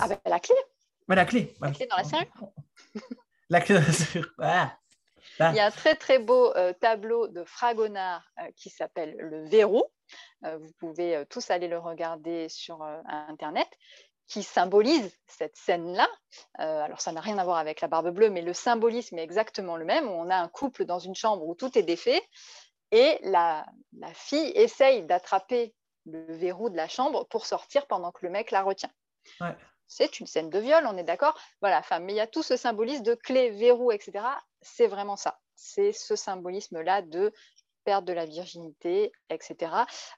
Ah 0.00 0.08
ben 0.08 0.18
la 0.26 0.40
clé, 0.40 0.54
Ouais, 1.08 1.16
la 1.16 1.24
clé. 1.24 1.54
La 1.60 1.70
clé 1.72 1.86
dans 1.86 1.96
la 1.96 2.04
serrure. 2.04 2.52
La 3.50 3.60
clé 3.60 3.74
dans 3.74 3.80
la 3.86 3.92
serrure. 3.92 4.32
Ah. 5.40 5.50
Il 5.52 5.56
y 5.56 5.60
a 5.60 5.66
un 5.66 5.70
très 5.70 5.94
très 5.94 6.18
beau 6.18 6.52
euh, 6.56 6.72
tableau 6.78 7.26
de 7.28 7.42
Fragonard 7.44 8.22
euh, 8.40 8.50
qui 8.56 8.68
s'appelle 8.70 9.16
Le 9.18 9.44
Verrou. 9.48 9.82
Euh, 10.44 10.58
vous 10.58 10.70
pouvez 10.78 11.24
tous 11.30 11.50
aller 11.50 11.68
le 11.68 11.78
regarder 11.78 12.48
sur 12.48 12.82
Internet 13.06 13.68
qui 14.28 14.42
symbolise 14.42 15.12
cette 15.26 15.56
scène-là. 15.56 16.08
Euh, 16.60 16.82
alors 16.82 17.00
ça 17.00 17.12
n'a 17.12 17.20
rien 17.20 17.38
à 17.38 17.44
voir 17.44 17.58
avec 17.58 17.80
la 17.80 17.88
barbe 17.88 18.10
bleue, 18.10 18.30
mais 18.30 18.42
le 18.42 18.52
symbolisme 18.52 19.18
est 19.18 19.22
exactement 19.22 19.76
le 19.76 19.84
même. 19.84 20.08
On 20.08 20.30
a 20.30 20.36
un 20.36 20.48
couple 20.48 20.84
dans 20.84 20.98
une 20.98 21.14
chambre 21.14 21.46
où 21.46 21.54
tout 21.54 21.76
est 21.78 21.82
défait 21.82 22.22
et 22.90 23.18
la, 23.22 23.66
la 23.98 24.12
fille 24.14 24.52
essaye 24.54 25.04
d'attraper 25.04 25.74
le 26.06 26.34
verrou 26.34 26.70
de 26.70 26.76
la 26.76 26.88
chambre 26.88 27.24
pour 27.28 27.46
sortir 27.46 27.86
pendant 27.86 28.12
que 28.12 28.24
le 28.24 28.30
mec 28.30 28.50
la 28.50 28.62
retient. 28.62 28.90
Ouais. 29.40 29.56
C'est 29.86 30.20
une 30.20 30.26
scène 30.26 30.48
de 30.48 30.58
viol, 30.58 30.86
on 30.86 30.96
est 30.96 31.04
d'accord. 31.04 31.38
Voilà, 31.60 31.78
enfin, 31.78 31.98
mais 31.98 32.14
il 32.14 32.16
y 32.16 32.20
a 32.20 32.26
tout 32.26 32.42
ce 32.42 32.56
symbolisme 32.56 33.02
de 33.02 33.14
clé, 33.14 33.50
verrou, 33.50 33.92
etc. 33.92 34.24
C'est 34.62 34.86
vraiment 34.86 35.16
ça. 35.16 35.38
C'est 35.54 35.92
ce 35.92 36.16
symbolisme-là 36.16 37.02
de 37.02 37.32
perte 37.84 38.04
de 38.04 38.12
la 38.12 38.26
virginité, 38.26 39.12
etc. 39.30 39.72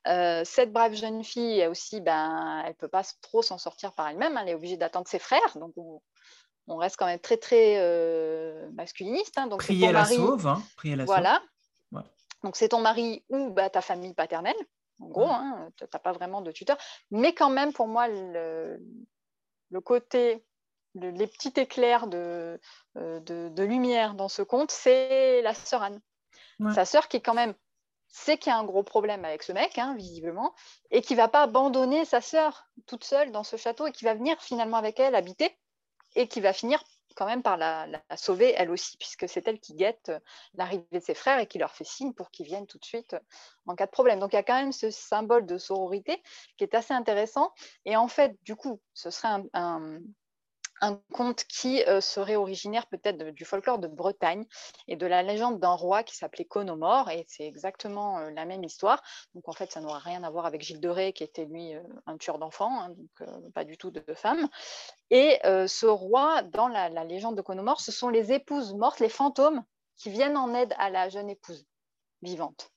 Euh, 0.06 0.42
cette 0.44 0.72
brave 0.72 0.94
jeune 0.94 1.24
fille 1.24 1.60
elle 1.60 1.70
aussi, 1.70 2.00
ben, 2.00 2.62
elle 2.66 2.74
peut 2.74 2.88
pas 2.88 3.02
trop 3.22 3.42
s'en 3.42 3.58
sortir 3.58 3.92
par 3.94 4.08
elle-même. 4.08 4.36
hein. 4.36 4.40
Elle 4.42 4.50
est 4.50 4.54
obligée 4.54 4.76
d'attendre 4.76 5.08
ses 5.08 5.18
frères. 5.18 5.56
Donc, 5.58 5.72
on, 5.76 6.00
on 6.66 6.76
reste 6.76 6.96
quand 6.96 7.06
même 7.06 7.18
très, 7.20 7.36
très 7.36 7.76
euh, 7.78 8.68
masculiniste. 8.72 9.36
hein. 9.38 9.46
Donc, 9.46 9.62
c'est 9.62 9.68
Prier 9.74 9.86
ton 9.88 9.92
la 9.92 10.00
mari- 10.00 10.16
sauve. 10.16 10.46
Hein. 10.46 10.62
Prier 10.76 10.96
la 10.96 11.04
sauve. 11.06 11.14
voilà. 11.14 11.42
Ouais. 11.92 12.02
Donc, 12.42 12.56
c'est 12.56 12.68
ton 12.70 12.80
mari 12.80 13.24
ou 13.28 13.50
bah, 13.50 13.70
ta 13.70 13.80
famille 13.80 14.14
paternelle. 14.14 14.56
En 15.00 15.06
gros, 15.08 15.22
Ouais. 15.26 15.30
hein, 15.32 15.68
tu 15.76 15.84
n'as 15.92 15.98
pas 15.98 16.12
vraiment 16.12 16.40
de 16.40 16.52
tuteur. 16.52 16.78
Mais 17.10 17.34
quand 17.34 17.50
même, 17.50 17.72
pour 17.72 17.88
moi, 17.88 18.06
le, 18.08 18.78
le 19.70 19.80
côté, 19.80 20.44
le- 20.94 21.10
les 21.10 21.26
petits 21.26 21.52
éclairs 21.56 22.06
de, 22.06 22.60
euh, 22.98 23.18
de, 23.20 23.48
de 23.48 23.62
lumière 23.64 24.14
dans 24.14 24.28
ce 24.28 24.42
conte, 24.42 24.70
c'est 24.70 25.42
la 25.42 25.52
sœur 25.52 25.82
Anne. 25.82 26.00
Sa 26.74 26.84
sœur 26.84 27.08
qui, 27.08 27.20
quand 27.20 27.34
même, 27.34 27.54
sait 28.08 28.38
qu'il 28.38 28.50
y 28.50 28.54
a 28.54 28.58
un 28.58 28.64
gros 28.64 28.84
problème 28.84 29.24
avec 29.24 29.42
ce 29.42 29.52
mec, 29.52 29.76
hein, 29.76 29.94
visiblement, 29.96 30.54
et 30.90 31.02
qui 31.02 31.14
va 31.14 31.28
pas 31.28 31.42
abandonner 31.42 32.04
sa 32.04 32.20
sœur 32.20 32.68
toute 32.86 33.04
seule 33.04 33.32
dans 33.32 33.42
ce 33.42 33.56
château 33.56 33.86
et 33.86 33.92
qui 33.92 34.04
va 34.04 34.14
venir 34.14 34.40
finalement 34.40 34.76
avec 34.76 35.00
elle 35.00 35.16
habiter 35.16 35.58
et 36.14 36.28
qui 36.28 36.40
va 36.40 36.52
finir 36.52 36.82
quand 37.16 37.26
même 37.26 37.42
par 37.42 37.56
la, 37.56 37.86
sauver 38.16 38.54
elle 38.56 38.70
aussi, 38.70 38.96
puisque 38.96 39.28
c'est 39.28 39.46
elle 39.46 39.60
qui 39.60 39.74
guette 39.74 40.08
euh, 40.08 40.18
l'arrivée 40.54 40.84
de 40.92 41.00
ses 41.00 41.14
frères 41.14 41.38
et 41.38 41.46
qui 41.46 41.58
leur 41.58 41.72
fait 41.72 41.84
signe 41.84 42.12
pour 42.12 42.30
qu'ils 42.30 42.46
viennent 42.46 42.66
tout 42.66 42.78
de 42.78 42.84
suite 42.84 43.14
euh, 43.14 43.20
en 43.66 43.74
cas 43.74 43.86
de 43.86 43.90
problème. 43.90 44.18
Donc 44.18 44.32
il 44.32 44.36
y 44.36 44.38
a 44.38 44.42
quand 44.42 44.58
même 44.58 44.72
ce 44.72 44.90
symbole 44.90 45.46
de 45.46 45.58
sororité 45.58 46.22
qui 46.56 46.64
est 46.64 46.74
assez 46.74 46.92
intéressant. 46.92 47.52
Et 47.84 47.96
en 47.96 48.08
fait, 48.08 48.36
du 48.42 48.56
coup, 48.56 48.80
ce 48.94 49.10
serait 49.10 49.28
un- 49.52 50.00
un 50.80 51.00
conte 51.12 51.44
qui 51.44 51.82
euh, 51.84 52.00
serait 52.00 52.36
originaire 52.36 52.86
peut-être 52.86 53.30
du 53.30 53.44
folklore 53.44 53.78
de 53.78 53.86
Bretagne 53.86 54.44
et 54.88 54.96
de 54.96 55.06
la 55.06 55.22
légende 55.22 55.60
d'un 55.60 55.74
roi 55.74 56.02
qui 56.02 56.16
s'appelait 56.16 56.44
Conomore, 56.44 57.10
et 57.10 57.24
c'est 57.28 57.46
exactement 57.46 58.18
euh, 58.18 58.30
la 58.30 58.44
même 58.44 58.64
histoire. 58.64 59.02
Donc 59.34 59.48
en 59.48 59.52
fait, 59.52 59.72
ça 59.72 59.80
n'aura 59.80 59.98
rien 59.98 60.22
à 60.24 60.30
voir 60.30 60.46
avec 60.46 60.62
Gilles 60.62 60.80
de 60.80 60.88
Ré, 60.88 61.12
qui 61.12 61.24
était 61.24 61.44
lui 61.44 61.74
euh, 61.74 61.82
un 62.06 62.16
tueur 62.16 62.38
d'enfants, 62.38 62.80
hein, 62.80 62.90
donc 62.90 63.52
pas 63.52 63.64
du 63.64 63.76
tout 63.76 63.90
de, 63.90 64.02
femmes. 64.14 64.48
Et 65.10 65.38
ce 65.44 65.86
roi, 65.86 66.42
dans 66.42 66.68
la, 66.68 66.88
la 66.88 67.04
légende 67.04 67.36
de 67.36 67.42
Conomore, 67.42 67.80
ce 67.80 67.92
sont 67.92 68.08
les 68.08 68.32
épouses 68.32 68.74
mortes, 68.74 69.00
les 69.00 69.08
fantômes, 69.08 69.64
qui 69.96 70.10
viennent 70.10 70.36
en 70.36 70.54
aide 70.54 70.74
à 70.78 70.90
la 70.90 71.08
jeune 71.08 71.30
épouse 71.30 71.66
vivante. 72.22 72.70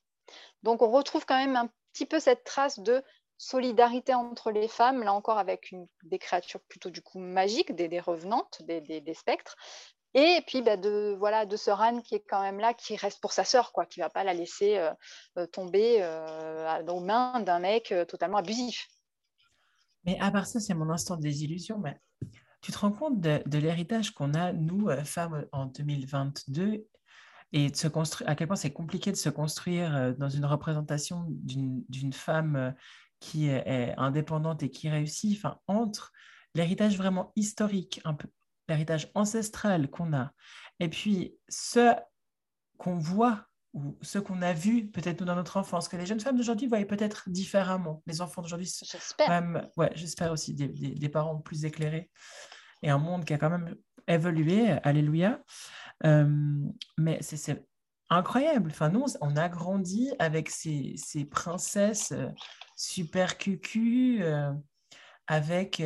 Donc 0.62 0.82
on 0.82 0.90
retrouve 0.90 1.26
quand 1.26 1.38
même 1.38 1.56
un 1.56 1.68
petit 1.92 2.06
peu 2.06 2.20
cette 2.20 2.44
trace 2.44 2.78
de 2.78 3.02
solidarité 3.38 4.14
entre 4.14 4.50
les 4.50 4.66
femmes, 4.66 5.04
là 5.04 5.14
encore 5.14 5.38
avec 5.38 5.74
des 6.02 6.18
créatures 6.18 6.60
plutôt 6.68 6.90
du 6.90 7.00
coup 7.00 7.20
magiques, 7.20 7.74
des, 7.74 8.00
revenantes, 8.00 8.62
des, 8.66 9.14
spectres. 9.14 9.56
Et 10.14 10.42
puis 10.46 10.62
bah, 10.62 10.76
de 10.76 11.14
voilà 11.18 11.46
de 11.46 11.56
Anne 11.70 12.02
qui 12.02 12.16
est 12.16 12.24
quand 12.28 12.42
même 12.42 12.58
là, 12.58 12.74
qui 12.74 12.96
reste 12.96 13.20
pour 13.20 13.32
sa 13.32 13.44
sœur, 13.44 13.72
quoi, 13.72 13.86
qui 13.86 14.00
va 14.00 14.10
pas 14.10 14.24
la 14.24 14.34
laisser 14.34 14.76
euh, 14.76 14.90
euh, 15.38 15.46
tomber 15.46 15.98
euh, 16.00 16.82
aux 16.88 17.00
mains 17.00 17.40
d'un 17.40 17.60
mec 17.60 17.94
totalement 18.08 18.38
abusif. 18.38 18.88
Mais 20.04 20.18
à 20.20 20.30
part 20.30 20.46
ça, 20.46 20.58
c'est 20.58 20.74
mon 20.74 20.90
instant 20.90 21.16
désillusion. 21.16 21.78
Mais 21.78 22.00
tu 22.60 22.72
te 22.72 22.78
rends 22.78 22.92
compte 22.92 23.20
de, 23.20 23.40
de 23.46 23.58
l'héritage 23.58 24.10
qu'on 24.10 24.34
a, 24.34 24.52
nous, 24.52 24.88
femmes, 25.04 25.46
en 25.52 25.66
2022, 25.66 26.86
et 27.52 27.70
de 27.70 27.76
se 27.76 27.88
construire, 27.88 28.28
à 28.28 28.34
quel 28.34 28.46
point 28.46 28.56
c'est 28.56 28.72
compliqué 28.72 29.10
de 29.10 29.16
se 29.16 29.28
construire 29.28 30.14
dans 30.18 30.28
une 30.28 30.44
représentation 30.44 31.26
d'une 31.28 32.12
femme 32.12 32.74
qui 33.20 33.48
est, 33.48 33.94
indépendante 33.96 34.62
et 34.62 34.70
qui 34.70 34.88
réussit, 34.88 35.36
enfin, 35.36 35.58
entre 35.66 36.12
l'héritage 36.54 36.96
vraiment 36.96 37.32
historique, 37.36 38.00
un 38.04 38.14
peu 38.14 38.28
l'héritage 38.68 39.10
ancestral 39.14 39.88
qu'on 39.88 40.12
a, 40.12 40.32
et 40.78 40.88
puis 40.88 41.36
ce 41.48 41.94
qu'on 42.76 42.98
voit 42.98 43.46
ou 43.74 43.98
ce 44.02 44.18
qu'on 44.18 44.42
a 44.42 44.52
vu 44.52 44.90
peut-être 44.90 45.24
dans 45.24 45.34
notre 45.34 45.56
enfance, 45.56 45.88
que 45.88 45.96
les 45.96 46.06
jeunes 46.06 46.20
femmes 46.20 46.36
d'aujourd'hui 46.36 46.66
voient 46.66 46.84
peut-être 46.84 47.28
différemment. 47.28 48.02
Les 48.06 48.20
enfants 48.20 48.42
d'aujourd'hui, 48.42 48.70
j'espère. 48.82 49.68
Ouais, 49.76 49.90
j'espère 49.94 50.32
aussi 50.32 50.54
des, 50.54 50.68
des, 50.68 51.08
parents 51.08 51.38
plus 51.38 51.64
éclairés 51.64 52.10
et 52.82 52.90
un 52.90 52.98
monde 52.98 53.24
qui 53.24 53.34
a 53.34 53.38
quand 53.38 53.50
même 53.50 53.74
évolué, 54.06 54.70
alléluia. 54.82 55.42
Euh, 56.04 56.64
mais 56.96 57.18
c'est 57.20 57.66
incroyable. 58.10 58.70
Enfin, 58.70 58.88
nous, 58.88 59.04
on 59.20 59.36
a 59.36 59.48
grandi 59.48 60.10
avec 60.18 60.50
ces, 60.50 60.94
ces 60.96 61.24
princesses 61.24 62.12
euh, 62.12 62.28
super 62.76 63.38
cucu, 63.38 64.18
euh, 64.22 64.52
avec, 65.26 65.82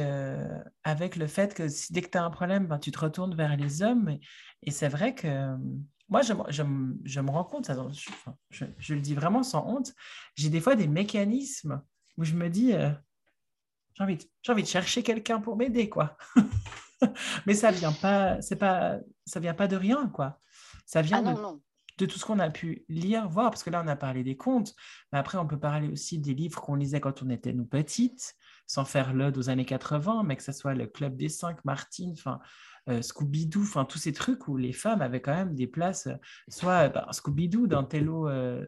avec 0.85 1.17
le 1.17 1.27
fait 1.27 1.53
que 1.53 1.67
si, 1.67 1.93
dès 1.93 2.01
que 2.01 2.11
tu 2.11 2.19
as 2.19 2.23
un 2.23 2.31
problème, 2.31 2.67
ben, 2.69 2.79
tu 2.79 2.93
te 2.93 3.01
retournes 3.01 3.35
vers 3.35 3.57
les 3.57 3.83
hommes. 3.83 4.19
Et, 4.63 4.71
c'est 4.71 4.89
vrai 4.89 5.17
que 5.17 5.57
moi, 6.09 6.23
je, 6.23 6.33
je, 6.49 6.63
je, 7.05 7.21
me 7.21 7.31
rends 7.31 7.43
compte, 7.43 7.69
je, 8.51 8.65
je, 8.79 8.95
le 8.95 9.01
dis 9.01 9.15
vraiment 9.15 9.43
sans 9.43 9.67
honte, 9.67 9.93
j'ai 10.37 10.49
des 10.49 10.61
fois 10.61 10.77
des 10.77 10.87
mécanismes 10.87 11.83
où 12.17 12.23
je 12.23 12.35
me 12.35 12.51
dis, 12.51 12.71
j'ai 12.71 14.05
envie, 14.05 14.19
envie 14.49 14.63
de 14.63 14.69
chercher 14.69 15.03
quelqu'un 15.03 15.41
pour 15.41 15.57
m'aider, 15.57 15.89
quoi. 15.89 16.17
Mais 17.47 17.55
ça 17.55 17.73
vient 17.73 17.93
pas, 17.93 18.41
c'est 18.43 18.57
pas, 18.57 18.99
ça 19.27 19.41
vient 19.41 19.55
pas 19.55 19.67
de 19.67 19.77
rien, 19.77 20.09
quoi. 20.09 20.41
Ça 20.87 21.03
vient 21.03 21.25
ah 21.27 21.35
de, 21.35 21.61
de, 21.99 22.07
tout 22.07 22.19
ce 22.19 22.25
qu'on 22.25 22.39
a 22.39 22.51
pu 22.51 22.85
lire, 22.89 23.29
voir, 23.29 23.51
parce 23.51 23.63
que 23.63 23.71
là, 23.71 23.83
on 23.85 23.89
a 23.89 23.97
parlé 23.97 24.23
des 24.23 24.37
contes, 24.37 24.75
mais 25.13 25.19
après, 25.19 25.39
on 25.39 25.47
peut 25.47 25.59
parler 25.59 25.89
aussi 25.89 26.19
des 26.19 26.35
livres 26.35 26.61
qu'on 26.61 26.75
lisait 26.75 27.01
quand 27.01 27.23
on 27.23 27.31
était 27.31 27.53
nous 27.53 27.67
petites, 27.67 28.35
sans 28.67 28.85
faire 28.85 29.13
l'ode 29.13 29.37
aux 29.39 29.51
années 29.51 29.65
80, 29.65 30.23
mais 30.25 30.37
que 30.37 30.43
ce 30.43 30.53
soit 30.53 30.75
le 30.75 30.87
Club 30.87 31.17
des 31.17 31.29
Cinq, 31.29 31.65
Martine, 31.65 32.13
enfin, 32.13 32.41
euh, 32.89 33.01
Scooby-Doo, 33.01 33.63
enfin, 33.63 33.85
tous 33.85 33.99
ces 33.99 34.13
trucs 34.13 34.49
où 34.49 34.57
les 34.57 34.73
femmes 34.73 35.03
avaient 35.03 35.21
quand 35.21 35.35
même 35.35 35.55
des 35.55 35.67
places, 35.67 36.09
soit 36.49 36.89
bah, 36.89 37.07
Scooby-Doo 37.13 37.67
d'un 37.67 37.85
télo, 37.85 38.29
euh, 38.29 38.67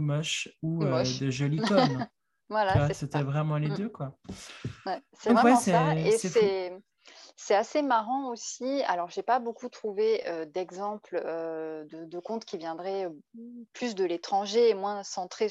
moche 0.00 0.48
ou 0.62 0.82
euh, 0.82 1.04
de 1.20 1.30
joli 1.30 1.58
com. 1.58 2.06
voilà, 2.48 2.92
c'était 2.92 3.22
vraiment 3.22 3.58
les 3.58 3.68
mm. 3.68 3.76
deux, 3.76 3.88
quoi. 3.88 4.18
c'est 5.12 5.32
vraiment 5.32 5.56
ça, 5.56 5.94
et 5.96 6.12
c'est 6.12 6.72
c'est 7.36 7.54
assez 7.54 7.82
marrant 7.82 8.30
aussi. 8.30 8.82
Alors, 8.86 9.10
j'ai 9.10 9.22
pas 9.22 9.38
beaucoup 9.38 9.68
trouvé 9.68 10.24
d'exemples 10.54 11.20
de, 11.20 12.18
contes 12.18 12.46
qui 12.46 12.56
viendraient 12.56 13.08
plus 13.74 13.94
de 13.94 14.04
l'étranger 14.04 14.70
et 14.70 14.74
moins 14.74 15.02
centrés, 15.02 15.50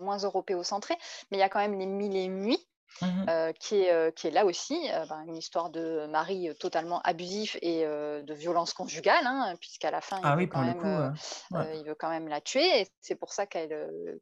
moins 0.00 0.18
européocentrés, 0.18 0.96
mais 1.30 1.38
il 1.38 1.40
y 1.40 1.44
a 1.44 1.48
quand 1.48 1.60
même 1.60 1.78
les 1.78 1.86
mille 1.86 2.16
et 2.16 2.28
nuits. 2.28 2.68
Mmh 3.00 3.52
qui, 3.58 3.80
est, 3.80 4.14
qui 4.14 4.28
est 4.28 4.30
là 4.30 4.46
aussi 4.46 4.88
ben, 5.08 5.24
une 5.26 5.36
histoire 5.36 5.68
de 5.68 6.06
mari 6.06 6.48
totalement 6.60 7.00
abusif 7.02 7.56
et 7.60 7.82
de 7.84 8.34
violence 8.34 8.72
conjugale, 8.72 9.26
hein, 9.26 9.56
puisqu'à 9.60 9.90
la 9.90 10.00
fin, 10.00 10.20
ah 10.22 10.36
il, 10.38 10.42
veut 10.42 10.46
quand 10.46 10.62
même, 10.62 11.14
il 11.50 11.82
veut 11.84 11.96
quand 11.96 12.10
même 12.10 12.28
la 12.28 12.40
tuer. 12.40 12.82
Et 12.82 12.88
c'est 13.00 13.16
pour 13.16 13.32
ça 13.32 13.46
qu'elle, 13.46 13.70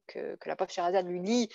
que, 0.07 0.36
que, 0.36 0.48
la 0.48 0.57
pauvre 0.57 0.70
Sherazade 0.70 1.07
lui 1.07 1.20
lit 1.20 1.50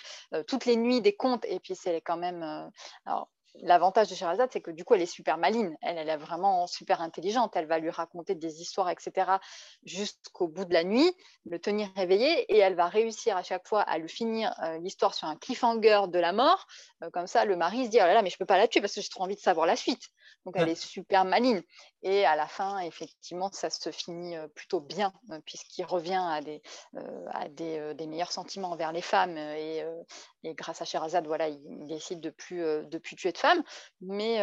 toutes 0.46 0.64
les 0.64 0.76
nuits 0.76 1.00
des 1.00 1.16
contes. 1.16 1.44
Et 1.46 1.58
puis, 1.58 1.74
c'est 1.74 2.00
quand 2.02 2.18
même. 2.18 2.70
alors, 3.04 3.28
L'avantage 3.62 4.08
de 4.08 4.14
Sherazade, 4.14 4.50
c'est 4.52 4.60
que 4.60 4.70
du 4.70 4.84
coup, 4.84 4.94
elle 4.94 5.02
est 5.02 5.06
super 5.06 5.36
maline. 5.36 5.76
Elle, 5.82 5.98
elle 5.98 6.08
est 6.08 6.16
vraiment 6.16 6.66
super 6.66 7.00
intelligente. 7.00 7.56
Elle 7.56 7.66
va 7.66 7.78
lui 7.78 7.90
raconter 7.90 8.34
des 8.34 8.60
histoires, 8.60 8.90
etc., 8.90 9.32
jusqu'au 9.84 10.48
bout 10.48 10.64
de 10.64 10.72
la 10.72 10.84
nuit, 10.84 11.12
le 11.44 11.58
tenir 11.58 11.88
réveillé, 11.96 12.40
et 12.52 12.58
elle 12.58 12.74
va 12.74 12.86
réussir 12.86 13.36
à 13.36 13.42
chaque 13.42 13.66
fois 13.66 13.82
à 13.82 13.98
lui 13.98 14.08
finir 14.08 14.54
euh, 14.62 14.78
l'histoire 14.78 15.14
sur 15.14 15.28
un 15.28 15.36
cliffhanger 15.36 16.02
de 16.08 16.18
la 16.18 16.32
mort. 16.32 16.66
Euh, 17.02 17.10
comme 17.10 17.26
ça, 17.26 17.44
le 17.44 17.56
mari 17.56 17.86
se 17.86 17.90
dit 17.90 17.98
Oh 18.00 18.06
là 18.06 18.14
là, 18.14 18.22
mais 18.22 18.30
je 18.30 18.38
peux 18.38 18.46
pas 18.46 18.58
la 18.58 18.68
tuer 18.68 18.80
parce 18.80 18.94
que 18.94 19.00
j'ai 19.00 19.08
trop 19.08 19.24
envie 19.24 19.36
de 19.36 19.40
savoir 19.40 19.66
la 19.66 19.76
suite. 19.76 20.08
Donc, 20.44 20.54
elle 20.56 20.68
est 20.68 20.80
super 20.80 21.24
maline. 21.24 21.62
Et 22.02 22.24
à 22.24 22.36
la 22.36 22.46
fin, 22.46 22.78
effectivement, 22.78 23.50
ça 23.52 23.70
se 23.70 23.90
finit 23.90 24.36
euh, 24.36 24.48
plutôt 24.48 24.80
bien, 24.80 25.12
puisqu'il 25.44 25.84
revient 25.84 26.22
à 26.22 26.40
des, 26.40 26.62
à 27.32 27.48
des, 27.48 28.06
meilleurs 28.06 28.32
sentiments 28.32 28.70
envers 28.70 28.92
les 28.92 29.02
femmes. 29.02 29.36
Et, 29.36 29.84
et 30.44 30.54
grâce 30.54 30.80
à 30.80 30.84
Sherazade, 30.84 31.26
voilà, 31.26 31.48
il, 31.48 31.86
décide 31.86 32.20
de 32.20 32.30
plus, 32.30 32.62
de 32.62 32.98
plus 32.98 33.16
tuer 33.16 33.32
de 33.32 33.38
femmes. 33.38 33.62
Mais 34.00 34.36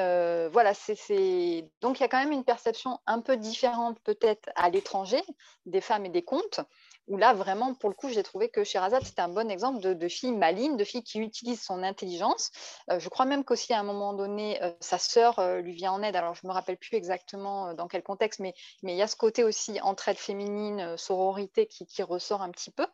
voilà, 0.49 0.73
c'est 0.73 1.69
donc 1.81 1.99
il 1.99 2.01
y 2.01 2.05
a 2.05 2.07
quand 2.09 2.19
même 2.19 2.31
une 2.31 2.43
perception 2.43 2.99
un 3.05 3.21
peu 3.21 3.37
différente 3.37 3.99
peut-être 4.03 4.49
à 4.55 4.69
l'étranger 4.69 5.21
des 5.65 5.81
femmes 5.81 6.05
et 6.05 6.09
des 6.09 6.23
contes 6.23 6.59
où 7.07 7.17
là, 7.17 7.33
vraiment, 7.33 7.73
pour 7.73 7.89
le 7.89 7.95
coup, 7.95 8.09
j'ai 8.09 8.23
trouvé 8.23 8.49
que 8.49 8.63
Sherazade, 8.63 9.03
c'était 9.03 9.21
un 9.21 9.29
bon 9.29 9.49
exemple 9.49 9.79
de, 9.79 10.07
fille 10.07 10.31
maline, 10.31 10.77
de 10.77 10.83
fille 10.83 11.03
qui 11.03 11.19
utilise 11.19 11.61
son 11.61 11.83
intelligence. 11.83 12.51
je 12.89 13.09
crois 13.09 13.25
même 13.25 13.43
qu'aussi, 13.43 13.73
à 13.73 13.79
un 13.79 13.83
moment 13.83 14.13
donné, 14.13 14.59
sa 14.79 14.97
sœur 14.97 15.39
lui 15.61 15.73
vient 15.73 15.91
en 15.91 16.01
aide. 16.01 16.15
Alors, 16.15 16.33
je 16.33 16.41
ne 16.43 16.49
me 16.49 16.53
rappelle 16.53 16.77
plus 16.77 16.95
exactement 16.95 17.73
dans 17.73 17.87
quel 17.87 18.03
contexte, 18.03 18.39
mais, 18.39 18.53
il 18.83 18.95
y 18.95 19.01
a 19.01 19.07
ce 19.07 19.15
côté 19.15 19.43
aussi 19.43 19.79
entraide 19.81 20.17
féminine, 20.17 20.97
sororité 20.97 21.67
qui, 21.67 21.85
qui, 21.85 22.01
ressort 22.03 22.41
un 22.41 22.49
petit 22.49 22.71
peu. 22.71 22.87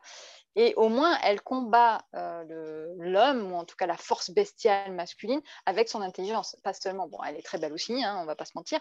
Et 0.56 0.74
au 0.76 0.88
moins, 0.88 1.18
elle 1.22 1.40
combat 1.40 2.02
l'homme, 2.12 3.52
ou 3.52 3.56
en 3.56 3.64
tout 3.64 3.76
cas 3.76 3.86
la 3.86 3.96
force 3.96 4.30
bestiale 4.30 4.92
masculine, 4.92 5.40
avec 5.66 5.88
son 5.88 6.02
intelligence. 6.02 6.56
Pas 6.62 6.74
seulement, 6.74 7.08
bon, 7.08 7.18
elle 7.26 7.36
est 7.36 7.42
très 7.42 7.58
belle 7.58 7.72
aussi, 7.72 8.02
hein, 8.04 8.16
on 8.18 8.22
ne 8.22 8.26
va 8.26 8.36
pas 8.36 8.44
se 8.44 8.52
mentir, 8.54 8.80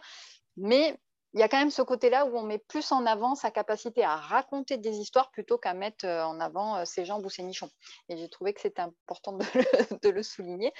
mais 0.57 0.97
il 1.33 1.39
y 1.39 1.43
a 1.43 1.47
quand 1.47 1.59
même 1.59 1.71
ce 1.71 1.81
côté-là 1.81 2.25
où 2.25 2.37
on 2.37 2.43
met 2.43 2.57
plus 2.57 2.91
en 2.91 3.05
avant 3.05 3.35
sa 3.35 3.51
capacité 3.51 4.03
à 4.03 4.15
raconter 4.15 4.77
des 4.77 4.97
histoires 4.97 5.31
plutôt 5.31 5.57
qu'à 5.57 5.73
mettre 5.73 6.05
euh, 6.05 6.25
en 6.25 6.39
avant 6.39 6.77
euh, 6.77 6.85
ses 6.85 7.05
jambes 7.05 7.25
ou 7.25 7.29
ses 7.29 7.43
nichons. 7.43 7.69
Et 8.09 8.17
j'ai 8.17 8.27
trouvé 8.27 8.53
que 8.53 8.59
c'était 8.59 8.81
important 8.81 9.37
de 10.03 10.09
le, 10.09 10.23
souligner 10.23 10.73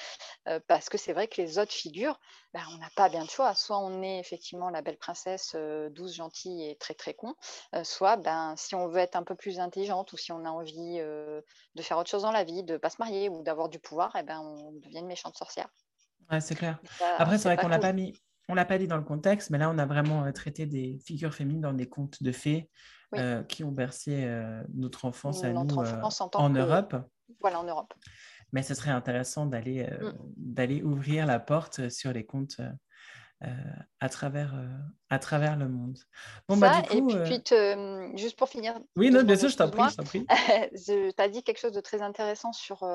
euh, 0.50 0.60
parce 0.68 0.90
que 0.90 0.98
c'est 0.98 1.14
vrai 1.14 1.28
que 1.28 1.42
les 1.42 1.58
autres 1.58 1.72
figures, 1.72 2.20
ben, 2.54 2.62
on 2.74 2.78
n'a 2.78 2.90
pas 2.96 3.08
bien 3.08 3.24
de 3.24 3.30
choix. 3.30 3.56
Soit 3.56 3.80
on 3.80 4.02
est 4.02 4.20
effectivement 4.20 4.70
la 4.70 4.82
belle 4.82 4.98
princesse 4.98 5.56
douce, 5.92 6.16
gentille 6.16 6.70
et 6.70 6.76
très 6.76 6.94
très 6.94 7.14
con, 7.14 7.34
soit 7.84 8.18
ben, 8.18 8.56
si 8.58 8.76
on 8.76 8.88
veut 8.88 9.00
être 9.00 9.16
un 9.16 9.24
peu 9.24 9.36
plus 9.36 9.60
intelligente 9.60 10.12
ou 10.12 10.18
si 10.18 10.32
on 10.32 10.44
a 10.46 10.50
envie 10.50 11.00
de 11.00 11.82
faire 11.82 11.98
autre 11.98 12.10
chose 12.10 12.24
dans 12.24 12.32
la 12.32 12.44
vie, 12.44 12.64
de 12.64 12.74
ne 12.74 12.78
pas 12.78 12.90
se 12.90 12.98
marier 13.00 13.30
ou 13.30 13.42
d'avoir 13.42 13.70
du 13.70 13.80
pouvoir, 13.80 14.16
et 14.16 14.20
eh 14.20 14.24
ben, 14.24 14.40
on 14.40 14.74
devient 14.74 15.00
une 15.00 15.08
méchante 15.08 15.38
sorcière. 15.38 15.70
Ouais, 16.30 16.42
c'est 16.42 16.56
clair. 16.56 16.80
Après, 17.18 17.38
c'est 17.38 17.48
vrai 17.48 17.58
qu'on 17.58 17.68
l'a 17.68 17.80
pas 17.80 17.94
mis 17.94 18.14
on 18.48 18.54
l'a 18.54 18.66
pas 18.66 18.78
dit 18.78 18.88
dans 18.88 18.98
le 18.98 19.04
contexte, 19.04 19.50
mais 19.50 19.58
là, 19.58 19.70
on 19.70 19.78
a 19.78 19.86
vraiment 19.86 20.26
euh, 20.26 20.32
traité 20.32 20.66
des 20.66 21.00
figures 21.06 21.34
féminines 21.34 21.62
dans 21.62 21.74
des 21.74 21.88
contes 21.88 22.22
de 22.22 22.32
fées 22.32 22.70
euh, 23.16 23.44
qui 23.44 23.64
ont 23.64 23.72
bercé 23.72 24.24
euh, 24.26 24.62
notre 24.74 25.06
enfance 25.06 25.44
à 25.44 25.52
nous 25.52 25.60
en, 25.60 26.50
Europe. 26.50 26.96
Voilà, 27.40 27.60
en 27.60 27.64
Europe. 27.64 27.94
Mais 28.52 28.64
ce 28.64 28.74
serait 28.74 28.92
intéressant 28.92 29.46
d'aller 29.46 29.84
mm. 29.84 30.14
d'aller 30.36 30.84
ouvrir 30.84 31.26
la 31.26 31.40
porte 31.40 31.90
sur 31.90 32.12
les 32.12 32.26
contes 32.26 32.62
à, 34.00 34.10
travers, 34.10 34.54
à 35.10 35.20
travers 35.20 35.58
le 35.58 35.68
monde. 35.68 35.98
Bon, 36.48 36.58
bah, 36.58 36.82
du 36.82 37.02
coup, 37.02 37.10
et 37.10 37.40
puis, 37.40 38.18
juste 38.18 38.38
pour 38.38 38.50
finir. 38.50 38.80
Oui, 38.96 39.10
non, 39.10 39.24
bien 39.24 39.36
sûr, 39.36 39.50
je 39.50 39.58
t'en 39.58 39.70
prie. 39.70 40.26
tu 40.26 40.26
as 41.18 41.30
dit 41.30 41.44
quelque 41.44 41.60
chose 41.60 41.72
de 41.72 41.82
très 41.82 42.02
intéressant 42.02 42.54
sur, 42.54 42.88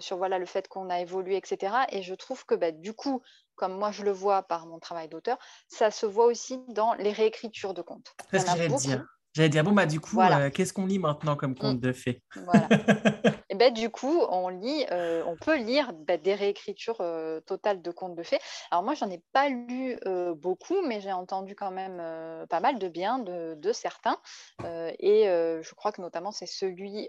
sur 0.00 0.16
voilà, 0.16 0.38
le 0.38 0.46
fait 0.46 0.68
qu'on 0.68 0.90
a 0.90 1.00
évolué, 1.00 1.36
etc. 1.36 1.74
Et 1.90 2.02
je 2.02 2.14
trouve 2.14 2.44
que 2.46 2.54
bah, 2.54 2.72
du 2.72 2.94
coup, 2.94 3.22
comme 3.56 3.78
moi 3.78 3.90
je 3.90 4.02
le 4.02 4.10
vois 4.10 4.42
par 4.42 4.66
mon 4.66 4.78
travail 4.78 5.08
d'auteur, 5.08 5.38
ça 5.68 5.90
se 5.90 6.06
voit 6.06 6.26
aussi 6.26 6.60
dans 6.68 6.94
les 6.94 7.12
réécritures 7.12 7.74
de 7.74 7.82
contes. 7.82 8.14
C'est 8.30 8.40
ce 8.40 8.46
que 8.46 8.50
j'allais 8.52 8.68
dire. 8.68 9.04
J'allais 9.34 9.48
dire, 9.48 9.64
bon, 9.64 9.72
bah, 9.72 9.86
du 9.86 9.98
coup, 9.98 10.20
euh, 10.20 10.48
qu'est-ce 10.50 10.72
qu'on 10.72 10.86
lit 10.86 11.00
maintenant 11.00 11.34
comme 11.34 11.56
conte 11.56 11.78
mmh. 11.78 11.80
de 11.80 11.92
fées? 11.92 12.22
Voilà. 12.36 12.68
Et 13.50 13.56
ben, 13.56 13.72
du 13.72 13.90
coup, 13.90 14.22
on 14.30 14.48
lit, 14.48 14.86
euh, 14.92 15.24
on 15.26 15.36
peut 15.36 15.56
lire 15.56 15.92
bah, 15.92 16.16
des 16.16 16.34
réécritures 16.34 17.00
euh, 17.00 17.40
totales 17.40 17.82
de 17.82 17.90
contes 17.90 18.14
de 18.14 18.22
fées. 18.22 18.38
Alors, 18.70 18.84
moi, 18.84 18.94
j'en 18.94 19.10
ai 19.10 19.22
pas 19.32 19.48
lu 19.48 19.98
beaucoup, 20.36 20.82
mais 20.82 21.00
j'ai 21.00 21.12
entendu 21.12 21.54
quand 21.56 21.72
même 21.72 22.02
pas 22.48 22.60
mal 22.60 22.78
de 22.78 22.88
bien 22.88 23.18
de, 23.18 23.54
de 23.54 23.72
certains. 23.72 24.18
et 24.62 25.24
je 25.24 25.74
crois 25.74 25.92
que 25.92 26.00
notamment, 26.00 26.30
c'est 26.30 26.46
celui 26.46 27.08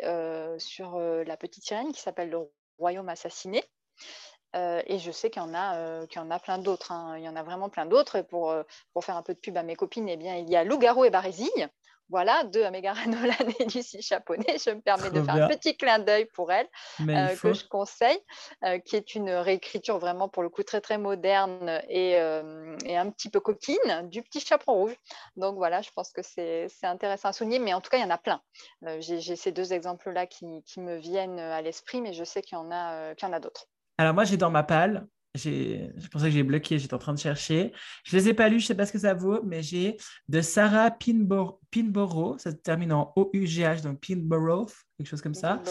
sur 0.57 0.99
la 0.99 1.38
petite 1.38 1.63
sirène 1.63 1.91
qui 1.91 2.01
s'appelle 2.01 2.30
Le 2.30 2.39
Royaume 2.80 3.09
assassiné. 3.09 3.63
Euh, 4.55 4.82
et 4.88 4.99
je 4.99 5.11
sais 5.11 5.30
qu'il 5.30 5.41
y 5.41 5.45
en 5.45 5.53
a, 5.53 5.78
euh, 5.78 6.07
qu'il 6.07 6.21
y 6.21 6.23
en 6.23 6.32
a 6.32 6.39
plein 6.39 6.57
d'autres. 6.57 6.91
Hein. 6.91 7.17
Il 7.17 7.23
y 7.23 7.30
en 7.30 7.36
a 7.36 7.43
vraiment 7.43 7.69
plein 7.69 7.86
d'autres. 7.86 8.21
Pour, 8.21 8.51
euh, 8.51 8.63
pour 8.93 9.03
faire 9.03 9.17
un 9.17 9.23
peu 9.23 9.34
de 9.34 9.39
pub 9.39 9.57
à 9.57 9.63
mes 9.63 9.76
copines, 9.76 10.07
eh 10.07 10.17
bien, 10.17 10.36
il 10.38 10.49
y 10.49 10.55
a 10.55 10.63
Loup-garou 10.63 11.03
et 11.03 11.09
Barésigne. 11.09 11.69
Voilà, 12.10 12.43
deux 12.43 12.70
Megara 12.70 13.06
Nolan 13.08 13.34
et 13.60 13.66
Lucie 13.66 14.01
Chaponnet. 14.01 14.58
Je 14.64 14.72
me 14.72 14.82
permets 14.82 15.10
de 15.10 15.22
faire 15.22 15.36
un 15.36 15.47
petit 15.47 15.76
clin 15.76 15.99
d'œil 15.99 16.26
pour 16.26 16.51
elle, 16.51 16.68
que 16.97 17.53
je 17.53 17.68
conseille, 17.68 18.20
qui 18.86 18.95
est 18.95 19.16
une 19.16 19.30
réécriture 19.32 19.97
vraiment 19.97 20.30
pour 20.30 20.43
le 20.43 20.49
coup 20.49 20.64
très 20.64 20.82
très 20.82 20.97
moderne 20.97 21.82
et, 21.89 22.12
et 22.12 22.97
un 22.97 23.10
petit 23.10 23.30
peu 23.30 23.39
coquine 23.39 24.10
du 24.10 24.22
petit 24.22 24.39
chaperon 24.39 24.74
rouge. 24.74 24.95
Donc 25.36 25.56
voilà, 25.56 25.82
je 25.82 25.89
pense 25.95 26.12
que 26.12 26.22
c'est 26.22 26.70
intéressant 26.84 27.30
à 27.30 27.34
souligner, 27.34 27.60
mais 27.60 27.74
en 27.74 27.82
tout 27.82 27.89
cas, 27.89 27.97
il 27.97 28.03
y 28.03 28.06
en 28.06 28.12
a 28.12 28.18
plein. 28.18 28.41
J'ai 28.99 29.36
ces 29.36 29.51
deux 29.51 29.74
exemples-là 29.74 30.28
qui, 30.28 30.64
qui, 30.64 30.80
me 30.80 30.97
viennent 30.97 31.39
à 31.39 31.62
l'esprit, 31.62 32.01
mais 32.01 32.14
je 32.14 32.24
sais 32.24 32.41
qu'il 32.41 32.58
y 32.58 32.62
en 32.62 32.72
a, 32.72 33.16
qu'il 33.16 33.28
y 33.28 33.32
en 33.32 33.34
a 33.34 33.39
d'autres. 33.39 33.68
Alors 33.97 34.14
moi, 34.14 34.26
j'ai 34.26 34.38
dans 34.38 34.51
ma 34.51 34.64
palle 34.64 35.08
je 35.36 36.07
pensais 36.09 36.25
que 36.25 36.31
j'ai 36.31 36.43
bloqué, 36.43 36.79
j'étais 36.79 36.93
en 36.93 36.99
train 36.99 37.13
de 37.13 37.19
chercher. 37.19 37.71
Je 38.03 38.15
ne 38.15 38.21
les 38.21 38.29
ai 38.29 38.33
pas 38.33 38.49
lus, 38.49 38.59
je 38.59 38.65
ne 38.65 38.67
sais 38.67 38.75
pas 38.75 38.86
ce 38.86 38.91
que 38.91 38.99
ça 38.99 39.13
vaut, 39.13 39.41
mais 39.43 39.61
j'ai 39.61 39.97
de 40.29 40.41
Sarah 40.41 40.91
Pinborough, 40.91 42.39
ça 42.39 42.51
se 42.51 42.55
termine 42.55 42.93
en 42.93 43.11
O-U-G-H, 43.15 43.81
donc 43.81 43.99
Pinborough, 43.99 44.69
quelque 44.97 45.07
chose 45.07 45.21
comme 45.21 45.33
ça. 45.33 45.61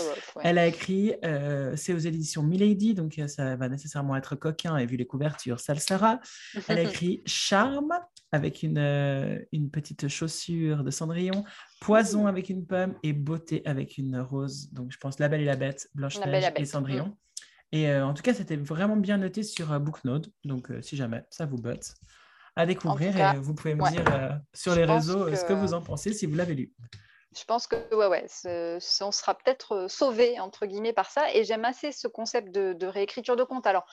Elle 0.42 0.58
a 0.58 0.66
écrit, 0.66 1.14
euh, 1.24 1.74
c'est 1.76 1.92
aux 1.92 1.98
éditions 1.98 2.42
Milady, 2.42 2.94
donc 2.94 3.18
euh, 3.18 3.26
ça 3.26 3.56
va 3.56 3.68
nécessairement 3.68 4.16
être 4.16 4.36
coquin, 4.36 4.76
et 4.76 4.86
vu 4.86 4.96
les 4.96 5.06
couvertures, 5.06 5.60
ça 5.60 5.74
le 5.74 5.80
sera. 5.80 6.20
Elle 6.68 6.78
a 6.78 6.82
écrit 6.90 7.22
Charme, 7.26 7.92
avec 8.32 8.62
une, 8.62 8.78
euh, 8.78 9.38
une 9.52 9.70
petite 9.70 10.08
chaussure 10.08 10.84
de 10.84 10.90
Cendrillon, 10.90 11.44
Poison 11.80 12.26
avec 12.26 12.48
une 12.48 12.66
pomme 12.66 12.94
et 13.02 13.12
Beauté 13.12 13.62
avec 13.64 13.98
une 13.98 14.18
rose. 14.18 14.70
Donc 14.72 14.90
je 14.90 14.98
pense 14.98 15.18
La 15.18 15.28
Belle 15.28 15.42
et 15.42 15.46
la 15.46 15.56
Bête, 15.56 15.88
Blanche-Neige 15.94 16.52
et 16.56 16.64
Cendrillon. 16.64 17.06
Mm. 17.06 17.16
Et 17.74 17.90
euh, 17.90 18.06
en 18.06 18.14
tout 18.14 18.22
cas, 18.22 18.32
c'était 18.32 18.54
vraiment 18.54 18.94
bien 18.94 19.16
noté 19.16 19.42
sur 19.42 19.72
euh, 19.72 19.80
Booknode. 19.80 20.32
Donc, 20.44 20.70
euh, 20.70 20.80
si 20.80 20.96
jamais 20.96 21.24
ça 21.28 21.44
vous 21.44 21.56
botte, 21.56 21.94
à 22.54 22.66
découvrir. 22.66 23.16
et 23.16 23.36
vous 23.36 23.52
pouvez 23.52 23.74
me 23.74 23.90
dire 23.90 24.40
sur 24.52 24.76
les 24.76 24.84
réseaux 24.84 25.28
ce 25.34 25.44
que 25.44 25.52
vous 25.52 25.74
en 25.74 25.82
pensez 25.82 26.12
si 26.12 26.26
vous 26.26 26.36
l'avez 26.36 26.54
lu. 26.54 26.72
Je 27.36 27.42
pense 27.42 27.66
que 27.66 27.74
ouais, 27.92 28.06
ouais, 28.06 28.26
on 29.00 29.10
sera 29.10 29.34
peut-être 29.34 29.86
sauvé 29.88 30.38
entre 30.38 30.66
guillemets 30.66 30.92
par 30.92 31.10
ça. 31.10 31.34
Et 31.34 31.42
j'aime 31.42 31.64
assez 31.64 31.90
ce 31.90 32.06
concept 32.06 32.54
de, 32.54 32.74
de 32.74 32.86
réécriture 32.86 33.34
de 33.34 33.42
compte. 33.42 33.66
Alors, 33.66 33.86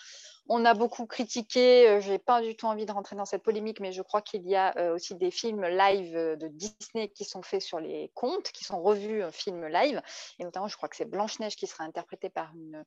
on 0.47 0.65
a 0.65 0.73
beaucoup 0.73 1.05
critiqué, 1.05 1.87
euh, 1.87 2.01
je 2.01 2.11
n'ai 2.11 2.19
pas 2.19 2.41
du 2.41 2.55
tout 2.55 2.65
envie 2.65 2.85
de 2.85 2.91
rentrer 2.91 3.15
dans 3.15 3.25
cette 3.25 3.43
polémique, 3.43 3.79
mais 3.79 3.91
je 3.91 4.01
crois 4.01 4.21
qu'il 4.21 4.47
y 4.47 4.55
a 4.55 4.75
euh, 4.77 4.95
aussi 4.95 5.15
des 5.15 5.31
films 5.31 5.65
live 5.65 6.15
euh, 6.15 6.35
de 6.35 6.47
Disney 6.47 7.09
qui 7.09 7.25
sont 7.25 7.41
faits 7.41 7.61
sur 7.61 7.79
les 7.79 8.11
contes, 8.15 8.51
qui 8.51 8.63
sont 8.63 8.81
revus 8.81 9.23
en 9.23 9.31
film 9.31 9.65
live. 9.67 10.01
Et 10.39 10.43
notamment, 10.43 10.67
je 10.67 10.75
crois 10.75 10.89
que 10.89 10.95
c'est 10.95 11.05
Blanche-Neige 11.05 11.55
qui 11.55 11.67
sera 11.67 11.83
interprétée 11.83 12.29
par 12.29 12.51
une, 12.55 12.83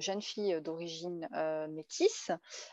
jeune 0.00 0.22
fille 0.22 0.60
d'origine 0.62 1.28
métisse. 1.70 2.30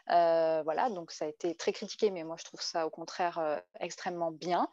voilà, 0.07 0.89
donc 0.89 1.11
ça 1.11 1.25
a 1.25 1.27
été 1.27 1.55
très 1.55 1.73
critiqué, 1.73 2.11
mais 2.11 2.23
moi 2.23 2.35
je 2.39 2.45
trouve 2.45 2.61
ça 2.61 2.85
au 2.85 2.89
contraire 2.89 3.61
extrêmement 3.79 4.31
bien 4.31 4.69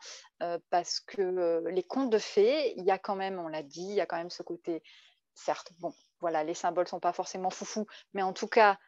parce 0.71 1.01
que 1.01 1.63
les 1.69 1.83
contes 1.83 2.11
de 2.11 2.19
fées, 2.19 2.75
il 2.77 2.85
y 2.85 2.91
a 2.91 2.99
quand 2.99 3.17
même, 3.17 3.39
on 3.39 3.49
l'a 3.49 3.63
dit, 3.63 3.83
il 3.83 3.95
y 3.95 4.01
a 4.01 4.07
quand 4.07 4.17
même 4.17 4.31
ce 4.31 4.43
côté, 4.43 4.83
certes, 5.35 5.73
bon, 5.81 5.93
voilà, 6.21 6.45
les 6.45 6.55
symboles 6.55 6.89
sont 6.89 7.01
pas 7.01 7.13
forcément 7.13 7.51
foufou, 7.51 7.87
mais 8.15 8.23
en 8.23 8.33
tout 8.33 8.49
cas, 8.49 8.79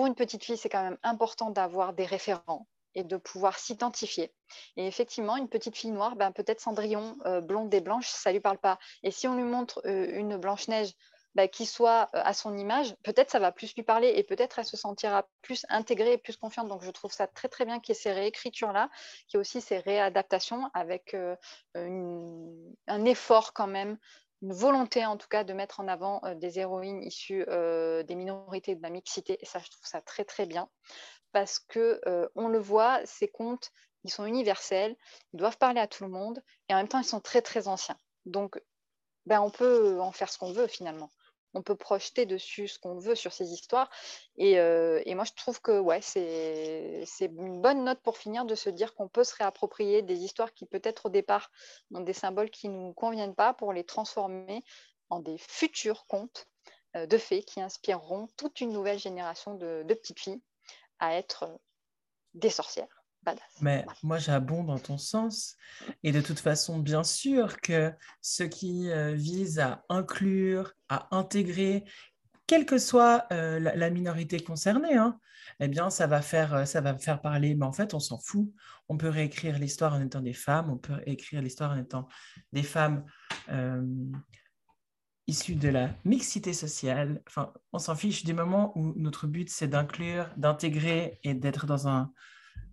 pour 0.00 0.06
une 0.06 0.14
petite 0.14 0.42
fille, 0.42 0.56
c'est 0.56 0.70
quand 0.70 0.82
même 0.82 0.96
important 1.02 1.50
d'avoir 1.50 1.92
des 1.92 2.06
référents 2.06 2.66
et 2.94 3.04
de 3.04 3.18
pouvoir 3.18 3.58
s'identifier. 3.58 4.32
Et 4.78 4.86
effectivement, 4.86 5.36
une 5.36 5.50
petite 5.50 5.76
fille 5.76 5.90
noire, 5.90 6.16
ben, 6.16 6.32
peut-être 6.32 6.58
Cendrillon, 6.58 7.18
euh, 7.26 7.42
blonde 7.42 7.74
et 7.74 7.82
blanche, 7.82 8.08
ça 8.08 8.32
lui 8.32 8.40
parle 8.40 8.56
pas. 8.56 8.78
Et 9.02 9.10
si 9.10 9.28
on 9.28 9.36
lui 9.36 9.42
montre 9.42 9.82
euh, 9.84 10.18
une 10.18 10.38
Blanche-Neige 10.38 10.94
ben, 11.34 11.50
qui 11.50 11.66
soit 11.66 12.08
euh, 12.14 12.22
à 12.24 12.32
son 12.32 12.56
image, 12.56 12.96
peut-être 13.02 13.30
ça 13.30 13.40
va 13.40 13.52
plus 13.52 13.74
lui 13.74 13.82
parler 13.82 14.08
et 14.16 14.22
peut-être 14.22 14.58
elle 14.58 14.64
se 14.64 14.78
sentira 14.78 15.28
plus 15.42 15.66
intégrée 15.68 16.14
et 16.14 16.18
plus 16.18 16.38
confiante. 16.38 16.68
Donc 16.68 16.82
je 16.82 16.90
trouve 16.90 17.12
ça 17.12 17.26
très 17.26 17.48
très 17.48 17.66
bien 17.66 17.78
qu'il 17.78 17.94
y 17.94 17.98
ait 17.98 18.00
ces 18.00 18.12
réécritures-là, 18.12 18.88
qu'il 19.28 19.36
y 19.36 19.36
ait 19.36 19.40
aussi 19.42 19.60
ces 19.60 19.80
réadaptations 19.80 20.70
avec 20.72 21.14
un 21.74 23.04
effort 23.04 23.52
quand 23.52 23.66
même 23.66 23.98
une 24.42 24.52
volonté 24.52 25.04
en 25.04 25.16
tout 25.16 25.28
cas 25.28 25.44
de 25.44 25.52
mettre 25.52 25.80
en 25.80 25.88
avant 25.88 26.20
euh, 26.24 26.34
des 26.34 26.58
héroïnes 26.58 27.02
issues 27.02 27.44
euh, 27.48 28.02
des 28.02 28.14
minorités 28.14 28.74
de 28.74 28.82
la 28.82 28.90
mixité. 28.90 29.38
Et 29.40 29.46
ça, 29.46 29.58
je 29.58 29.70
trouve 29.70 29.86
ça 29.86 30.00
très 30.00 30.24
très 30.24 30.46
bien 30.46 30.68
parce 31.32 31.58
que 31.58 32.00
euh, 32.06 32.28
on 32.34 32.48
le 32.48 32.58
voit, 32.58 33.00
ces 33.04 33.28
contes, 33.28 33.70
ils 34.04 34.10
sont 34.10 34.24
universels, 34.24 34.96
ils 35.32 35.36
doivent 35.36 35.58
parler 35.58 35.80
à 35.80 35.86
tout 35.86 36.04
le 36.04 36.10
monde 36.10 36.42
et 36.68 36.74
en 36.74 36.78
même 36.78 36.88
temps, 36.88 36.98
ils 36.98 37.04
sont 37.04 37.20
très 37.20 37.42
très 37.42 37.68
anciens. 37.68 37.98
Donc, 38.26 38.60
ben, 39.26 39.40
on 39.40 39.50
peut 39.50 40.00
en 40.00 40.12
faire 40.12 40.30
ce 40.30 40.38
qu'on 40.38 40.52
veut 40.52 40.66
finalement 40.66 41.10
on 41.54 41.62
peut 41.62 41.74
projeter 41.74 42.26
dessus 42.26 42.68
ce 42.68 42.78
qu'on 42.78 42.98
veut 42.98 43.14
sur 43.14 43.32
ces 43.32 43.52
histoires. 43.52 43.90
Euh, 44.38 45.02
et, 45.04 45.14
moi, 45.14 45.24
je 45.24 45.32
trouve 45.32 45.60
que 45.60 45.82
c'est 46.02 47.04
une 47.20 47.60
bonne 47.60 47.84
note 47.84 48.00
pour 48.00 48.18
finir 48.18 48.44
de 48.44 48.54
se 48.54 48.70
dire 48.70 48.94
qu'on 48.94 49.08
peut 49.08 49.24
se 49.24 49.34
réapproprier 49.34 50.02
des 50.02 50.18
histoires 50.18 50.52
qui 50.54 50.66
peut-être 50.66 51.06
au 51.06 51.10
départ 51.10 51.50
ont 51.92 52.00
des 52.00 52.12
symboles 52.12 52.50
qui 52.50 52.68
ne 52.68 52.76
nous 52.76 52.94
conviennent 52.94 53.34
pas 53.34 53.52
pour 53.52 53.72
les 53.72 53.84
transformer 53.84 54.64
en 55.08 55.20
des 55.20 55.38
futurs 55.38 56.06
contes 56.06 56.46
euh, 56.96 57.06
de 57.06 57.18
fées 57.18 57.42
qui 57.42 57.60
inspireront 57.60 58.28
toute 58.36 58.60
une 58.60 58.72
nouvelle 58.72 58.98
génération 58.98 59.54
de 59.54 59.84
petites 59.88 60.20
filles 60.20 60.42
à 60.98 61.16
être 61.16 61.48
des 62.34 62.50
sorcières. 62.50 62.99
Mais 63.60 63.84
moi, 64.02 64.18
j'abonde 64.18 64.68
dans 64.68 64.78
ton 64.78 64.98
sens. 64.98 65.56
Et 66.02 66.12
de 66.12 66.20
toute 66.20 66.40
façon, 66.40 66.78
bien 66.78 67.04
sûr 67.04 67.60
que 67.60 67.92
ce 68.20 68.42
qui 68.42 68.90
euh, 68.90 69.14
vise 69.14 69.58
à 69.58 69.84
inclure, 69.88 70.72
à 70.88 71.14
intégrer, 71.14 71.84
quelle 72.46 72.66
que 72.66 72.78
soit 72.78 73.26
euh, 73.32 73.58
la, 73.60 73.90
minorité 73.90 74.40
concernée, 74.40 74.96
hein, 74.96 75.18
eh 75.60 75.68
bien, 75.68 75.90
ça 75.90 76.06
va, 76.06 76.22
faire, 76.22 76.54
euh, 76.54 76.64
ça 76.64 76.80
va 76.80 76.96
faire 76.98 77.20
parler. 77.20 77.54
Mais 77.54 77.66
en 77.66 77.72
fait, 77.72 77.94
on 77.94 78.00
s'en 78.00 78.18
fout. 78.18 78.52
On 78.88 78.96
peut 78.96 79.08
réécrire 79.08 79.58
l'histoire 79.58 79.94
en 79.94 80.00
étant 80.00 80.20
des 80.20 80.32
femmes, 80.32 80.70
on 80.70 80.78
peut 80.78 81.00
écrire 81.06 81.42
l'histoire 81.42 81.72
en 81.72 81.78
étant 81.78 82.08
des 82.52 82.64
femmes 82.64 83.04
issues 85.28 85.54
de 85.54 85.68
la 85.68 85.90
mixité 86.04 86.52
sociale. 86.52 87.22
Enfin, 87.28 87.52
on 87.72 87.78
s'en 87.78 87.94
fiche 87.94 88.24
du 88.24 88.34
moment 88.34 88.76
où 88.76 88.94
notre 88.96 89.28
but, 89.28 89.48
c'est 89.48 89.68
d'inclure, 89.68 90.28
d'intégrer 90.36 91.20
et 91.22 91.34
d'être 91.34 91.66
dans 91.66 91.86
un 91.86 92.12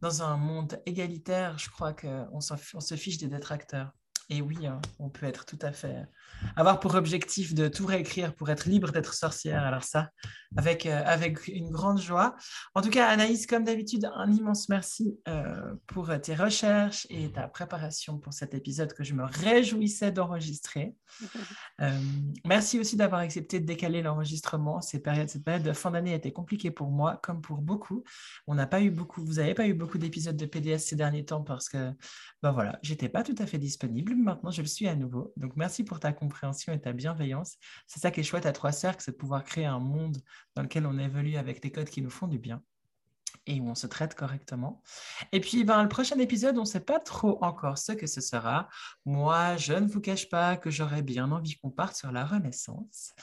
dans 0.02 0.22
un 0.22 0.38
monde 0.38 0.82
égalitaire, 0.86 1.58
je 1.58 1.70
crois 1.70 1.94
qu'on 1.94 2.42
se 2.42 2.96
fiche 2.96 3.18
des 3.18 3.28
détracteurs. 3.28 3.92
Et 4.30 4.42
oui, 4.42 4.68
hein, 4.68 4.82
on 5.00 5.10
peut 5.10 5.26
être 5.26 5.46
tout 5.46 5.60
à 5.62 5.72
fait 5.72 6.06
avoir 6.56 6.80
pour 6.80 6.96
objectif 6.96 7.54
de 7.54 7.68
tout 7.68 7.86
réécrire 7.86 8.34
pour 8.36 8.50
être 8.50 8.68
libre 8.68 8.92
d'être 8.92 9.14
sorcière. 9.14 9.64
Alors 9.64 9.84
ça, 9.84 10.10
avec, 10.56 10.86
euh, 10.86 11.02
avec 11.06 11.48
une 11.48 11.70
grande 11.70 12.00
joie. 12.00 12.36
En 12.76 12.82
tout 12.82 12.90
cas, 12.90 13.08
Anaïs, 13.08 13.48
comme 13.48 13.64
d'habitude, 13.64 14.10
un 14.16 14.32
immense 14.32 14.70
merci 14.70 15.18
euh, 15.28 15.74
pour 15.88 16.10
tes 16.22 16.36
recherches 16.36 17.08
et 17.10 17.32
ta 17.32 17.48
préparation 17.48 18.18
pour 18.18 18.34
cet 18.34 18.54
épisode 18.54 18.94
que 18.94 19.04
je 19.04 19.14
me 19.14 19.26
réjouissais 19.26 20.12
d'enregistrer. 20.12 20.96
Euh, 21.80 21.92
merci 22.44 22.80
aussi 22.80 22.96
d'avoir 22.96 23.22
accepté 23.22 23.60
de 23.60 23.66
décaler 23.66 24.02
l'enregistrement. 24.02 24.82
Ces 24.82 25.00
périodes, 25.00 25.30
cette 25.30 25.44
période 25.44 25.62
de 25.62 25.74
fin 25.74 25.92
d'année 25.92 26.14
a 26.14 26.16
été 26.16 26.34
compliquée 26.34 26.72
pour 26.72 26.90
moi, 26.90 27.20
comme 27.22 27.40
pour 27.40 27.62
beaucoup. 27.62 28.04
On 28.48 28.56
n'a 28.56 28.66
pas 28.66 28.82
eu 28.82 28.90
beaucoup, 28.90 29.24
vous 29.24 29.36
n'avez 29.36 29.54
pas 29.54 29.68
eu 29.68 29.76
beaucoup 29.76 30.00
d'épisodes 30.00 30.36
de 30.36 30.46
PDS 30.48 30.80
ces 30.80 30.96
derniers 30.96 31.24
temps 31.24 31.44
parce 31.44 31.70
que, 31.70 31.92
ben 32.42 32.52
voilà, 32.52 32.80
j'étais 32.82 33.10
pas 33.10 33.22
tout 33.22 33.36
à 33.38 33.46
fait 33.46 33.60
disponible. 33.60 34.16
Maintenant, 34.16 34.50
je 34.50 34.62
le 34.64 34.68
suis 34.68 34.88
à 34.88 34.96
nouveau. 34.96 35.34
Donc, 35.38 35.56
merci 35.56 35.84
pour 35.84 36.00
ta 36.00 36.14
compréhension 36.18 36.74
et 36.74 36.82
ta 36.82 36.94
bienveillance. 36.94 37.58
C'est 37.88 38.00
ça 38.00 38.12
qui 38.12 38.20
est 38.20 38.24
chouette 38.24 38.46
à 38.46 38.52
Trois 38.52 38.72
Cercles, 38.72 39.02
c'est 39.04 39.12
de 39.12 39.18
pouvoir 39.18 39.44
créer 39.44 39.66
un 39.66 39.80
monde 39.80 40.18
dans 40.56 40.64
lequel 40.64 40.86
on 40.86 40.98
évolue 40.98 41.38
avec 41.38 41.62
des 41.62 41.72
codes 41.72 41.90
qui 41.90 42.02
nous 42.02 42.10
font 42.10 42.28
du 42.28 42.40
bien 42.40 42.62
et 43.48 43.62
où 43.62 43.70
on 43.70 43.76
se 43.76 43.88
traite 43.88 44.14
correctement. 44.14 44.82
Et 45.32 45.40
puis, 45.40 45.64
ben, 45.64 45.82
le 45.82 45.90
prochain 45.90 46.20
épisode, 46.20 46.58
on 46.58 46.62
ne 46.62 46.66
sait 46.66 46.82
pas 46.82 47.00
trop 47.00 47.44
encore 47.44 47.78
ce 47.78 47.94
que 47.94 48.06
ce 48.06 48.22
sera. 48.22 48.68
Moi, 49.06 49.56
je 49.58 49.74
ne 49.74 49.88
vous 49.88 50.02
cache 50.02 50.30
pas 50.30 50.58
que 50.58 50.70
j'aurais 50.70 51.02
bien 51.02 51.32
envie 51.32 51.58
qu'on 51.58 51.72
parte 51.72 51.96
sur 51.96 52.12
la 52.12 52.26
Renaissance, 52.26 53.14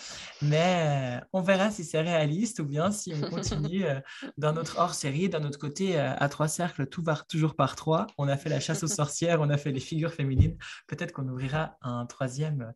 mais 0.41 1.21
euh, 1.21 1.25
on 1.33 1.43
verra 1.43 1.71
si 1.71 1.85
c'est 1.85 2.01
réaliste 2.01 2.61
ou 2.61 2.65
bien 2.65 2.91
si 2.91 3.13
on 3.15 3.29
continue 3.31 3.85
euh, 3.85 4.01
dans 4.39 4.53
notre 4.53 4.79
hors-série. 4.79 5.29
D'un 5.29 5.45
autre 5.45 5.59
côté, 5.59 6.01
euh, 6.01 6.15
à 6.17 6.29
trois 6.29 6.49
cercles, 6.49 6.87
tout 6.87 7.03
va 7.03 7.17
toujours 7.29 7.55
par 7.55 7.77
trois. 7.77 8.07
On 8.17 8.27
a 8.27 8.37
fait 8.37 8.49
la 8.49 8.61
chasse 8.61 8.83
aux 8.83 8.87
sorcières, 8.89 9.41
on 9.41 9.51
a 9.51 9.59
fait 9.59 9.73
les 9.73 9.81
figures 9.81 10.13
féminines. 10.13 10.57
Peut-être 10.87 11.13
qu'on 11.13 11.29
ouvrira 11.29 11.77
un 11.83 12.07
troisième 12.07 12.73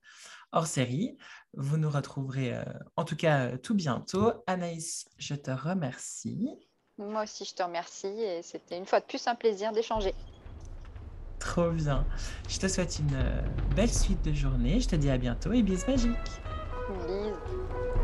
hors 0.53 0.67
série. 0.67 1.17
Vous 1.55 1.79
nous 1.79 1.91
retrouverez 1.91 2.55
en 2.97 3.05
tout 3.05 3.17
cas 3.17 3.57
tout 3.59 3.75
bientôt. 3.75 4.33
Anaïs, 4.47 5.09
je 5.19 5.35
te 5.35 5.51
remercie. 5.51 6.68
Moi 6.99 7.23
aussi, 7.23 7.45
je 7.45 7.55
te 7.55 7.63
remercie 7.63 8.07
et 8.07 8.43
c'était 8.43 8.77
une 8.77 8.87
fois 8.87 9.01
de 9.01 9.05
plus 9.05 9.27
un 9.29 9.37
plaisir 9.37 9.73
d'échanger. 9.73 10.15
Trop 11.39 11.71
bien. 11.71 12.05
Je 12.49 12.59
te 12.59 12.67
souhaite 12.67 12.99
une 12.99 13.17
belle 13.77 13.93
suite 13.93 14.23
de 14.25 14.33
journée. 14.33 14.81
Je 14.81 14.89
te 14.89 14.97
dis 14.97 15.09
à 15.09 15.17
bientôt 15.17 15.53
et 15.53 15.63
bis 15.63 15.87
magiques. 15.87 16.17
Bis. 17.07 17.98